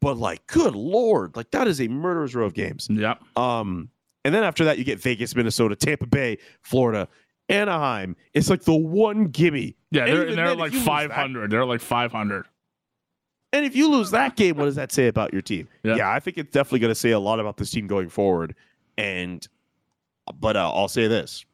but 0.00 0.16
like, 0.16 0.46
good 0.46 0.76
lord, 0.76 1.34
like 1.36 1.50
that 1.50 1.66
is 1.66 1.80
a 1.80 1.88
murderer's 1.88 2.36
row 2.36 2.46
of 2.46 2.54
games. 2.54 2.86
Yeah. 2.88 3.16
Um, 3.34 3.90
and 4.24 4.32
then 4.32 4.44
after 4.44 4.64
that, 4.64 4.78
you 4.78 4.84
get 4.84 5.00
Vegas, 5.00 5.34
Minnesota, 5.34 5.74
Tampa 5.74 6.06
Bay, 6.06 6.38
Florida, 6.62 7.08
Anaheim. 7.50 8.16
It's 8.32 8.48
like 8.48 8.62
the 8.62 8.74
one 8.74 9.26
gimme. 9.26 9.76
Yeah, 9.90 10.06
they're, 10.06 10.34
they're 10.34 10.48
then, 10.48 10.58
like 10.58 10.72
you 10.72 10.78
lose 10.78 10.86
that- 10.86 11.08
500. 11.10 11.50
They're 11.50 11.66
like 11.66 11.80
500. 11.80 12.46
And 13.52 13.66
if 13.66 13.74
you 13.74 13.90
lose 13.90 14.12
that 14.12 14.36
game, 14.36 14.56
what 14.56 14.66
does 14.66 14.76
that 14.76 14.92
say 14.92 15.08
about 15.08 15.32
your 15.32 15.42
team? 15.42 15.68
Yeah. 15.82 15.96
Yeah, 15.96 16.12
I 16.12 16.20
think 16.20 16.38
it's 16.38 16.52
definitely 16.52 16.78
going 16.78 16.92
to 16.92 16.94
say 16.94 17.10
a 17.10 17.18
lot 17.18 17.40
about 17.40 17.56
this 17.56 17.72
team 17.72 17.88
going 17.88 18.08
forward. 18.08 18.54
And, 18.96 19.46
but 20.38 20.56
uh, 20.56 20.72
I'll 20.72 20.86
say 20.86 21.08
this: 21.08 21.44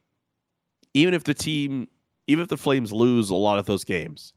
even 0.93 1.15
if 1.15 1.25
the 1.25 1.33
team, 1.33 1.89
even 2.27 2.43
if 2.43 2.49
the 2.49 2.59
Flames 2.59 2.93
lose 2.93 3.31
a 3.31 3.35
lot 3.35 3.59
of 3.59 3.65
those 3.65 3.83
games, 3.83 4.35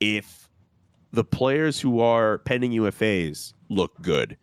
if 0.00 0.48
the 1.12 1.24
players 1.24 1.78
who 1.78 2.00
are 2.00 2.38
pending 2.38 2.72
UFAs 2.72 3.52
look 3.68 4.00
good, 4.00 4.38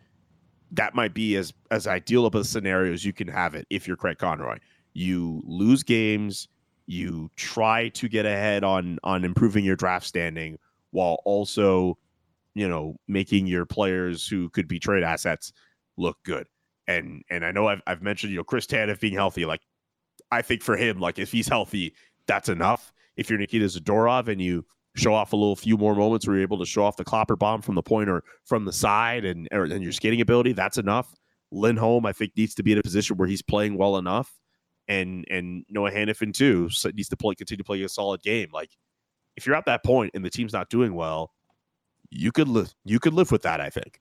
that 0.71 0.93
might 0.93 1.15
be 1.15 1.35
as 1.35 1.51
as 1.71 1.87
ideal 1.87 2.27
of 2.27 2.35
a 2.35 2.43
scenario 2.43 2.93
as 2.93 3.05
you 3.05 3.13
can 3.13 3.27
have 3.27 3.55
it. 3.55 3.65
If 3.71 3.87
you're 3.87 3.97
Craig 3.97 4.19
Conroy, 4.19 4.59
you 4.97 5.43
lose 5.45 5.83
games, 5.83 6.47
you 6.87 7.29
try 7.35 7.89
to 7.89 8.09
get 8.09 8.25
ahead 8.25 8.63
on 8.63 8.97
on 9.03 9.23
improving 9.23 9.63
your 9.63 9.75
draft 9.75 10.07
standing 10.07 10.57
while 10.89 11.19
also, 11.23 11.95
you 12.55 12.67
know, 12.67 12.95
making 13.07 13.45
your 13.45 13.63
players 13.63 14.27
who 14.27 14.49
could 14.49 14.67
be 14.67 14.79
trade 14.79 15.03
assets 15.03 15.53
look 15.97 16.17
good. 16.23 16.47
And 16.87 17.21
and 17.29 17.45
I 17.45 17.51
know 17.51 17.67
I've 17.67 17.81
I've 17.85 18.01
mentioned 18.01 18.31
you 18.31 18.37
know 18.37 18.43
Chris 18.43 18.65
Tanev 18.65 18.99
being 18.99 19.13
healthy. 19.13 19.45
Like 19.45 19.61
I 20.31 20.41
think 20.41 20.63
for 20.63 20.75
him, 20.75 20.99
like 20.99 21.19
if 21.19 21.31
he's 21.31 21.47
healthy, 21.47 21.93
that's 22.25 22.49
enough. 22.49 22.91
If 23.17 23.29
you're 23.29 23.37
Nikita 23.37 23.65
Zadorov 23.65 24.27
and 24.29 24.41
you 24.41 24.65
show 24.95 25.13
off 25.13 25.31
a 25.31 25.35
little 25.35 25.55
few 25.55 25.77
more 25.77 25.93
moments 25.93 26.25
where 26.25 26.37
you're 26.37 26.43
able 26.43 26.57
to 26.57 26.65
show 26.65 26.83
off 26.83 26.97
the 26.97 27.03
clapper 27.03 27.35
bomb 27.35 27.61
from 27.61 27.75
the 27.75 27.83
point 27.83 28.09
or 28.09 28.23
from 28.45 28.65
the 28.65 28.73
side 28.73 29.25
and 29.25 29.47
and 29.51 29.83
your 29.83 29.91
skating 29.91 30.21
ability, 30.21 30.53
that's 30.53 30.79
enough. 30.79 31.13
Lindholm, 31.51 32.07
I 32.07 32.13
think, 32.13 32.31
needs 32.35 32.55
to 32.55 32.63
be 32.63 32.71
in 32.71 32.79
a 32.79 32.83
position 32.83 33.15
where 33.17 33.27
he's 33.27 33.43
playing 33.43 33.77
well 33.77 33.97
enough, 33.97 34.33
and 34.87 35.25
and 35.29 35.65
Noah 35.69 35.91
Hanifin 35.91 36.33
too 36.33 36.69
so 36.69 36.89
needs 36.89 37.09
to 37.09 37.17
play 37.17 37.35
continue 37.35 37.57
to 37.57 37.63
play 37.63 37.81
a 37.83 37.89
solid 37.89 38.21
game. 38.21 38.49
Like 38.51 38.71
if 39.35 39.45
you're 39.45 39.55
at 39.55 39.65
that 39.65 39.83
point 39.83 40.11
and 40.13 40.23
the 40.23 40.29
team's 40.29 40.53
not 40.53 40.69
doing 40.69 40.95
well, 40.95 41.31
you 42.09 42.31
could 42.31 42.47
live 42.47 42.73
you 42.85 42.99
could 42.99 43.13
live 43.13 43.31
with 43.31 43.43
that. 43.43 43.61
I 43.61 43.69
think. 43.69 43.99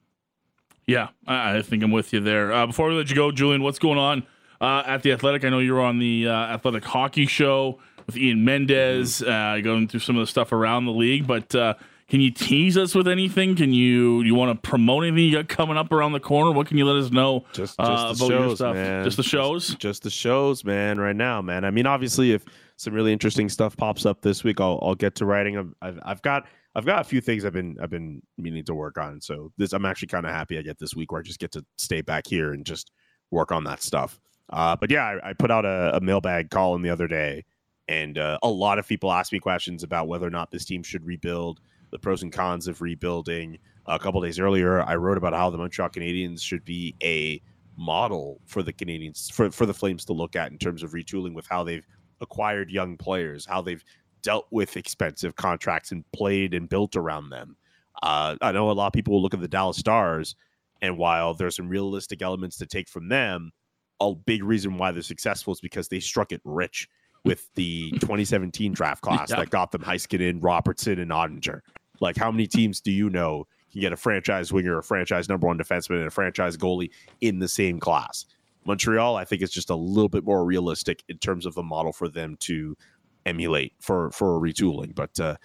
Yeah, 0.87 1.09
I, 1.27 1.59
I 1.59 1.63
think 1.63 1.83
I'm 1.83 1.91
with 1.91 2.13
you 2.13 2.21
there. 2.21 2.53
Uh, 2.53 2.67
before 2.67 2.89
we 2.89 2.95
let 2.95 3.11
you 3.11 3.17
go, 3.17 3.33
Julian, 3.33 3.63
what's 3.63 3.81
going 3.81 3.99
on 3.99 4.25
uh, 4.61 4.85
at 4.87 5.03
the 5.03 5.13
Athletic? 5.13 5.45
I 5.45 5.49
know 5.49 5.59
you're 5.59 5.81
on 5.81 5.99
the 5.99 6.29
uh, 6.29 6.33
Athletic 6.33 6.85
Hockey 6.85 7.27
Show 7.27 7.81
with 8.07 8.17
Ian 8.17 8.45
Mendes, 8.45 9.21
uh, 9.21 9.59
going 9.65 9.89
through 9.89 10.01
some 10.01 10.17
of 10.17 10.21
the 10.21 10.29
stuff 10.29 10.53
around 10.53 10.85
the 10.85 10.93
league. 10.93 11.27
But 11.27 11.53
uh, 11.57 11.75
can 12.09 12.21
you 12.21 12.31
tease 12.31 12.77
us 12.77 12.95
with 12.95 13.09
anything? 13.09 13.57
Can 13.57 13.73
you 13.73 14.23
you 14.23 14.35
want 14.35 14.63
to 14.63 14.69
promote 14.69 15.05
anything 15.05 15.25
you 15.25 15.33
got 15.33 15.49
coming 15.49 15.77
up 15.77 15.91
around 15.91 16.13
the 16.13 16.21
corner? 16.21 16.53
What 16.53 16.69
can 16.69 16.79
you 16.79 16.85
let 16.85 16.97
us 17.03 17.11
know 17.11 17.45
Just, 17.53 17.77
just 17.77 17.81
uh, 17.81 18.13
the 18.13 18.29
shows, 18.29 18.61
man. 18.61 19.05
Just 19.05 19.17
the 19.17 19.23
shows. 19.23 19.75
just 19.75 20.03
the 20.05 20.11
shows, 20.11 20.65
man. 20.65 21.01
Right 21.01 21.17
now, 21.17 21.43
man. 21.43 21.65
I 21.65 21.71
mean, 21.71 21.87
obviously, 21.87 22.33
if 22.33 22.45
some 22.77 22.95
really 22.95 23.13
interesting 23.13 23.49
stuff 23.49 23.77
pops 23.77 24.07
up 24.07 24.23
this 24.23 24.45
week, 24.45 24.61
I'll 24.61 24.79
I'll 24.83 24.95
get 24.95 25.17
to 25.17 25.27
writing. 25.27 25.59
I've 25.59 25.75
I've, 25.83 25.99
I've 26.05 26.23
got 26.23 26.47
I've 26.77 26.87
got 26.87 27.01
a 27.01 27.05
few 27.05 27.21
things 27.21 27.45
I've 27.45 27.53
been 27.53 27.77
I've 27.83 27.91
been 27.91 28.23
meaning 28.39 28.65
to 28.67 28.75
work 28.75 28.99
on. 28.99 29.21
So 29.21 29.51
this 29.57 29.73
I'm 29.73 29.85
actually 29.85 30.09
kind 30.09 30.27
of 30.27 30.33
happy 30.33 30.59
I 30.59 30.63
get 30.63 30.79
this 30.79 30.95
week 30.95 31.11
where 31.11 31.21
I 31.21 31.25
just 31.25 31.41
get 31.41 31.51
to 31.53 31.65
stay 31.77 32.03
back 32.03 32.27
here 32.29 32.53
and 32.53 32.65
just 32.65 32.93
work 33.33 33.51
on 33.51 33.65
that 33.65 33.83
stuff. 33.83 34.21
Uh, 34.51 34.77
but 34.77 34.93
yeah, 34.93 35.05
I, 35.05 35.31
I 35.31 35.33
put 35.33 35.51
out 35.51 35.65
a, 35.65 35.97
a 35.97 36.01
mailbag 36.01 36.55
in 36.55 36.83
the 36.83 36.91
other 36.91 37.09
day, 37.09 37.45
and 37.89 38.17
uh, 38.17 38.39
a 38.45 38.49
lot 38.49 38.79
of 38.79 38.87
people 38.87 39.11
asked 39.11 39.33
me 39.33 39.41
questions 39.41 39.83
about 39.83 40.07
whether 40.07 40.25
or 40.25 40.31
not 40.31 40.53
this 40.53 40.65
team 40.65 40.85
should 40.85 41.05
rebuild. 41.05 41.61
The 41.97 42.01
pros 42.01 42.23
and 42.23 42.31
cons 42.31 42.69
of 42.69 42.83
rebuilding. 42.83 43.57
A 43.87 43.99
couple 43.99 44.21
days 44.21 44.39
earlier, 44.39 44.83
I 44.83 44.97
wrote 44.97 45.17
about 45.17 45.33
how 45.33 45.49
the 45.49 45.57
Montreal 45.57 45.89
Canadiens 45.89 46.43
should 46.43 46.63
be 46.63 46.95
a 47.03 47.41
model 47.79 48.39
for 48.45 48.63
the 48.63 48.71
Canadians 48.75 49.31
for, 49.31 49.51
for 49.51 49.65
the 49.65 49.73
Flames 49.73 50.05
to 50.05 50.13
look 50.13 50.37
at 50.37 50.53
in 50.53 50.59
terms 50.59 50.83
of 50.83 50.91
retooling 50.93 51.33
with 51.33 51.47
how 51.47 51.65
they've 51.65 51.87
acquired 52.21 52.71
young 52.71 52.99
players, 52.99 53.47
how 53.47 53.63
they've 53.63 53.83
dealt 54.21 54.47
with 54.51 54.77
expensive 54.77 55.37
contracts 55.37 55.91
and 55.91 56.05
played 56.13 56.53
and 56.53 56.69
built 56.69 56.97
around 56.97 57.31
them. 57.31 57.57
Uh, 58.03 58.37
I 58.43 58.53
know 58.53 58.71
a 58.71 58.73
lot 58.73 58.89
of 58.89 58.93
people 58.93 59.15
will 59.15 59.23
look 59.23 59.33
at 59.33 59.41
the 59.41 59.49
Dallas 59.49 59.79
Stars, 59.79 60.37
and 60.83 60.99
while 60.99 61.33
there's 61.33 61.57
some 61.57 61.69
realistic 61.71 62.21
elements 62.21 62.59
to 62.59 62.67
take 62.67 62.91
from 62.91 63.09
them, 63.09 63.53
a 64.01 64.15
big 64.15 64.45
reason 64.45 64.77
why 64.77 64.93
they're 64.93 65.01
successful 65.01 65.55
is 65.55 65.63
because 65.63 65.89
they 65.89 66.01
struck 66.01 66.31
it 66.31 66.43
rich 66.45 66.89
with 67.25 67.49
the 67.55 67.91
2017 68.01 68.73
draft 68.75 69.01
class 69.01 69.31
Yeah. 69.31 69.37
that 69.37 69.49
got 69.49 69.73
them 69.73 69.81
Heiskanen, 69.81 70.41
Robertson, 70.43 70.99
and 70.99 71.11
Oettinger. 71.11 71.61
Like, 72.01 72.17
how 72.17 72.31
many 72.31 72.47
teams 72.47 72.81
do 72.81 72.91
you 72.91 73.11
know 73.11 73.47
can 73.73 73.81
get 73.81 73.93
a 73.93 73.97
franchise 73.97 74.53
winger, 74.53 74.79
a 74.79 74.83
franchise 74.83 75.29
number 75.29 75.47
one 75.47 75.59
defenseman, 75.59 75.99
and 75.99 76.07
a 76.07 76.11
franchise 76.11 76.57
goalie 76.57 76.91
in 77.21 77.39
the 77.39 77.49
same 77.49 77.81
class? 77.81 78.27
Montreal, 78.65 79.17
I 79.17 79.25
think, 79.25 79.43
is 79.43 79.51
just 79.51 79.71
a 79.71 79.77
little 79.77 80.09
bit 80.09 80.25
more 80.25 80.45
realistic 80.45 81.05
in 81.09 81.19
terms 81.19 81.47
of 81.47 81.55
the 81.55 81.63
model 81.63 81.93
for 81.93 82.09
them 82.09 82.37
to 82.41 82.77
emulate 83.25 83.73
for 83.81 84.11
for 84.11 84.41
retooling. 84.41 84.95
But 84.95 85.19
uh, 85.21 85.37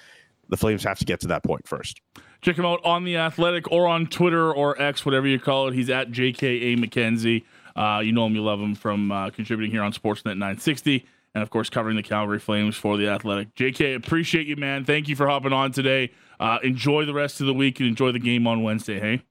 the 0.49 0.57
Flames 0.57 0.83
have 0.83 0.99
to 0.99 1.05
get 1.05 1.19
to 1.21 1.27
that 1.27 1.43
point 1.43 1.67
first. 1.67 2.01
Check 2.41 2.57
him 2.57 2.65
out 2.65 2.83
on 2.83 3.03
the 3.03 3.17
Athletic 3.17 3.71
or 3.71 3.87
on 3.87 4.07
Twitter 4.07 4.51
or 4.51 4.79
X, 4.81 5.05
whatever 5.05 5.27
you 5.27 5.39
call 5.39 5.67
it. 5.67 5.73
He's 5.73 5.89
at 5.89 6.11
JKA 6.11 6.77
McKenzie. 6.77 7.43
Uh, 7.75 8.01
you 8.01 8.11
know 8.11 8.25
him, 8.25 8.35
you 8.35 8.43
love 8.43 8.59
him 8.59 8.75
from 8.75 9.11
uh, 9.11 9.29
contributing 9.29 9.71
here 9.71 9.83
on 9.83 9.93
Sportsnet 9.93 10.37
960, 10.37 11.05
and 11.35 11.41
of 11.41 11.49
course 11.49 11.69
covering 11.69 11.95
the 11.95 12.03
Calgary 12.03 12.39
Flames 12.39 12.75
for 12.75 12.97
the 12.97 13.07
Athletic. 13.07 13.55
JK, 13.55 13.95
appreciate 13.95 14.47
you, 14.47 14.55
man. 14.55 14.83
Thank 14.83 15.07
you 15.07 15.15
for 15.15 15.27
hopping 15.27 15.53
on 15.53 15.71
today. 15.71 16.11
Uh, 16.41 16.57
enjoy 16.63 17.05
the 17.05 17.13
rest 17.13 17.39
of 17.39 17.45
the 17.47 17.53
week 17.53 17.79
and 17.79 17.87
enjoy 17.87 18.11
the 18.11 18.19
game 18.19 18.47
on 18.47 18.63
Wednesday. 18.63 18.99
Hey, 18.99 19.21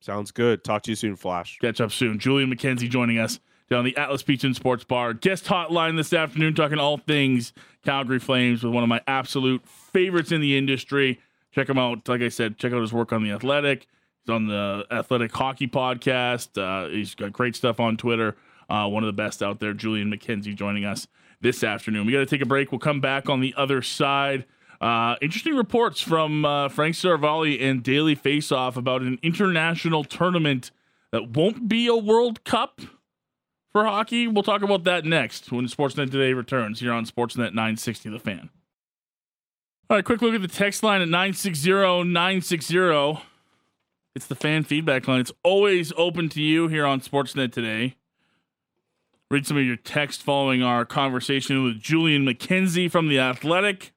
Sounds 0.00 0.30
good. 0.32 0.62
Talk 0.62 0.82
to 0.82 0.90
you 0.90 0.96
soon, 0.96 1.16
Flash. 1.16 1.56
catch 1.62 1.80
up 1.80 1.90
soon. 1.90 2.18
Julian 2.18 2.54
McKenzie 2.54 2.90
joining 2.90 3.18
us 3.18 3.40
down 3.70 3.86
the 3.86 3.96
Atlas 3.96 4.22
Beach 4.22 4.44
and 4.44 4.54
Sports 4.54 4.84
Bar 4.84 5.14
guest 5.14 5.46
hotline 5.46 5.96
this 5.96 6.12
afternoon, 6.12 6.54
talking 6.54 6.78
all 6.78 6.98
things 6.98 7.54
Calgary 7.84 8.18
Flames 8.18 8.62
with 8.62 8.74
one 8.74 8.82
of 8.82 8.88
my 8.90 9.00
absolute 9.06 9.66
favorites 9.66 10.30
in 10.30 10.42
the 10.42 10.58
industry. 10.58 11.20
Check 11.52 11.70
him 11.70 11.78
out. 11.78 12.06
Like 12.06 12.20
I 12.20 12.28
said, 12.28 12.58
check 12.58 12.74
out 12.74 12.82
his 12.82 12.92
work 12.92 13.14
on 13.14 13.22
the 13.24 13.30
Athletic. 13.30 13.86
He's 14.26 14.30
on 14.34 14.46
the 14.46 14.84
Athletic 14.90 15.34
Hockey 15.34 15.68
Podcast. 15.68 16.58
Uh, 16.60 16.90
he's 16.90 17.14
got 17.14 17.32
great 17.32 17.56
stuff 17.56 17.80
on 17.80 17.96
Twitter. 17.96 18.36
Uh, 18.68 18.86
one 18.88 19.02
of 19.02 19.06
the 19.06 19.12
best 19.14 19.42
out 19.42 19.58
there. 19.60 19.72
Julian 19.72 20.12
McKenzie 20.12 20.54
joining 20.54 20.84
us 20.84 21.06
this 21.40 21.64
afternoon. 21.64 22.04
We 22.04 22.12
got 22.12 22.18
to 22.18 22.26
take 22.26 22.42
a 22.42 22.46
break. 22.46 22.72
We'll 22.72 22.78
come 22.78 23.00
back 23.00 23.30
on 23.30 23.40
the 23.40 23.54
other 23.56 23.80
side. 23.80 24.44
Uh, 24.84 25.16
interesting 25.22 25.56
reports 25.56 26.02
from 26.02 26.44
uh, 26.44 26.68
Frank 26.68 26.94
Seravalli 26.94 27.58
and 27.58 27.82
Daily 27.82 28.14
Faceoff 28.14 28.76
about 28.76 29.00
an 29.00 29.18
international 29.22 30.04
tournament 30.04 30.72
that 31.10 31.30
won't 31.30 31.70
be 31.70 31.86
a 31.86 31.96
World 31.96 32.44
Cup 32.44 32.82
for 33.72 33.86
hockey. 33.86 34.28
We'll 34.28 34.42
talk 34.42 34.60
about 34.60 34.84
that 34.84 35.06
next 35.06 35.50
when 35.50 35.64
Sportsnet 35.68 36.10
Today 36.10 36.34
returns 36.34 36.80
here 36.80 36.92
on 36.92 37.06
Sportsnet 37.06 37.54
960 37.54 38.10
The 38.10 38.18
Fan. 38.18 38.50
All 39.88 39.96
right, 39.96 40.04
quick 40.04 40.20
look 40.20 40.34
at 40.34 40.42
the 40.42 40.48
text 40.48 40.82
line 40.82 41.00
at 41.00 41.08
960 41.08 41.70
960. 42.04 43.22
It's 44.14 44.26
the 44.26 44.34
fan 44.34 44.64
feedback 44.64 45.08
line. 45.08 45.20
It's 45.20 45.32
always 45.42 45.94
open 45.96 46.28
to 46.28 46.42
you 46.42 46.68
here 46.68 46.84
on 46.84 47.00
Sportsnet 47.00 47.52
Today. 47.52 47.96
Read 49.30 49.46
some 49.46 49.56
of 49.56 49.64
your 49.64 49.76
text 49.76 50.22
following 50.22 50.62
our 50.62 50.84
conversation 50.84 51.64
with 51.64 51.80
Julian 51.80 52.26
McKenzie 52.26 52.90
from 52.90 53.08
The 53.08 53.18
Athletic. 53.18 53.93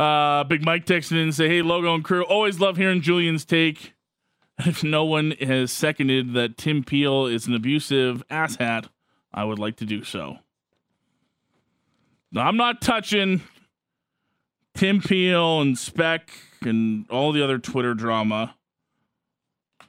Uh, 0.00 0.44
Big 0.44 0.64
Mike 0.64 0.86
texted 0.86 1.12
in 1.12 1.18
and 1.18 1.34
say, 1.34 1.46
"Hey, 1.46 1.60
Logo 1.60 1.94
and 1.94 2.02
crew, 2.02 2.22
always 2.22 2.58
love 2.58 2.78
hearing 2.78 3.02
Julian's 3.02 3.44
take. 3.44 3.94
If 4.66 4.84
no 4.84 5.06
one 5.06 5.30
has 5.40 5.72
seconded 5.72 6.34
that 6.34 6.58
Tim 6.58 6.84
Peel 6.84 7.24
is 7.24 7.46
an 7.46 7.54
abusive 7.54 8.22
asshat, 8.28 8.88
I 9.32 9.44
would 9.44 9.58
like 9.58 9.76
to 9.76 9.86
do 9.86 10.04
so. 10.04 10.40
Now, 12.30 12.46
I'm 12.46 12.58
not 12.58 12.82
touching 12.82 13.40
Tim 14.74 15.00
Peel 15.00 15.62
and 15.62 15.78
Speck 15.78 16.30
and 16.60 17.06
all 17.08 17.32
the 17.32 17.42
other 17.42 17.58
Twitter 17.58 17.94
drama. 17.94 18.54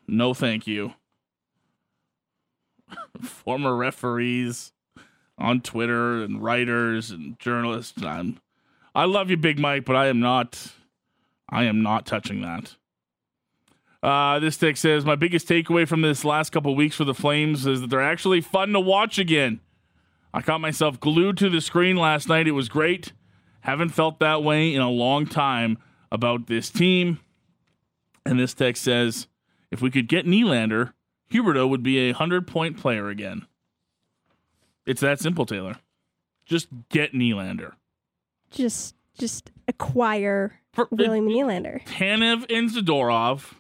No, 0.08 0.34
thank 0.34 0.68
you. 0.68 0.94
Former 3.22 3.76
referees 3.76 4.72
on 5.38 5.60
Twitter 5.60 6.24
and 6.24 6.42
writers 6.42 7.12
and 7.12 7.38
journalists. 7.40 8.02
I'm 8.02 8.40
I 8.94 9.06
love 9.06 9.30
you, 9.30 9.38
Big 9.38 9.60
Mike, 9.60 9.86
but 9.86 9.96
I 9.96 10.08
am 10.08 10.20
not. 10.20 10.74
I 11.50 11.64
am 11.66 11.82
not 11.82 12.06
touching 12.06 12.42
that. 12.42 12.76
Uh, 14.04 14.40
this 14.40 14.58
text 14.58 14.82
says 14.82 15.06
my 15.06 15.16
biggest 15.16 15.48
takeaway 15.48 15.88
from 15.88 16.02
this 16.02 16.26
last 16.26 16.52
couple 16.52 16.76
weeks 16.76 16.96
for 16.96 17.04
the 17.04 17.14
Flames 17.14 17.68
is 17.68 17.82
that 17.82 17.90
they're 17.90 18.02
actually 18.02 18.42
fun 18.42 18.74
to 18.74 18.80
watch 18.80 19.20
again. 19.20 19.60
I 20.34 20.42
caught 20.42 20.62
myself 20.62 21.00
glued 21.00 21.38
to 21.38 21.50
the 21.50 21.62
screen 21.62 21.98
last 21.98 22.28
night. 22.28 22.48
It 22.48 22.52
was 22.52 22.70
great. 22.70 23.14
Haven't 23.62 23.90
felt 23.90 24.20
that 24.20 24.44
way 24.44 24.74
in 24.74 24.82
a 24.82 24.90
long 24.90 25.28
time 25.28 25.78
about 26.12 26.48
this 26.48 26.70
team. 26.70 27.20
And 28.26 28.40
this 28.40 28.54
text 28.54 28.84
says 28.84 29.28
if 29.70 29.82
we 29.82 29.92
could 29.92 30.08
get 30.08 30.26
Nylander, 30.26 30.94
Huberdeau 31.32 31.70
would 31.70 31.84
be 31.84 32.10
a 32.10 32.14
hundred 32.14 32.48
point 32.48 32.78
player 32.78 33.10
again. 33.10 33.46
It's 34.86 35.02
that 35.02 35.20
simple, 35.20 35.46
Taylor. 35.46 35.76
Just 36.46 36.68
get 36.90 37.14
Nylander. 37.14 37.74
Just 38.52 38.96
just 39.18 39.52
acquire 39.68 40.60
For, 40.74 40.88
William 40.92 41.28
Nylander. 41.28 41.84
Tanev 41.86 42.46
and 42.52 42.70
Zadorov 42.70 43.54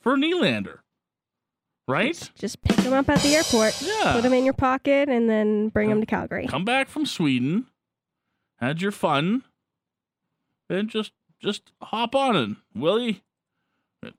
for 0.00 0.16
Nylander. 0.16 0.78
Right? 1.88 2.14
Just, 2.14 2.34
just 2.34 2.62
pick 2.62 2.78
him 2.80 2.92
up 2.92 3.08
at 3.08 3.20
the 3.20 3.34
airport, 3.36 3.80
Yeah. 3.80 4.14
put 4.14 4.24
him 4.24 4.32
in 4.32 4.44
your 4.44 4.54
pocket, 4.54 5.08
and 5.08 5.30
then 5.30 5.68
bring 5.68 5.88
him 5.88 6.00
to 6.00 6.06
Calgary. 6.06 6.46
Come 6.48 6.64
back 6.64 6.88
from 6.88 7.06
Sweden, 7.06 7.66
had 8.58 8.82
your 8.82 8.90
fun, 8.90 9.44
and 10.68 10.88
just 10.88 11.12
just 11.40 11.70
hop 11.80 12.14
on 12.16 12.34
it. 12.36 12.56
Willie, 12.74 13.22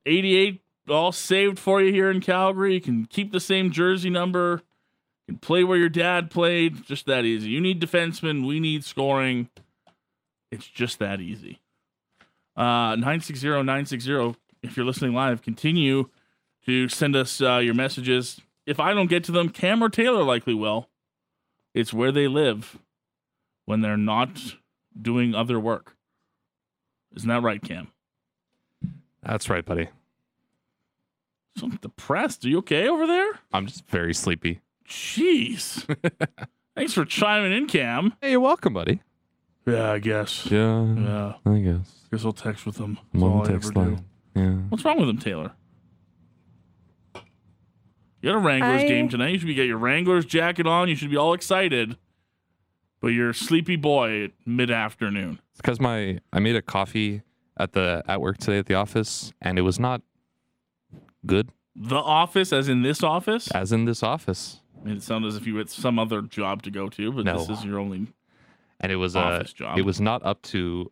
88 0.06 0.62
all 0.88 1.12
saved 1.12 1.60
for 1.60 1.82
you 1.82 1.92
here 1.92 2.10
in 2.10 2.22
Calgary. 2.22 2.76
You 2.76 2.82
can 2.82 3.06
keep 3.06 3.34
the 3.34 3.40
same 3.42 3.72
jersey 3.72 4.10
number. 4.10 4.62
You 5.28 5.34
can 5.34 5.40
play 5.40 5.64
where 5.66 5.78
your 5.78 5.90
dad 5.90 6.32
played. 6.32 6.84
Just 6.84 7.06
that 7.08 7.26
easy. 7.26 7.50
You 7.50 7.60
need 7.60 7.82
defensemen. 7.82 8.48
We 8.48 8.62
need 8.62 8.86
scoring. 8.86 9.50
It's 10.52 10.68
just 10.68 11.00
that 11.00 11.20
easy. 11.20 11.60
Uh, 12.56 12.96
960 12.96 13.48
960. 13.48 14.36
If 14.64 14.76
you're 14.76 14.86
listening 14.86 15.14
live, 15.14 15.42
continue 15.42 16.10
to 16.66 16.90
send 16.90 17.16
us 17.16 17.42
uh, 17.42 17.58
your 17.58 17.74
messages. 17.74 18.42
If 18.66 18.80
I 18.80 18.94
don't 18.94 19.08
get 19.08 19.24
to 19.26 19.32
them, 19.32 19.50
Cam 19.50 19.84
or 19.84 19.90
Taylor 19.90 20.24
likely 20.24 20.54
will. 20.54 20.90
It's 21.74 21.94
where 21.94 22.12
they 22.12 22.28
live 22.28 22.80
when 23.66 23.82
they're 23.82 23.98
not 23.98 24.56
doing 25.00 25.36
other 25.36 25.60
work. 25.60 25.96
Isn't 27.16 27.30
that 27.30 27.44
right, 27.44 27.62
Cam? 27.62 27.90
That's 29.24 29.50
right, 29.50 29.64
buddy. 29.64 29.90
So 31.58 31.68
I'm 31.68 31.76
depressed. 31.78 32.46
Are 32.46 32.50
you 32.50 32.60
okay 32.60 32.88
over 32.88 33.08
there? 33.08 33.40
I'm 33.52 33.68
just 33.68 33.88
very 33.88 34.14
sleepy. 34.14 34.62
Jeez. 34.88 35.86
Thanks 36.76 36.94
for 36.94 37.06
chiming 37.06 37.52
in, 37.52 37.68
Cam. 37.68 38.14
Hey, 38.22 38.32
you're 38.32 38.40
welcome, 38.40 38.74
buddy. 38.74 39.02
Yeah, 39.68 39.92
I 39.92 40.00
guess. 40.00 40.50
Yeah, 40.50 40.94
Yeah. 40.96 41.34
I 41.46 41.58
guess. 41.60 41.94
Guess 42.12 42.24
I'll 42.26 42.32
text 42.34 42.66
with 42.66 42.78
them. 42.78 42.98
That's 43.14 43.24
all 43.24 43.34
on 43.42 43.48
I 43.48 43.52
text 43.52 43.72
ever 43.72 43.74
do. 43.74 43.80
line. 43.92 44.06
Yeah. 44.36 44.52
What's 44.70 44.86
wrong 44.86 45.00
with 45.00 45.10
him, 45.10 45.18
Taylor? 45.18 45.52
You 48.22 48.30
had 48.30 48.36
a 48.36 48.40
Wranglers 48.40 48.84
I- 48.84 48.88
game 48.88 49.10
tonight. 49.10 49.30
You 49.34 49.40
should 49.40 49.48
be 49.48 49.54
get 49.54 49.68
your 49.68 49.78
Wranglers 49.78 50.26
jacket 50.26 50.66
on. 50.68 50.90
You 50.90 50.96
should 50.96 51.10
be 51.12 51.18
all 51.18 51.34
excited. 51.34 51.98
But 53.00 53.10
you're 53.10 53.30
a 53.30 53.34
sleepy 53.34 53.76
boy 53.76 54.24
at 54.26 54.32
mid 54.46 54.72
afternoon. 54.72 55.40
It's 55.52 55.62
because 55.62 55.80
my 55.80 56.20
I 56.34 56.40
made 56.40 56.56
a 56.56 56.64
coffee 56.64 57.22
at 57.56 57.74
the 57.74 58.04
at 58.08 58.22
work 58.22 58.38
today 58.40 58.58
at 58.58 58.66
the 58.66 58.74
office, 58.74 59.32
and 59.40 59.60
it 59.60 59.62
was 59.62 59.80
not 59.80 60.02
good, 61.26 61.50
The 61.76 61.96
office, 61.98 62.52
as 62.52 62.70
in 62.70 62.82
this 62.82 63.04
office, 63.04 63.52
as 63.52 63.72
in 63.72 63.86
this 63.86 64.02
office, 64.02 64.62
made 64.84 64.98
it 64.98 65.04
sound 65.04 65.26
as 65.26 65.36
if 65.36 65.46
you 65.46 65.56
had 65.58 65.70
some 65.70 66.00
other 66.00 66.22
job 66.24 66.64
to 66.64 66.72
go 66.72 66.90
to, 66.90 67.12
but 67.12 67.26
No. 67.26 67.38
this 67.38 67.50
is 67.60 67.66
your 67.66 67.78
only. 67.80 68.08
And 68.80 68.92
it 68.92 68.96
was 68.98 69.16
uh, 69.16 69.44
job. 69.56 69.78
it 69.78 69.84
was 69.86 70.00
not 70.02 70.24
up 70.26 70.42
to 70.44 70.90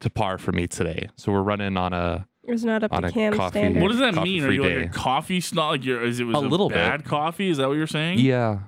to 0.00 0.10
par 0.10 0.38
for 0.38 0.52
me 0.52 0.66
today. 0.66 1.08
So 1.16 1.32
we're 1.32 1.42
running 1.42 1.76
on 1.76 1.92
a 1.92 2.26
It 2.42 2.50
was 2.50 2.64
not 2.64 2.82
up 2.84 2.92
On 2.92 3.02
to 3.02 3.08
a 3.08 3.12
Cam's 3.12 3.36
coffee. 3.36 3.58
standard. 3.60 3.82
What 3.82 3.88
does 3.90 3.98
that 4.00 4.14
Coffee 4.14 4.28
mean? 4.30 4.42
Are 4.42 4.46
free 4.48 4.54
you 4.56 4.62
like 4.62 4.72
day. 4.74 4.82
a 4.84 4.88
coffee 4.88 5.40
snob? 5.40 5.70
Like 5.70 5.84
you're, 5.84 6.02
is 6.04 6.20
it 6.20 6.24
was 6.24 6.36
A 6.36 6.40
little 6.40 6.68
bit. 6.68 6.76
bad 6.76 7.04
coffee? 7.04 7.48
Is 7.48 7.56
that 7.58 7.68
what 7.68 7.74
you're 7.76 7.86
saying? 7.86 8.18
yeah, 8.18 8.58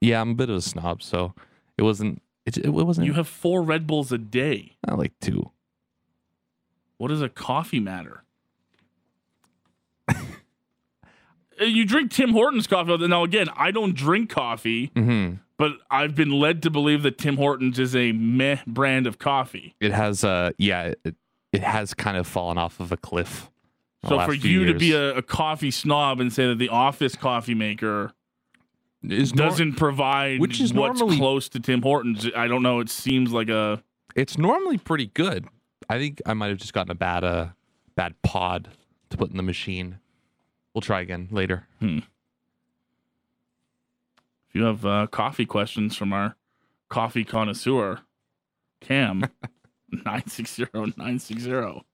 yeah. 0.00 0.20
I'm 0.20 0.30
a 0.30 0.34
bit 0.34 0.48
of 0.50 0.56
a 0.56 0.62
snob, 0.62 1.02
so 1.02 1.34
it 1.76 1.82
wasn't 1.82 2.22
it, 2.46 2.56
it 2.58 2.70
wasn't 2.70 3.06
You 3.06 3.12
have 3.14 3.28
four 3.28 3.62
Red 3.62 3.86
Bulls 3.86 4.10
a 4.12 4.18
day. 4.18 4.76
uh, 4.88 4.96
like 4.96 5.12
two. 5.20 5.50
What 6.96 7.08
does 7.08 7.20
a 7.22 7.28
coffee 7.28 7.80
matter? 7.80 8.24
Uh, 11.60 11.64
you 11.64 11.84
drink 11.84 12.10
Tim 12.10 12.30
Hortons 12.30 12.66
coffee. 12.66 12.96
Now 13.06 13.24
again, 13.24 13.48
I 13.56 13.70
don't 13.70 13.94
drink 13.94 14.30
coffee, 14.30 14.88
Mm-hmm. 14.94 15.36
but 15.56 15.72
I've 15.90 16.14
been 16.14 16.30
led 16.30 16.62
to 16.64 16.70
believe 16.70 17.02
that 17.02 17.18
Tim 17.18 17.36
Hortons 17.36 17.78
is 17.78 17.94
a 17.96 18.12
meh 18.12 18.58
brand 18.66 19.06
of 19.06 19.18
coffee. 19.18 19.74
It 19.80 19.92
has, 19.92 20.24
uh, 20.24 20.50
yeah, 20.58 20.94
it, 21.04 21.14
it 21.52 21.62
has 21.62 21.94
kind 21.94 22.16
of 22.16 22.26
fallen 22.26 22.58
off 22.58 22.78
of 22.80 22.92
a 22.92 22.96
cliff. 22.96 23.50
So 24.08 24.20
for 24.24 24.32
you 24.34 24.64
to 24.66 24.74
be 24.78 24.92
a, 24.92 25.16
a 25.16 25.22
coffee 25.22 25.72
snob 25.72 26.20
and 26.20 26.32
say 26.32 26.46
that 26.46 26.58
the 26.58 26.68
office 26.68 27.16
coffee 27.16 27.54
maker 27.54 28.12
Is 29.02 29.34
nor- 29.34 29.48
doesn't 29.48 29.74
provide 29.74 30.38
which 30.40 30.60
is 30.60 30.72
what's 30.72 31.00
normally- 31.00 31.16
close 31.18 31.48
to 31.48 31.58
Tim 31.60 31.82
Hortons, 31.82 32.28
I 32.36 32.46
don't 32.46 32.62
know. 32.62 32.78
It 32.80 32.88
seems 32.90 33.32
like 33.32 33.48
a 33.48 33.82
it's 34.14 34.38
normally 34.38 34.78
pretty 34.78 35.06
good. 35.06 35.46
I 35.90 35.98
think 35.98 36.20
I 36.26 36.34
might 36.34 36.48
have 36.48 36.58
just 36.58 36.72
gotten 36.72 36.90
a 36.92 36.94
bad, 36.94 37.24
uh, 37.24 37.46
bad 37.96 38.14
pod 38.22 38.68
to 39.10 39.16
put 39.16 39.30
in 39.30 39.36
the 39.36 39.42
machine. 39.42 39.98
We'll 40.74 40.82
try 40.82 41.00
again 41.00 41.28
later. 41.30 41.66
if 41.80 42.04
you 44.52 44.64
have 44.64 44.84
uh, 44.86 45.06
coffee 45.08 45.46
questions 45.46 45.96
from 45.96 46.12
our 46.12 46.36
coffee 46.88 47.24
connoisseur, 47.24 48.00
Cam 48.80 49.24
nine 50.04 50.26
six 50.28 50.54
zero 50.54 50.86
nine 50.96 51.18
six 51.18 51.42
zero. 51.42 51.84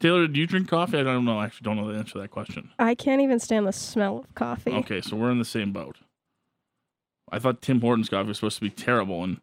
Taylor, 0.00 0.26
do 0.26 0.38
you 0.38 0.46
drink 0.46 0.68
coffee? 0.68 0.98
I 0.98 1.02
don't 1.02 1.24
know. 1.24 1.38
I 1.38 1.46
actually 1.46 1.64
don't 1.64 1.76
know 1.76 1.90
the 1.90 1.98
answer 1.98 2.14
to 2.14 2.18
that 2.20 2.30
question. 2.30 2.70
I 2.78 2.94
can't 2.94 3.22
even 3.22 3.38
stand 3.38 3.66
the 3.66 3.72
smell 3.72 4.18
of 4.18 4.34
coffee. 4.34 4.72
Okay, 4.72 5.00
so 5.00 5.16
we're 5.16 5.30
in 5.30 5.38
the 5.38 5.44
same 5.44 5.72
boat. 5.72 5.96
I 7.32 7.38
thought 7.38 7.62
Tim 7.62 7.80
Hortons 7.80 8.08
coffee 8.10 8.28
was 8.28 8.36
supposed 8.38 8.56
to 8.56 8.62
be 8.62 8.70
terrible, 8.70 9.24
and 9.24 9.40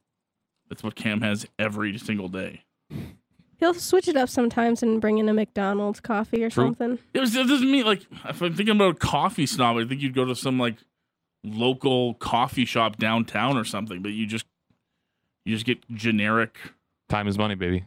that's 0.70 0.84
what 0.84 0.96
Cam 0.96 1.22
has 1.22 1.48
every 1.58 1.98
single 1.98 2.30
day. 2.30 2.64
He'll 3.64 3.74
switch 3.74 4.10
it 4.10 4.18
up 4.18 4.28
sometimes 4.28 4.84
and 4.84 5.00
bring 5.00 5.20
in 5.20 5.30
a 5.30 5.34
McDonald's 5.34 6.02
coffee 6.02 6.44
or 6.44 6.50
True. 6.50 6.66
something. 6.66 7.00
It, 7.14 7.20
was, 7.22 7.34
it 7.34 7.48
doesn't 7.48 7.72
mean 7.72 7.86
like 7.86 8.02
if 8.28 8.42
I'm 8.42 8.54
thinking 8.54 8.76
about 8.76 8.96
a 8.96 9.00
coffee 9.00 9.46
snob, 9.46 9.78
I 9.78 9.86
think 9.86 10.02
you'd 10.02 10.14
go 10.14 10.26
to 10.26 10.36
some 10.36 10.60
like 10.60 10.76
local 11.46 12.16
coffee 12.16 12.66
shop 12.66 12.98
downtown 12.98 13.56
or 13.56 13.64
something, 13.64 14.02
but 14.02 14.12
you 14.12 14.26
just 14.28 14.46
you 15.46 15.56
just 15.56 15.66
get 15.66 15.80
generic. 15.96 16.58
Time 17.08 17.26
is 17.30 17.38
money, 17.38 17.56
baby. 17.56 17.86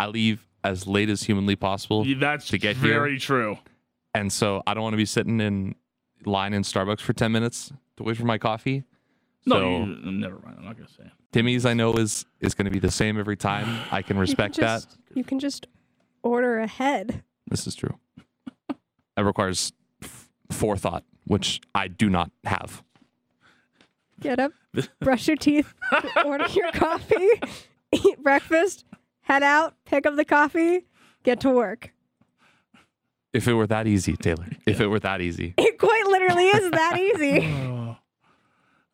I 0.00 0.06
leave 0.06 0.46
as 0.62 0.86
late 0.86 1.10
as 1.10 1.24
humanly 1.24 1.56
possible, 1.56 2.04
That's 2.18 2.48
to 2.48 2.56
get 2.56 2.76
here- 2.78 2.88
very 2.94 3.18
true. 3.18 3.58
and 4.14 4.32
so 4.32 4.62
I 4.66 4.72
don't 4.72 4.82
want 4.82 4.94
to 4.94 4.98
be 4.98 5.04
sitting 5.04 5.38
in 5.40 5.74
line 6.24 6.54
in 6.54 6.62
Starbucks 6.62 7.00
for 7.00 7.12
ten 7.12 7.30
minutes 7.30 7.72
to 7.98 8.02
wait 8.04 8.16
for 8.16 8.24
my 8.24 8.38
coffee. 8.38 8.84
No, 9.44 9.56
So 9.56 9.68
you, 9.84 10.12
never 10.12 10.38
mind. 10.42 10.56
I'm 10.60 10.64
not 10.64 10.76
gonna 10.78 10.88
say. 10.88 11.10
Timmy's, 11.34 11.66
I 11.66 11.74
know, 11.74 11.94
is 11.94 12.24
is 12.38 12.54
going 12.54 12.66
to 12.66 12.70
be 12.70 12.78
the 12.78 12.92
same 12.92 13.18
every 13.18 13.36
time. 13.36 13.80
I 13.90 14.02
can 14.02 14.16
respect 14.16 14.56
you 14.56 14.60
can 14.60 14.68
that. 14.68 14.86
You 15.14 15.24
can 15.24 15.40
just 15.40 15.66
order 16.22 16.60
ahead. 16.60 17.24
This 17.48 17.66
is 17.66 17.74
true. 17.74 17.98
That 19.16 19.24
requires 19.24 19.72
f- 20.00 20.30
forethought, 20.52 21.02
which 21.26 21.60
I 21.74 21.88
do 21.88 22.08
not 22.08 22.30
have. 22.44 22.84
Get 24.20 24.38
up, 24.38 24.52
brush 25.00 25.26
your 25.26 25.36
teeth, 25.36 25.74
order 26.24 26.46
your 26.50 26.70
coffee, 26.70 27.28
eat 27.92 28.22
breakfast, 28.22 28.84
head 29.22 29.42
out, 29.42 29.74
pick 29.86 30.06
up 30.06 30.14
the 30.14 30.24
coffee, 30.24 30.86
get 31.24 31.40
to 31.40 31.50
work. 31.50 31.90
If 33.32 33.48
it 33.48 33.54
were 33.54 33.66
that 33.66 33.88
easy, 33.88 34.16
Taylor. 34.16 34.46
If 34.66 34.80
it 34.80 34.86
were 34.86 35.00
that 35.00 35.20
easy. 35.20 35.54
It 35.58 35.78
quite 35.78 36.06
literally 36.06 36.44
is 36.44 36.70
that 36.70 36.96
easy. 36.96 37.40
Oh, 37.73 37.73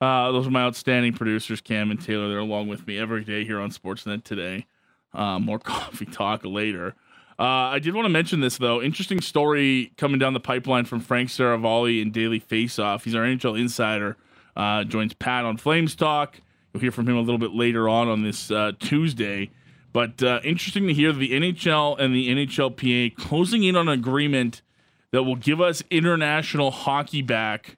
Uh, 0.01 0.33
those 0.33 0.47
are 0.47 0.51
my 0.51 0.63
outstanding 0.63 1.13
producers, 1.13 1.61
Cam 1.61 1.91
and 1.91 2.01
Taylor. 2.03 2.29
They're 2.29 2.39
along 2.39 2.69
with 2.69 2.87
me 2.87 2.99
every 2.99 3.23
day 3.23 3.45
here 3.45 3.61
on 3.61 3.71
Sportsnet 3.71 4.25
today. 4.25 4.67
Uh, 5.13 5.39
more 5.39 5.59
coffee 5.61 6.07
talk 6.07 6.45
later. 6.45 6.95
Uh, 7.39 7.73
I 7.73 7.79
did 7.79 7.95
want 7.95 8.05
to 8.05 8.11
mention 8.11 8.41
this 8.41 8.59
though. 8.59 8.83
Interesting 8.83 9.21
story 9.21 9.93
coming 9.97 10.19
down 10.19 10.35
the 10.35 10.41
pipeline 10.41 10.85
from 10.85 11.01
Frank 11.01 11.31
Seravalli 11.31 12.03
in 12.03 12.11
Daily 12.11 12.41
Faceoff. 12.41 13.05
He's 13.05 13.15
our 13.15 13.23
NHL 13.23 13.59
insider. 13.59 14.17
Uh, 14.57 14.85
joins 14.85 15.15
Pat 15.15 15.45
on 15.45 15.57
Flames 15.57 15.95
Talk. 15.95 16.41
You'll 16.73 16.83
hear 16.83 16.93
from 16.93 17.09
him 17.09 17.17
a 17.17 17.21
little 17.21 17.39
bit 17.39 17.53
later 17.53 17.89
on 17.89 18.09
on 18.09 18.23
this 18.23 18.51
uh, 18.51 18.73
Tuesday. 18.79 19.51
But 19.93 20.23
uh, 20.23 20.41
interesting 20.45 20.87
to 20.87 20.95
hear 20.95 21.13
the 21.13 21.31
NHL 21.31 21.99
and 21.99 22.15
the 22.15 22.29
NHLPA 22.29 23.17
closing 23.17 23.65
in 23.65 23.75
on 23.75 23.89
an 23.89 23.99
agreement 23.99 24.63
that 25.11 25.25
will 25.25 25.37
give 25.37 25.61
us 25.61 25.83
international 25.91 26.71
hockey 26.71 27.23
back 27.23 27.77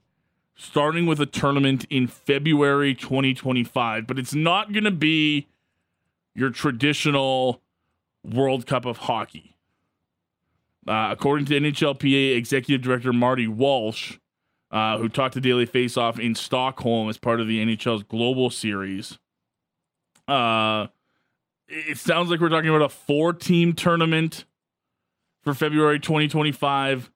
starting 0.55 1.07
with 1.07 1.20
a 1.20 1.26
tournament 1.26 1.86
in 1.90 2.07
February 2.07 2.94
2025. 2.94 4.07
But 4.07 4.18
it's 4.18 4.34
not 4.34 4.72
going 4.72 4.84
to 4.84 4.90
be 4.90 5.48
your 6.34 6.50
traditional 6.50 7.62
World 8.24 8.66
Cup 8.66 8.84
of 8.84 8.98
hockey. 8.98 9.57
Uh, 10.86 11.09
according 11.11 11.46
to 11.46 11.59
NHLPA 11.59 12.36
Executive 12.36 12.82
Director 12.82 13.12
Marty 13.12 13.46
Walsh, 13.46 14.18
uh, 14.70 14.98
who 14.98 15.09
talked 15.09 15.34
to 15.34 15.40
Daily 15.40 15.66
Faceoff 15.66 16.18
in 16.18 16.34
Stockholm 16.34 17.09
as 17.09 17.18
part 17.18 17.40
of 17.40 17.46
the 17.46 17.64
NHL's 17.64 18.03
Global 18.03 18.50
Series, 18.50 19.18
uh, 20.26 20.88
it 21.68 21.98
sounds 21.98 22.30
like 22.30 22.40
we're 22.40 22.48
talking 22.48 22.68
about 22.68 22.82
a 22.82 22.88
four 22.88 23.32
team 23.32 23.72
tournament 23.74 24.44
for 25.42 25.55
February 25.55 25.98
2025. 25.98 27.11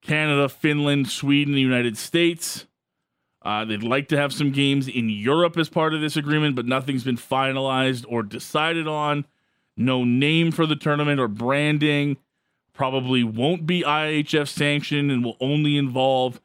Canada, 0.00 0.48
Finland, 0.48 1.08
Sweden, 1.08 1.54
the 1.54 1.60
United 1.60 1.96
States. 1.98 2.67
Uh, 3.42 3.64
they'd 3.64 3.82
like 3.82 4.08
to 4.08 4.16
have 4.16 4.32
some 4.32 4.50
games 4.50 4.88
in 4.88 5.08
Europe 5.08 5.56
as 5.56 5.68
part 5.68 5.94
of 5.94 6.00
this 6.00 6.16
agreement, 6.16 6.56
but 6.56 6.66
nothing's 6.66 7.04
been 7.04 7.16
finalized 7.16 8.04
or 8.08 8.22
decided 8.22 8.88
on. 8.88 9.24
No 9.76 10.04
name 10.04 10.50
for 10.50 10.66
the 10.66 10.74
tournament 10.74 11.20
or 11.20 11.28
branding. 11.28 12.16
Probably 12.72 13.22
won't 13.22 13.64
be 13.64 13.82
IHF 13.82 14.48
sanctioned 14.48 15.10
and 15.10 15.24
will 15.24 15.36
only 15.40 15.76
involve 15.76 16.40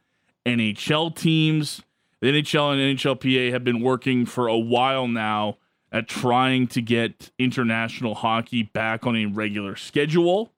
NHL 0.45 1.15
teams. 1.15 1.81
The 2.21 2.27
NHL 2.27 2.73
and 2.73 2.97
NHLPA 2.97 3.51
have 3.51 3.63
been 3.63 3.81
working 3.81 4.25
for 4.25 4.47
a 4.47 4.57
while 4.57 5.07
now 5.07 5.57
at 5.91 6.07
trying 6.07 6.67
to 6.67 6.81
get 6.81 7.31
international 7.37 8.15
hockey 8.15 8.63
back 8.63 9.05
on 9.05 9.15
a 9.15 9.25
regular 9.25 9.75
schedule. 9.75 10.51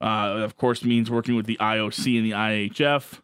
Uh, 0.00 0.42
of 0.42 0.56
course, 0.56 0.84
means 0.84 1.10
working 1.10 1.36
with 1.36 1.46
the 1.46 1.56
IOC 1.58 2.18
and 2.18 2.26
the 2.26 2.32
IHF 2.32 3.20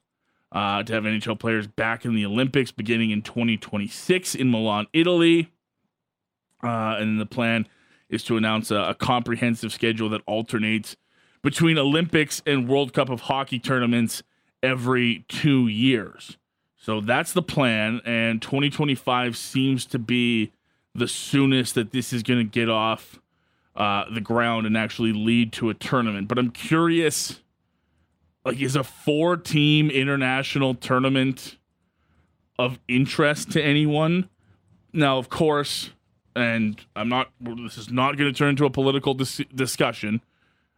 uh, 0.52 0.82
to 0.82 0.92
have 0.92 1.04
NHL 1.04 1.38
players 1.38 1.66
back 1.66 2.04
in 2.04 2.14
the 2.14 2.26
Olympics 2.26 2.72
beginning 2.72 3.10
in 3.10 3.22
2026 3.22 4.34
in 4.34 4.50
Milan, 4.50 4.86
Italy. 4.92 5.52
Uh, 6.62 6.96
and 6.98 7.20
the 7.20 7.26
plan 7.26 7.66
is 8.08 8.24
to 8.24 8.36
announce 8.36 8.70
a, 8.70 8.76
a 8.76 8.94
comprehensive 8.94 9.72
schedule 9.72 10.08
that 10.10 10.22
alternates 10.26 10.96
between 11.42 11.78
Olympics 11.78 12.42
and 12.44 12.68
World 12.68 12.92
Cup 12.92 13.08
of 13.08 13.22
Hockey 13.22 13.58
tournaments 13.58 14.22
every 14.62 15.24
two 15.28 15.68
years. 15.68 16.36
So 16.76 17.00
that's 17.00 17.32
the 17.32 17.42
plan, 17.42 18.00
and 18.04 18.40
2025 18.40 19.36
seems 19.36 19.84
to 19.86 19.98
be 19.98 20.52
the 20.94 21.06
soonest 21.06 21.74
that 21.74 21.92
this 21.92 22.12
is 22.12 22.22
going 22.22 22.40
to 22.40 22.50
get 22.50 22.68
off 22.68 23.20
uh, 23.76 24.04
the 24.12 24.20
ground 24.20 24.66
and 24.66 24.76
actually 24.76 25.12
lead 25.12 25.52
to 25.54 25.70
a 25.70 25.74
tournament. 25.74 26.26
But 26.26 26.38
I'm 26.38 26.50
curious, 26.50 27.40
like, 28.44 28.60
is 28.60 28.76
a 28.76 28.84
four-team 28.84 29.90
international 29.90 30.74
tournament 30.74 31.56
of 32.58 32.78
interest 32.88 33.52
to 33.52 33.62
anyone? 33.62 34.28
Now, 34.92 35.18
of 35.18 35.28
course, 35.28 35.90
and 36.34 36.80
I'm 36.96 37.08
not. 37.08 37.30
This 37.40 37.78
is 37.78 37.90
not 37.90 38.16
going 38.16 38.32
to 38.32 38.36
turn 38.36 38.50
into 38.50 38.64
a 38.64 38.70
political 38.70 39.14
dis- 39.14 39.42
discussion. 39.54 40.20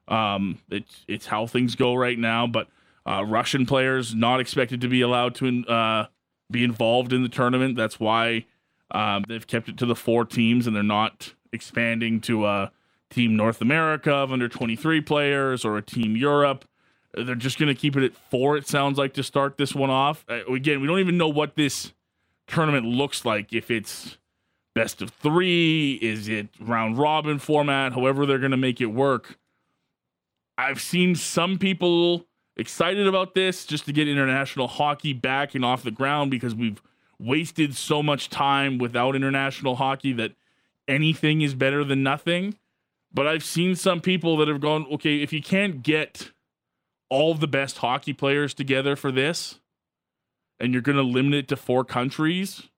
Um, 0.08 0.58
it's 0.70 1.04
it's 1.08 1.26
how 1.26 1.46
things 1.46 1.74
go 1.74 1.94
right 1.94 2.18
now. 2.18 2.46
But 2.46 2.68
uh, 3.06 3.24
Russian 3.24 3.66
players 3.66 4.14
not 4.14 4.40
expected 4.40 4.80
to 4.80 4.88
be 4.88 5.00
allowed 5.00 5.34
to 5.36 5.64
uh, 5.66 6.06
be 6.50 6.64
involved 6.64 7.12
in 7.12 7.22
the 7.22 7.28
tournament. 7.28 7.76
That's 7.76 8.00
why 8.00 8.46
um, 8.90 9.24
they've 9.28 9.46
kept 9.46 9.68
it 9.68 9.76
to 9.78 9.86
the 9.86 9.96
four 9.96 10.24
teams, 10.24 10.66
and 10.66 10.74
they're 10.74 10.82
not 10.82 11.34
expanding 11.52 12.20
to 12.22 12.46
a 12.46 12.72
team 13.10 13.36
North 13.36 13.60
America 13.60 14.12
of 14.12 14.32
under 14.32 14.48
23 14.48 15.00
players 15.02 15.64
or 15.64 15.76
a 15.76 15.82
team 15.82 16.16
Europe. 16.16 16.64
They're 17.14 17.34
just 17.34 17.58
going 17.58 17.74
to 17.74 17.78
keep 17.78 17.96
it 17.96 18.04
at 18.04 18.14
four. 18.30 18.56
It 18.56 18.66
sounds 18.66 18.98
like 18.98 19.14
to 19.14 19.22
start 19.22 19.58
this 19.58 19.74
one 19.74 19.90
off. 19.90 20.24
Uh, 20.28 20.44
again, 20.52 20.80
we 20.80 20.86
don't 20.86 21.00
even 21.00 21.18
know 21.18 21.28
what 21.28 21.56
this 21.56 21.92
tournament 22.46 22.86
looks 22.86 23.24
like. 23.24 23.52
If 23.52 23.70
it's 23.70 24.16
best 24.74 25.02
of 25.02 25.10
three, 25.10 25.98
is 26.00 26.28
it 26.28 26.48
round 26.58 26.96
robin 26.96 27.38
format? 27.38 27.92
However, 27.92 28.24
they're 28.24 28.38
going 28.38 28.52
to 28.52 28.56
make 28.56 28.80
it 28.80 28.86
work. 28.86 29.38
I've 30.56 30.80
seen 30.80 31.14
some 31.14 31.58
people 31.58 32.26
excited 32.56 33.06
about 33.06 33.34
this 33.34 33.64
just 33.66 33.84
to 33.86 33.92
get 33.92 34.08
international 34.08 34.68
hockey 34.68 35.12
back 35.12 35.54
and 35.54 35.64
off 35.64 35.82
the 35.82 35.90
ground 35.90 36.30
because 36.30 36.54
we've 36.54 36.82
wasted 37.18 37.76
so 37.76 38.02
much 38.02 38.30
time 38.30 38.78
without 38.78 39.14
international 39.14 39.76
hockey 39.76 40.12
that 40.14 40.32
anything 40.88 41.42
is 41.42 41.54
better 41.54 41.84
than 41.84 42.02
nothing. 42.02 42.56
But 43.14 43.26
I've 43.26 43.44
seen 43.44 43.76
some 43.76 44.00
people 44.00 44.36
that 44.38 44.48
have 44.48 44.60
gone, 44.60 44.86
okay, 44.92 45.22
if 45.22 45.32
you 45.32 45.42
can't 45.42 45.82
get 45.82 46.32
all 47.12 47.34
the 47.34 47.46
best 47.46 47.78
hockey 47.78 48.12
players 48.12 48.54
together 48.54 48.96
for 48.96 49.12
this 49.12 49.60
and 50.58 50.72
you're 50.72 50.82
going 50.82 50.96
to 50.96 51.02
limit 51.02 51.34
it 51.34 51.48
to 51.48 51.56
four 51.56 51.84
countries, 51.84 52.68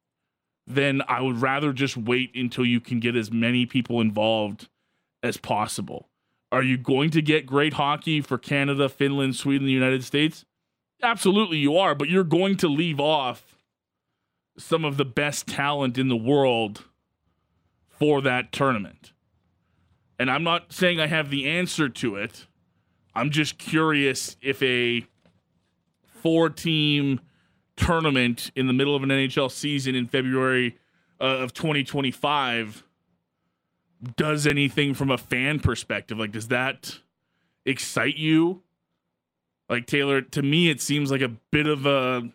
then 0.67 1.03
I 1.09 1.21
would 1.21 1.41
rather 1.41 1.73
just 1.73 1.97
wait 1.97 2.35
until 2.35 2.65
you 2.65 2.81
can 2.81 3.01
get 3.01 3.15
as 3.15 3.31
many 3.31 3.67
people 3.67 4.01
involved 4.01 4.69
as 5.23 5.37
possible. 5.37 6.09
Are 6.51 6.63
you 6.63 6.79
going 6.79 7.11
to 7.11 7.23
get 7.23 7.47
great 7.47 7.75
hockey 7.75 8.21
for 8.21 8.39
Canada, 8.39 8.89
Finland, 8.89 9.37
Sweden, 9.37 9.67
the 9.67 9.73
United 9.73 10.05
States? 10.05 10.45
absolutely 11.05 11.59
you 11.59 11.77
are, 11.77 11.95
but 11.95 12.09
you're 12.09 12.25
going 12.25 12.57
to 12.57 12.69
leave 12.69 12.99
off 12.99 13.59
some 14.57 14.85
of 14.85 14.97
the 14.97 15.05
best 15.05 15.47
talent 15.47 15.99
in 15.99 16.09
the 16.09 16.17
world 16.17 16.85
for 17.89 18.21
that 18.23 18.53
tournament. 18.53 19.13
And 20.19 20.31
I'm 20.31 20.45
not 20.45 20.73
saying 20.73 21.01
I 21.01 21.07
have 21.07 21.31
the 21.31 21.49
answer 21.49 21.89
to 21.89 22.17
it. 22.17 22.47
I'm 23.15 23.31
just 23.31 23.59
curious 23.59 24.37
if 24.43 24.63
a 24.63 25.07
four 26.05 26.51
team 26.51 27.21
tournament 27.77 28.51
in 28.57 28.67
the 28.67 28.73
middle 28.73 28.97
of 28.97 29.03
an 29.03 29.09
NHL 29.11 29.51
season 29.51 29.95
in 29.95 30.07
February 30.07 30.79
uh, 31.21 31.25
of 31.25 31.53
2025 31.53 32.85
does 34.17 34.47
anything 34.47 34.95
from 34.95 35.11
a 35.11 35.19
fan 35.19 35.61
perspective. 35.61 36.19
Like, 36.19 36.33
does 36.33 36.49
that 36.49 36.99
excite 37.65 38.17
you? 38.17 38.63
Like, 39.69 39.87
Taylor, 39.87 40.21
to 40.21 40.43
me, 40.43 40.69
it 40.69 40.81
seems 40.81 41.11
like 41.11 41.23
a 41.23 41.33
bit 41.51 41.67
of 41.67 41.87
a, 41.87 42.29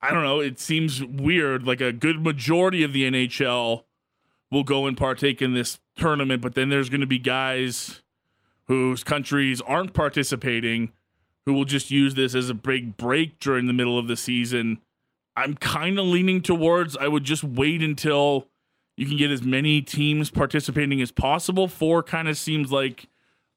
I 0.00 0.12
don't 0.12 0.22
know, 0.22 0.40
it 0.40 0.60
seems 0.60 1.02
weird. 1.02 1.66
Like, 1.66 1.80
a 1.80 1.92
good 1.92 2.22
majority 2.22 2.84
of 2.84 2.92
the 2.92 3.10
NHL 3.10 3.84
will 4.50 4.62
go 4.62 4.86
and 4.86 4.96
partake 4.96 5.42
in 5.42 5.54
this 5.54 5.80
tournament, 5.96 6.42
but 6.42 6.54
then 6.54 6.68
there's 6.68 6.88
going 6.88 7.00
to 7.00 7.06
be 7.06 7.18
guys 7.18 8.02
whose 8.70 9.02
countries 9.02 9.60
aren't 9.62 9.92
participating 9.92 10.92
who 11.44 11.52
will 11.52 11.64
just 11.64 11.90
use 11.90 12.14
this 12.14 12.36
as 12.36 12.48
a 12.48 12.54
big 12.54 12.96
break 12.96 13.40
during 13.40 13.66
the 13.66 13.72
middle 13.72 13.98
of 13.98 14.06
the 14.06 14.16
season. 14.16 14.78
I'm 15.36 15.56
kind 15.56 15.98
of 15.98 16.04
leaning 16.04 16.40
towards 16.40 16.96
I 16.96 17.08
would 17.08 17.24
just 17.24 17.42
wait 17.42 17.82
until 17.82 18.46
you 18.96 19.06
can 19.06 19.16
get 19.16 19.32
as 19.32 19.42
many 19.42 19.82
teams 19.82 20.30
participating 20.30 21.02
as 21.02 21.10
possible. 21.10 21.66
Four 21.66 22.04
kind 22.04 22.28
of 22.28 22.38
seems 22.38 22.70
like 22.70 23.08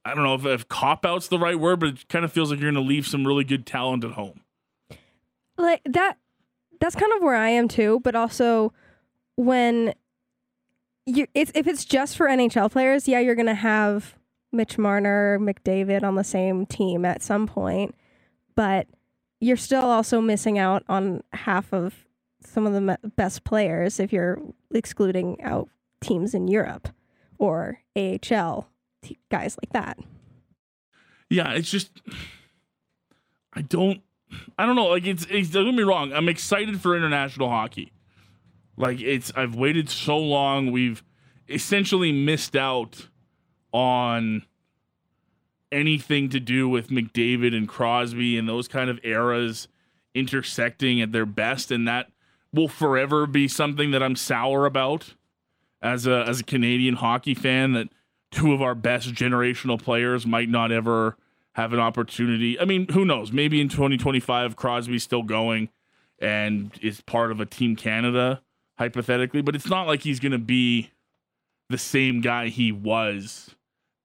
I 0.03 0.15
don't 0.15 0.23
know 0.23 0.33
if, 0.33 0.47
if 0.47 0.67
cop 0.67 1.05
out's 1.05 1.27
the 1.27 1.37
right 1.37 1.59
word, 1.59 1.81
but 1.81 1.89
it 1.89 2.07
kind 2.09 2.25
of 2.25 2.33
feels 2.33 2.49
like 2.49 2.59
you're 2.59 2.71
going 2.71 2.83
to 2.83 2.89
leave 2.89 3.05
some 3.05 3.27
really 3.27 3.43
good 3.43 3.67
talent 3.67 4.03
at 4.03 4.13
home. 4.13 4.41
Like 5.59 5.81
that 5.85 6.17
that's 6.79 6.95
kind 6.95 7.13
of 7.13 7.21
where 7.21 7.35
I 7.35 7.49
am 7.49 7.67
too, 7.67 8.01
but 8.03 8.15
also 8.15 8.73
when 9.35 9.93
you 11.05 11.27
it's 11.35 11.51
if 11.53 11.67
it's 11.67 11.85
just 11.85 12.17
for 12.17 12.25
NHL 12.25 12.71
players, 12.71 13.07
yeah, 13.07 13.19
you're 13.19 13.35
going 13.35 13.45
to 13.45 13.53
have 13.53 14.17
Mitch 14.53 14.77
Marner, 14.77 15.39
McDavid 15.39 16.03
on 16.03 16.15
the 16.15 16.23
same 16.23 16.65
team 16.65 17.05
at 17.05 17.21
some 17.21 17.47
point, 17.47 17.95
but 18.55 18.87
you're 19.39 19.57
still 19.57 19.85
also 19.85 20.21
missing 20.21 20.57
out 20.57 20.83
on 20.87 21.23
half 21.33 21.73
of 21.73 22.05
some 22.45 22.65
of 22.65 22.73
the 22.73 22.97
best 23.15 23.43
players 23.43 23.99
if 23.99 24.13
you're 24.13 24.39
excluding 24.73 25.41
out 25.41 25.69
teams 26.01 26.33
in 26.33 26.47
Europe 26.47 26.89
or 27.37 27.79
AHL 27.95 28.69
guys 29.29 29.57
like 29.61 29.73
that. 29.73 29.97
Yeah, 31.29 31.53
it's 31.53 31.69
just 31.69 31.89
I 33.53 33.61
don't 33.61 34.01
I 34.57 34.65
don't 34.65 34.75
know. 34.75 34.87
Like 34.87 35.05
it's, 35.05 35.25
it's 35.29 35.49
don't 35.49 35.65
get 35.65 35.75
me 35.75 35.83
wrong. 35.83 36.13
I'm 36.13 36.29
excited 36.29 36.81
for 36.81 36.95
international 36.95 37.49
hockey. 37.49 37.91
Like 38.77 39.01
it's 39.01 39.31
I've 39.35 39.55
waited 39.55 39.89
so 39.89 40.17
long. 40.17 40.71
We've 40.71 41.03
essentially 41.49 42.11
missed 42.11 42.55
out 42.55 43.07
on 43.73 44.43
anything 45.71 46.29
to 46.29 46.39
do 46.39 46.69
with 46.69 46.89
McDavid 46.89 47.55
and 47.55 47.67
Crosby 47.67 48.37
and 48.37 48.47
those 48.47 48.67
kind 48.67 48.89
of 48.89 48.99
eras 49.03 49.67
intersecting 50.13 51.01
at 51.01 51.11
their 51.11 51.25
best 51.25 51.71
and 51.71 51.87
that 51.87 52.11
will 52.53 52.67
forever 52.67 53.25
be 53.25 53.47
something 53.47 53.89
that 53.91 54.03
I'm 54.03 54.15
sour 54.15 54.67
about 54.67 55.15
as 55.81 56.05
a 56.05 56.23
as 56.27 56.39
a 56.39 56.43
Canadian 56.43 56.95
hockey 56.95 57.33
fan 57.33 57.73
that 57.73 57.89
two 58.31 58.53
of 58.53 58.61
our 58.61 58.75
best 58.75 59.13
generational 59.13 59.81
players 59.81 60.25
might 60.25 60.49
not 60.49 60.71
ever 60.71 61.17
have 61.53 61.73
an 61.73 61.79
opportunity. 61.79 62.59
I 62.59 62.65
mean, 62.65 62.87
who 62.89 63.05
knows? 63.05 63.31
Maybe 63.31 63.59
in 63.59 63.69
2025 63.69 64.55
Crosby's 64.55 65.03
still 65.03 65.23
going 65.23 65.69
and 66.19 66.71
is 66.81 67.01
part 67.01 67.31
of 67.31 67.39
a 67.39 67.45
team 67.45 67.75
Canada 67.75 68.41
hypothetically, 68.77 69.41
but 69.41 69.55
it's 69.55 69.69
not 69.69 69.87
like 69.87 70.01
he's 70.01 70.19
going 70.19 70.31
to 70.31 70.37
be 70.37 70.91
the 71.69 71.77
same 71.77 72.21
guy 72.21 72.47
he 72.49 72.71
was 72.71 73.55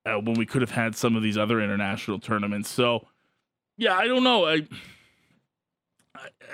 uh, 0.09 0.19
when 0.21 0.35
we 0.35 0.47
could 0.47 0.63
have 0.63 0.71
had 0.71 0.97
some 0.97 1.17
of 1.17 1.23
these 1.23 1.37
other 1.37 1.61
international 1.61 2.19
tournaments. 2.19 2.71
So, 2.71 3.07
yeah, 3.77 3.95
I 3.95 4.07
don't 4.07 4.25
know. 4.25 4.47
I 4.47 4.67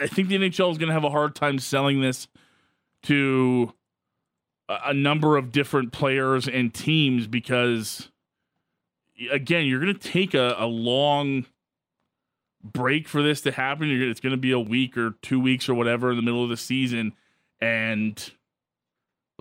I 0.01 0.07
think 0.07 0.29
the 0.29 0.37
NHL 0.37 0.73
is 0.73 0.79
going 0.79 0.89
to 0.89 0.93
have 0.93 1.05
a 1.05 1.11
hard 1.11 1.35
time 1.35 1.59
selling 1.59 2.01
this 2.01 2.27
to 3.05 3.73
a, 4.69 4.93
number 4.93 5.37
of 5.37 5.53
different 5.53 5.93
players 5.93 6.49
and 6.49 6.73
teams 6.73 7.27
because, 7.27 8.11
again, 9.31 9.67
you're 9.67 9.81
going 9.81 9.95
to 9.95 10.09
take 10.09 10.35
a, 10.35 10.57
a 10.59 10.67
long 10.67 11.47
break 12.63 13.07
for 13.07 13.23
this 13.23 13.43
to 13.43 13.53
happen. 13.53 13.91
It's 13.91 14.21
going 14.21 14.33
to 14.33 14.39
be 14.39 14.53
a 14.53 14.59
week 14.59 14.97
or 14.97 15.13
two 15.23 15.39
weeks 15.39 15.69
or 15.69 15.75
whatever 15.75 16.11
in 16.11 16.17
the 16.17 16.23
middle 16.23 16.43
of 16.43 16.51
the 16.51 16.57
season, 16.57 17.13
and 17.61 18.31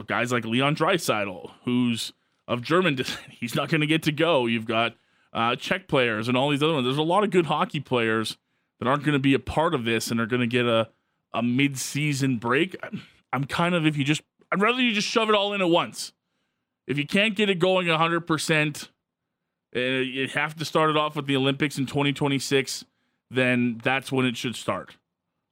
guys 0.05 0.31
like 0.31 0.45
Leon 0.45 0.75
Draisaitl, 0.75 1.51
who's 1.63 2.13
of 2.47 2.61
German 2.61 2.95
descent, 2.95 3.19
he's 3.29 3.55
not 3.55 3.69
going 3.69 3.81
to 3.81 3.87
get 3.87 4.03
to 4.03 4.11
go. 4.11 4.45
You've 4.45 4.65
got 4.65 4.95
uh, 5.33 5.55
Czech 5.55 5.87
players 5.87 6.27
and 6.27 6.37
all 6.37 6.49
these 6.49 6.63
other 6.63 6.73
ones. 6.73 6.85
There's 6.85 6.97
a 6.97 7.03
lot 7.03 7.23
of 7.23 7.29
good 7.29 7.47
hockey 7.47 7.79
players 7.79 8.37
that 8.79 8.87
aren't 8.87 9.03
going 9.03 9.13
to 9.13 9.19
be 9.19 9.33
a 9.33 9.39
part 9.39 9.73
of 9.73 9.85
this 9.85 10.11
and 10.11 10.19
are 10.19 10.25
going 10.25 10.41
to 10.41 10.47
get 10.47 10.65
a 10.65 10.89
a 11.33 11.41
mid 11.41 11.77
season 11.77 12.37
break. 12.37 12.75
I'm, 13.31 13.45
kind 13.45 13.73
of 13.73 13.85
if 13.85 13.97
you 13.97 14.03
just 14.03 14.21
I'd 14.51 14.61
rather 14.61 14.81
you 14.81 14.93
just 14.93 15.07
shove 15.07 15.29
it 15.29 15.35
all 15.35 15.53
in 15.53 15.61
at 15.61 15.69
once. 15.69 16.13
If 16.85 16.97
you 16.97 17.07
can't 17.07 17.35
get 17.35 17.49
it 17.49 17.59
going 17.59 17.87
100%, 17.87 18.89
uh, 19.75 19.79
you 19.79 20.27
have 20.27 20.55
to 20.57 20.65
start 20.65 20.89
it 20.89 20.97
off 20.97 21.15
with 21.15 21.25
the 21.25 21.35
Olympics 21.35 21.77
in 21.77 21.85
2026, 21.85 22.85
then 23.31 23.79
that's 23.81 24.11
when 24.11 24.25
it 24.25 24.37
should 24.37 24.55
start. 24.55 24.97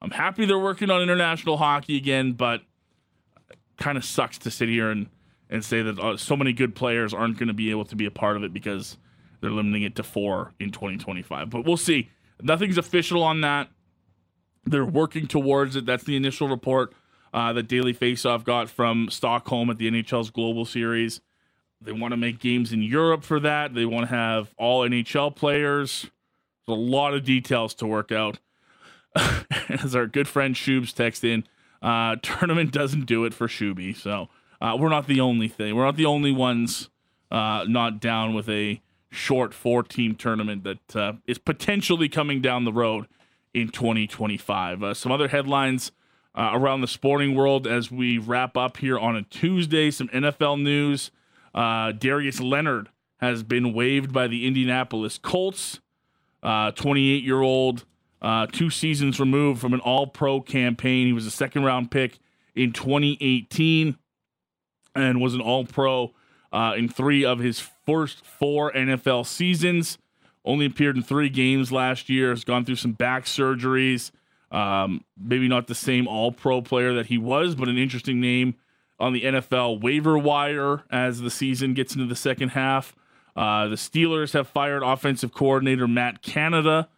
I'm 0.01 0.11
happy 0.11 0.45
they're 0.45 0.59
working 0.59 0.89
on 0.89 1.01
international 1.01 1.57
hockey 1.57 1.95
again, 1.95 2.33
but 2.33 2.61
kind 3.77 3.97
of 3.97 4.05
sucks 4.05 4.37
to 4.39 4.51
sit 4.51 4.67
here 4.67 4.91
and, 4.91 5.07
and 5.51 5.63
say 5.63 5.81
that 5.81 5.99
uh, 5.99 6.17
so 6.17 6.35
many 6.37 6.53
good 6.53 6.73
players 6.73 7.13
aren't 7.13 7.37
going 7.37 7.49
to 7.49 7.53
be 7.53 7.69
able 7.69 7.85
to 7.85 7.95
be 7.95 8.05
a 8.05 8.11
part 8.11 8.37
of 8.37 8.43
it 8.43 8.53
because 8.53 8.97
they're 9.41 9.51
limiting 9.51 9.83
it 9.83 9.95
to 9.97 10.03
four 10.03 10.53
in 10.59 10.71
2025. 10.71 11.49
But 11.49 11.65
we'll 11.65 11.77
see. 11.77 12.09
Nothing's 12.41 12.77
official 12.77 13.21
on 13.21 13.41
that. 13.41 13.69
They're 14.63 14.85
working 14.85 15.27
towards 15.27 15.75
it. 15.75 15.85
That's 15.85 16.05
the 16.05 16.15
initial 16.15 16.47
report 16.47 16.93
uh, 17.33 17.51
that 17.53 17.67
Daily 17.67 17.93
Faceoff 17.93 18.43
got 18.43 18.69
from 18.69 19.09
Stockholm 19.09 19.69
at 19.69 19.77
the 19.77 19.91
NHL's 19.91 20.29
Global 20.29 20.65
Series. 20.65 21.19
They 21.81 21.91
want 21.91 22.11
to 22.11 22.17
make 22.17 22.39
games 22.39 22.71
in 22.71 22.81
Europe 22.81 23.23
for 23.23 23.39
that. 23.39 23.73
They 23.73 23.85
want 23.85 24.09
to 24.09 24.15
have 24.15 24.53
all 24.57 24.87
NHL 24.87 25.35
players. 25.35 26.07
There's 26.65 26.77
a 26.77 26.79
lot 26.79 27.13
of 27.13 27.25
details 27.25 27.73
to 27.75 27.87
work 27.87 28.11
out. 28.11 28.39
As 29.69 29.95
our 29.95 30.07
good 30.07 30.27
friend 30.27 30.55
Shubes 30.55 30.93
text 30.93 31.23
in, 31.23 31.43
uh, 31.81 32.15
tournament 32.21 32.71
doesn't 32.71 33.05
do 33.05 33.25
it 33.25 33.33
for 33.33 33.47
Shuby. 33.47 33.95
So 33.95 34.29
uh, 34.61 34.77
we're 34.79 34.89
not 34.89 35.07
the 35.07 35.19
only 35.19 35.47
thing. 35.47 35.75
We're 35.75 35.85
not 35.85 35.97
the 35.97 36.05
only 36.05 36.31
ones 36.31 36.89
uh, 37.31 37.65
not 37.67 37.99
down 37.99 38.33
with 38.33 38.47
a 38.47 38.81
short 39.09 39.53
four 39.53 39.83
team 39.83 40.15
tournament 40.15 40.63
that 40.63 40.95
uh, 40.95 41.13
is 41.25 41.37
potentially 41.37 42.07
coming 42.07 42.41
down 42.41 42.63
the 42.63 42.71
road 42.71 43.07
in 43.53 43.69
2025. 43.69 44.83
Uh, 44.83 44.93
some 44.93 45.11
other 45.11 45.29
headlines 45.29 45.91
uh, 46.35 46.51
around 46.53 46.81
the 46.81 46.87
sporting 46.87 47.35
world 47.35 47.65
as 47.65 47.91
we 47.91 48.17
wrap 48.17 48.55
up 48.55 48.77
here 48.77 48.99
on 48.99 49.15
a 49.15 49.23
Tuesday. 49.23 49.89
Some 49.89 50.07
NFL 50.09 50.61
news. 50.61 51.11
Uh, 51.53 51.91
Darius 51.91 52.39
Leonard 52.39 52.89
has 53.17 53.43
been 53.43 53.73
waived 53.73 54.13
by 54.13 54.27
the 54.27 54.47
Indianapolis 54.47 55.17
Colts. 55.17 55.79
28 56.43 56.83
uh, 56.83 57.25
year 57.25 57.41
old, 57.41 57.85
two 58.51 58.69
seasons 58.69 59.19
removed 59.19 59.59
from 59.59 59.73
an 59.73 59.79
all 59.79 60.07
pro 60.07 60.39
campaign. 60.39 61.07
He 61.07 61.13
was 61.13 61.25
a 61.25 61.31
second 61.31 61.63
round 61.63 61.91
pick 61.91 62.19
in 62.55 62.73
2018 62.73 63.97
and 64.95 65.21
was 65.21 65.33
an 65.33 65.41
all 65.41 65.65
pro 65.65 66.13
uh, 66.51 66.73
in 66.77 66.89
three 66.89 67.23
of 67.23 67.39
his 67.39 67.59
first 67.85 68.25
four 68.25 68.71
NFL 68.71 69.25
seasons. 69.25 69.97
Only 70.43 70.65
appeared 70.65 70.97
in 70.97 71.03
three 71.03 71.29
games 71.29 71.71
last 71.71 72.09
year. 72.09 72.31
Has 72.31 72.43
gone 72.43 72.65
through 72.65 72.75
some 72.75 72.93
back 72.93 73.25
surgeries. 73.25 74.11
Um, 74.51 75.05
maybe 75.17 75.47
not 75.47 75.67
the 75.67 75.75
same 75.75 76.07
All 76.07 76.31
Pro 76.31 76.61
player 76.61 76.93
that 76.95 77.05
he 77.05 77.17
was, 77.17 77.55
but 77.55 77.69
an 77.69 77.77
interesting 77.77 78.19
name 78.19 78.55
on 78.99 79.13
the 79.13 79.21
NFL 79.23 79.81
waiver 79.81 80.17
wire 80.17 80.83
as 80.91 81.21
the 81.21 81.31
season 81.31 81.73
gets 81.73 81.95
into 81.95 82.05
the 82.05 82.15
second 82.15 82.49
half. 82.49 82.95
Uh, 83.35 83.67
the 83.67 83.75
Steelers 83.75 84.33
have 84.33 84.47
fired 84.47 84.83
offensive 84.83 85.33
coordinator 85.33 85.87
Matt 85.87 86.21
Canada. 86.21 86.89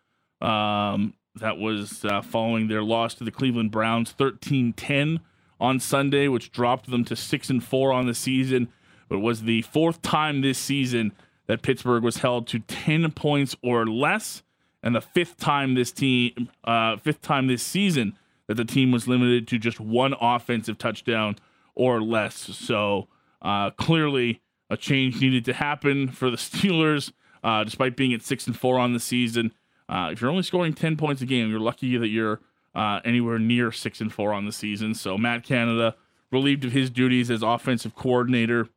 Um, 0.41 1.13
that 1.35 1.57
was 1.57 2.03
uh, 2.05 2.21
following 2.21 2.67
their 2.67 2.83
loss 2.83 3.13
to 3.15 3.23
the 3.23 3.31
Cleveland 3.31 3.71
Browns 3.71 4.11
13 4.11 4.73
10 4.73 5.19
on 5.63 5.79
Sunday, 5.79 6.27
which 6.27 6.51
dropped 6.51 6.91
them 6.91 7.03
to 7.05 7.15
6 7.15 7.49
and 7.49 7.63
4 7.63 7.91
on 7.91 8.05
the 8.05 8.13
season 8.13 8.67
but 9.13 9.19
was 9.19 9.43
the 9.43 9.61
fourth 9.61 10.01
time 10.01 10.41
this 10.41 10.57
season 10.57 11.11
that 11.45 11.61
Pittsburgh 11.61 12.03
was 12.03 12.17
held 12.17 12.47
to 12.47 12.57
10 12.59 13.11
points 13.11 13.55
or 13.61 13.85
less, 13.85 14.41
and 14.81 14.95
the 14.95 15.01
fifth 15.01 15.37
time 15.37 15.75
this 15.75 15.91
team, 15.91 16.49
uh, 16.63 16.97
fifth 16.97 17.21
time 17.21 17.45
this 17.45 17.61
season 17.61 18.17
that 18.47 18.55
the 18.55 18.65
team 18.65 18.91
was 18.91 19.07
limited 19.07 19.47
to 19.49 19.59
just 19.59 19.79
one 19.79 20.15
offensive 20.19 20.79
touchdown 20.79 21.35
or 21.75 22.01
less. 22.01 22.33
So 22.33 23.07
uh, 23.41 23.69
clearly, 23.69 24.41
a 24.69 24.77
change 24.77 25.21
needed 25.21 25.45
to 25.45 25.53
happen 25.53 26.09
for 26.09 26.31
the 26.31 26.37
Steelers, 26.37 27.11
uh, 27.43 27.63
despite 27.63 27.95
being 27.95 28.13
at 28.13 28.23
six 28.23 28.47
and 28.47 28.57
four 28.57 28.79
on 28.79 28.93
the 28.93 28.99
season. 28.99 29.53
Uh, 29.87 30.09
if 30.11 30.21
you're 30.21 30.31
only 30.31 30.41
scoring 30.41 30.73
10 30.73 30.97
points 30.97 31.21
a 31.21 31.27
game, 31.27 31.51
you're 31.51 31.59
lucky 31.59 31.97
that 31.97 32.07
you're 32.07 32.39
uh, 32.75 32.99
anywhere 33.05 33.39
near 33.39 33.71
six 33.71 34.01
and 34.01 34.13
four 34.13 34.33
on 34.33 34.45
the 34.45 34.51
season. 34.51 34.93
So 34.93 35.17
Matt 35.17 35.43
Canada 35.43 35.95
relieved 36.31 36.65
of 36.65 36.71
his 36.71 36.89
duties 36.89 37.29
as 37.29 37.43
offensive 37.43 37.95
coordinator 37.95 38.67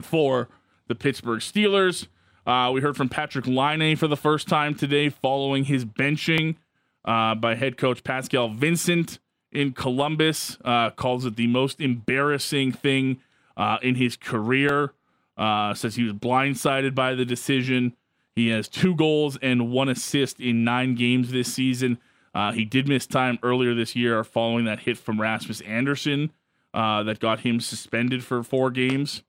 for 0.00 0.48
the 0.86 0.94
Pittsburgh 0.94 1.40
Steelers. 1.40 2.06
Uh, 2.46 2.70
we 2.72 2.80
heard 2.80 2.96
from 2.96 3.08
Patrick 3.08 3.46
Laine 3.46 3.96
for 3.96 4.06
the 4.06 4.16
first 4.16 4.48
time 4.48 4.74
today 4.74 5.08
following 5.08 5.64
his 5.64 5.84
benching 5.84 6.56
uh, 7.04 7.34
by 7.34 7.54
head 7.54 7.76
coach 7.76 8.02
Pascal 8.04 8.48
Vincent 8.48 9.18
in 9.52 9.72
Columbus. 9.72 10.58
Uh, 10.64 10.90
calls 10.90 11.24
it 11.24 11.36
the 11.36 11.46
most 11.46 11.80
embarrassing 11.80 12.72
thing 12.72 13.20
uh, 13.56 13.78
in 13.82 13.96
his 13.96 14.16
career. 14.16 14.92
Uh, 15.36 15.72
says 15.74 15.94
he 15.94 16.04
was 16.04 16.12
blindsided 16.14 16.94
by 16.94 17.14
the 17.14 17.24
decision. 17.24 17.94
He 18.34 18.48
has 18.48 18.68
two 18.68 18.94
goals 18.94 19.38
and 19.40 19.70
one 19.70 19.88
assist 19.88 20.40
in 20.40 20.64
nine 20.64 20.94
games 20.94 21.30
this 21.30 21.52
season. 21.52 21.98
Uh, 22.34 22.52
he 22.52 22.64
did 22.64 22.88
miss 22.88 23.06
time 23.06 23.38
earlier 23.42 23.74
this 23.74 23.96
year 23.96 24.22
following 24.24 24.64
that 24.64 24.80
hit 24.80 24.98
from 24.98 25.20
Rasmus 25.20 25.60
Andersson 25.62 26.30
that 26.72 27.18
got 27.20 27.40
him 27.40 27.60
suspended 27.60 28.24
for 28.24 28.42
four 28.42 28.70
games. 28.70 29.22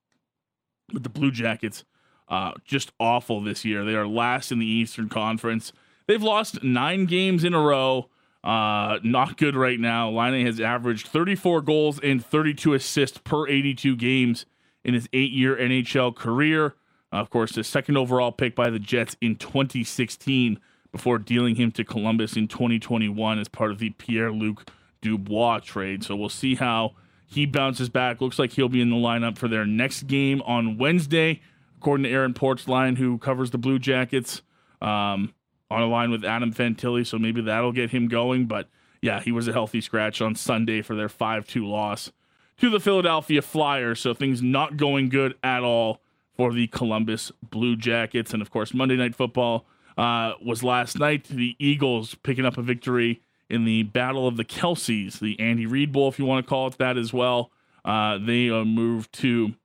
But 0.92 1.04
the 1.04 1.10
Blue 1.10 1.32
Jackets, 1.32 1.84
uh, 2.28 2.54
just 2.64 2.92
awful 3.00 3.42
this 3.42 3.66
year. 3.66 3.84
They 3.84 3.96
are 3.96 4.08
last 4.08 4.52
in 4.52 4.60
the 4.60 4.66
Eastern 4.66 5.10
Conference. 5.10 5.74
They've 6.08 6.22
lost 6.22 6.64
nine 6.64 7.06
games 7.06 7.44
in 7.44 7.54
a 7.54 7.60
row. 7.60 8.10
Uh, 8.44 9.00
not 9.04 9.38
good 9.38 9.56
right 9.56 9.80
now. 9.80 10.10
Laine 10.10 10.46
has 10.46 10.60
averaged 10.60 11.08
34 11.08 11.62
goals 11.62 12.00
and 12.00 12.26
32 12.26 12.74
assists 12.74 13.18
per 13.18 13.48
82 13.48 13.96
games 13.98 14.46
in 14.84 14.94
his 14.94 15.10
eight 15.12 15.32
year 15.32 15.58
NHL 15.58 16.16
career. 16.16 16.76
Uh, 17.12 17.18
of 17.18 17.30
course, 17.30 17.52
the 17.52 17.64
second 17.64 17.98
overall 17.98 18.32
pick 18.32 18.56
by 18.56 18.70
the 18.70 18.80
Jets 18.80 19.18
in 19.20 19.36
2016 19.36 20.60
before 20.92 21.18
dealing 21.18 21.56
him 21.56 21.72
to 21.72 21.84
Columbus 21.84 22.36
in 22.36 22.48
2021 22.48 23.40
as 23.40 23.48
part 23.48 23.72
of 23.72 23.80
the 23.80 23.92
Pierre 23.92 24.32
Luc 24.32 24.70
Dubois 25.02 25.60
trade. 25.60 26.04
So 26.04 26.16
we'll 26.16 26.30
see 26.30 26.56
how 26.56 26.96
he 27.26 27.46
bounces 27.46 27.90
back. 27.90 28.22
Looks 28.22 28.40
like 28.40 28.52
he'll 28.54 28.70
be 28.70 28.82
in 28.82 28.90
the 28.90 28.96
lineup 28.96 29.38
for 29.38 29.48
their 29.48 29.66
next 29.66 30.04
game 30.04 30.42
on 30.44 30.78
Wednesday, 30.78 31.42
according 31.78 32.04
to 32.04 32.10
Aaron 32.10 32.34
Portzline, 32.34 32.98
who 32.98 33.18
covers 33.20 33.52
the 33.52 33.58
Blue 33.58 33.80
Jackets, 33.80 34.42
um, 34.82 35.34
on 35.72 35.84
a 35.84 35.88
line 35.88 36.10
with 36.10 36.26
Adam 36.26 36.54
Fantilli. 36.54 37.06
So 37.06 37.20
maybe 37.20 37.42
that'll 37.42 37.72
get 37.72 37.92
him 37.92 38.08
going. 38.08 38.48
But 38.48 38.68
yeah, 39.02 39.22
he 39.22 39.32
was 39.32 39.48
a 39.48 39.54
healthy 39.54 39.82
scratch 39.82 40.22
on 40.22 40.36
Sunday 40.36 40.82
for 40.82 40.96
their 40.96 41.10
5 41.10 41.48
2 41.48 41.68
loss 41.68 42.12
to 42.58 42.70
the 42.70 42.80
Philadelphia 42.80 43.42
Flyers. 43.42 44.00
So 44.00 44.14
things 44.14 44.42
not 44.42 44.78
going 44.78 45.10
good 45.10 45.36
at 45.44 45.64
all 45.64 46.02
for 46.36 46.52
the 46.52 46.68
Columbus 46.68 47.32
Blue 47.44 47.76
Jackets. 47.76 48.34
And 48.34 48.42
of 48.42 48.50
course, 48.50 48.74
Monday 48.74 48.96
Night 48.96 49.16
Football 49.16 49.66
uh, 50.00 50.34
was 50.42 50.64
last 50.64 50.98
night. 50.98 51.26
The 51.26 51.58
Eagles 51.60 52.16
picking 52.24 52.46
up 52.46 52.58
a 52.58 52.62
victory 52.62 53.22
in 53.50 53.66
the 53.66 53.84
Battle 53.84 54.28
of 54.28 54.38
the 54.38 54.46
Kelseys, 54.46 55.20
the 55.20 55.38
Andy 55.40 55.66
Reid 55.66 55.92
Bowl, 55.92 56.08
if 56.08 56.18
you 56.18 56.26
want 56.26 56.46
to 56.46 56.50
call 56.50 56.68
it 56.68 56.78
that 56.78 56.98
as 56.98 57.12
well. 57.12 57.52
Uh, 57.84 58.18
they 58.18 58.50
uh, 58.50 58.64
moved 58.64 59.12
to 59.14 59.56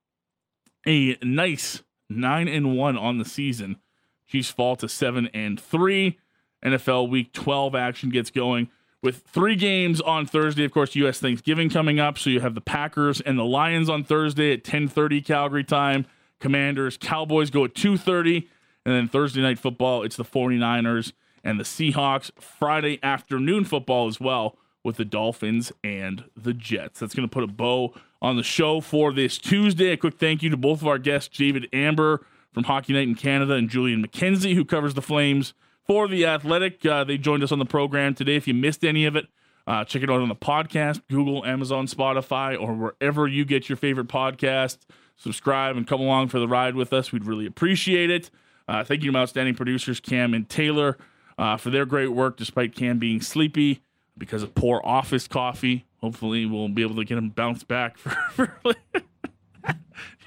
a 0.86 1.16
nice 1.22 1.82
nine 2.10 2.48
and 2.48 2.76
one 2.76 2.98
on 2.98 3.18
the 3.18 3.24
season. 3.24 3.76
Chiefs 4.26 4.50
fall 4.50 4.74
to 4.76 4.88
seven 4.88 5.28
and 5.32 5.60
three. 5.60 6.18
NFL 6.64 7.10
Week 7.10 7.32
12 7.32 7.74
action 7.76 8.08
gets 8.10 8.30
going 8.30 8.70
with 9.02 9.18
three 9.18 9.54
games 9.54 10.00
on 10.00 10.26
Thursday. 10.26 10.64
Of 10.64 10.72
course, 10.72 10.96
U.S. 10.96 11.20
Thanksgiving 11.20 11.70
coming 11.70 12.00
up, 12.00 12.18
so 12.18 12.30
you 12.30 12.40
have 12.40 12.54
the 12.56 12.60
Packers 12.60 13.20
and 13.20 13.38
the 13.38 13.44
Lions 13.44 13.88
on 13.88 14.02
Thursday 14.02 14.52
at 14.52 14.64
10:30 14.64 15.24
Calgary 15.24 15.62
time. 15.62 16.06
Commanders, 16.40 16.96
Cowboys 16.96 17.50
go 17.50 17.64
at 17.64 17.74
2:30, 17.74 18.48
and 18.84 18.94
then 18.94 19.08
Thursday 19.08 19.40
night 19.40 19.58
football, 19.58 20.02
it's 20.02 20.16
the 20.16 20.24
49ers 20.24 21.12
and 21.42 21.58
the 21.58 21.64
Seahawks. 21.64 22.30
Friday 22.38 22.98
afternoon 23.02 23.64
football 23.64 24.08
as 24.08 24.20
well 24.20 24.56
with 24.82 24.96
the 24.96 25.04
Dolphins 25.04 25.72
and 25.82 26.24
the 26.36 26.52
Jets. 26.52 27.00
That's 27.00 27.14
going 27.14 27.28
to 27.28 27.32
put 27.32 27.44
a 27.44 27.48
bow 27.48 27.94
on 28.20 28.36
the 28.36 28.42
show 28.42 28.80
for 28.80 29.12
this 29.12 29.38
Tuesday. 29.38 29.90
A 29.92 29.96
quick 29.96 30.18
thank 30.18 30.42
you 30.42 30.50
to 30.50 30.56
both 30.56 30.82
of 30.82 30.88
our 30.88 30.98
guests, 30.98 31.36
David 31.36 31.68
Amber 31.72 32.24
from 32.52 32.64
Hockey 32.64 32.92
Night 32.92 33.08
in 33.08 33.14
Canada 33.14 33.54
and 33.54 33.68
Julian 33.68 34.04
McKenzie, 34.06 34.54
who 34.54 34.64
covers 34.64 34.94
the 34.94 35.02
Flames 35.02 35.54
for 35.86 36.06
The 36.06 36.24
Athletic. 36.24 36.84
Uh, 36.86 37.04
they 37.04 37.18
joined 37.18 37.42
us 37.42 37.52
on 37.52 37.58
the 37.58 37.64
program 37.64 38.14
today. 38.14 38.36
If 38.36 38.46
you 38.46 38.54
missed 38.54 38.84
any 38.84 39.06
of 39.06 39.16
it, 39.16 39.26
uh, 39.66 39.84
check 39.84 40.02
it 40.02 40.10
out 40.10 40.20
on 40.20 40.28
the 40.28 40.36
podcast, 40.36 41.02
Google, 41.08 41.44
Amazon, 41.44 41.86
Spotify, 41.86 42.58
or 42.58 42.74
wherever 42.74 43.26
you 43.26 43.44
get 43.44 43.68
your 43.68 43.76
favorite 43.76 44.08
podcast. 44.08 44.78
Subscribe 45.16 45.76
and 45.76 45.86
come 45.86 46.00
along 46.00 46.28
for 46.28 46.38
the 46.38 46.48
ride 46.48 46.74
with 46.74 46.92
us. 46.92 47.12
We'd 47.12 47.24
really 47.24 47.46
appreciate 47.46 48.10
it. 48.10 48.30
Uh, 48.68 48.82
thank 48.84 49.02
you 49.02 49.08
to 49.08 49.12
my 49.12 49.20
outstanding 49.22 49.54
producers, 49.54 50.00
Cam 50.00 50.32
and 50.34 50.48
Taylor 50.48 50.96
uh, 51.38 51.56
for 51.56 51.70
their 51.70 51.84
great 51.84 52.08
work 52.08 52.36
despite 52.36 52.74
Cam 52.74 52.98
being 52.98 53.20
sleepy 53.20 53.82
because 54.16 54.42
of 54.42 54.54
poor 54.54 54.80
office 54.84 55.28
coffee. 55.28 55.84
Hopefully, 56.00 56.46
we'll 56.46 56.68
be 56.68 56.82
able 56.82 56.96
to 56.96 57.04
get 57.04 57.18
him 57.18 57.30
bounced 57.30 57.66
back 57.68 57.98
for. 57.98 58.16
for 58.62 58.74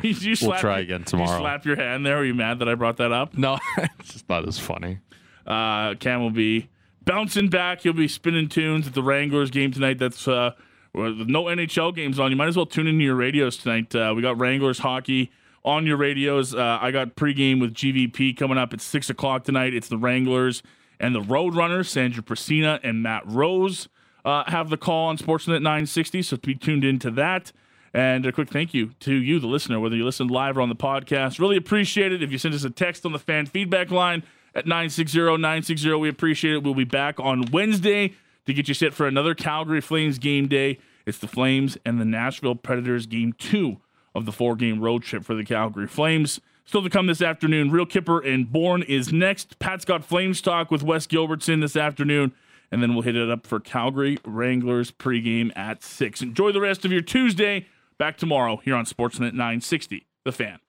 you, 0.04 0.10
you 0.14 0.36
We'll 0.42 0.58
try 0.58 0.80
again 0.80 1.02
You 1.02 1.06
tomorrow. 1.06 1.40
slap 1.40 1.66
your 1.66 1.76
hand 1.76 2.06
there. 2.06 2.18
Are 2.18 2.26
you 2.26 2.34
mad 2.34 2.60
that 2.60 2.70
I 2.70 2.76
brought 2.76 2.98
that 2.98 3.12
up? 3.12 3.38
No, 3.38 3.58
it's 4.00 4.14
just 4.14 4.30
not 4.30 4.48
as 4.48 4.60
funny. 4.60 5.00
Uh, 5.46 5.96
Cam 5.96 6.22
will 6.22 6.30
be 6.32 6.70
bouncing 7.06 7.48
back. 7.50 7.82
He'll 7.82 7.94
be 7.94 8.08
spinning 8.08 8.50
tunes 8.50 8.88
at 8.88 8.94
the 8.94 9.04
Wranglers 9.04 9.50
game 9.50 9.72
tonight. 9.72 9.98
That's 9.98 10.28
uh, 10.28 10.52
no 10.94 11.46
NHL 11.46 11.96
games 11.96 12.20
on. 12.20 12.32
You 12.32 12.38
might 12.38 12.48
as 12.50 12.58
well 12.58 12.66
tune 12.66 12.88
into 12.88 13.04
your 13.04 13.16
radios 13.16 13.58
tonight. 13.58 13.96
Uh, 13.96 14.14
we 14.16 14.22
got 14.22 14.38
Wranglers 14.40 14.80
hockey 14.80 15.32
on 15.68 15.86
your 15.86 15.98
radios. 15.98 16.56
Uh, 16.56 16.80
I 16.82 16.92
got 16.92 17.16
pregame 17.18 17.60
with 17.60 17.74
GVP 17.74 18.38
coming 18.38 18.58
up 18.58 18.72
at 18.72 18.80
six 18.80 19.10
o'clock 19.10 19.44
tonight. 19.44 19.74
It's 19.74 19.90
the 19.90 19.98
Wranglers 19.98 20.64
and 20.98 21.14
the 21.14 21.20
Roadrunners. 21.20 21.88
Sandra 21.88 22.24
Prasina 22.24 22.80
and 22.84 23.04
Matt 23.04 23.24
Rose 23.28 23.90
uh, 24.24 24.46
have 24.48 24.70
the 24.70 24.78
call 24.78 25.10
on 25.10 25.18
Sportsnet 25.18 25.62
960. 25.62 26.22
So 26.22 26.38
be 26.38 26.56
tuned 26.56 26.86
into 26.86 27.12
that. 27.12 27.52
And 27.94 28.26
a 28.26 28.32
quick 28.32 28.50
thank 28.50 28.74
you 28.74 28.92
to 29.02 29.14
you, 29.14 29.40
the 29.40 29.48
listener, 29.48 29.80
whether 29.80 29.96
you 29.96 30.06
listen 30.06 30.28
live 30.28 30.58
or 30.58 30.62
on 30.62 30.70
the 30.70 30.76
podcast. 30.76 31.38
Really 31.38 31.58
appreciate 31.58 32.14
it. 32.14 32.24
If 32.24 32.32
you 32.32 32.38
send 32.38 32.56
us 32.56 32.64
a 32.64 32.70
text 32.70 33.06
on 33.06 33.12
the 33.12 33.20
fan 33.20 33.46
feedback 33.46 33.92
line 33.92 34.24
at 34.56 34.66
960 34.66 35.20
960, 35.20 35.94
we 35.96 36.08
appreciate 36.08 36.54
it. 36.54 36.64
We'll 36.64 36.76
be 36.76 36.86
back 36.86 37.20
on 37.20 37.52
Wednesday 37.52 38.14
to 38.46 38.54
get 38.54 38.70
you 38.70 38.74
set 38.74 38.94
for 38.94 39.06
another 39.06 39.36
Calgary 39.36 39.82
Flames 39.82 40.18
game 40.18 40.48
day. 40.48 40.80
It's 41.06 41.18
the 41.18 41.28
Flames 41.28 41.78
and 41.86 42.00
the 42.00 42.06
Nashville 42.06 42.56
Predators 42.56 43.06
game 43.06 43.34
two 43.34 43.78
of 44.18 44.26
the 44.26 44.32
four 44.32 44.56
game 44.56 44.82
road 44.82 45.04
trip 45.04 45.24
for 45.24 45.36
the 45.36 45.46
Calgary 45.46 45.88
Flames. 45.88 46.42
Still 46.66 46.84
to 46.84 46.90
come 46.90 47.08
this 47.08 47.22
afternoon, 47.22 47.72
Real 47.72 47.86
Kipper 47.86 48.20
and 48.20 48.52
Bourne 48.52 48.82
is 48.84 49.14
next. 49.14 49.58
Pat's 49.60 49.86
got 49.86 50.04
Flames 50.04 50.42
talk 50.42 50.70
with 50.70 50.84
Wes 50.84 51.08
Gilbertson 51.08 51.62
this 51.62 51.78
afternoon. 51.78 52.34
And 52.72 52.84
then 52.84 52.94
we'll 52.94 53.04
hit 53.04 53.16
it 53.16 53.30
up 53.30 53.48
for 53.48 53.62
Calgary 53.62 54.18
Wranglers 54.26 54.92
pregame 54.92 55.56
at 55.56 55.82
6. 55.82 56.22
Enjoy 56.22 56.52
the 56.52 56.60
rest 56.60 56.84
of 56.84 56.92
your 56.92 57.02
Tuesday. 57.02 57.68
Back 57.98 58.18
tomorrow 58.18 58.58
here 58.58 58.76
on 58.76 58.86
Sportsnet 58.86 59.32
960, 59.32 60.06
The 60.26 60.32
Fan. 60.34 60.60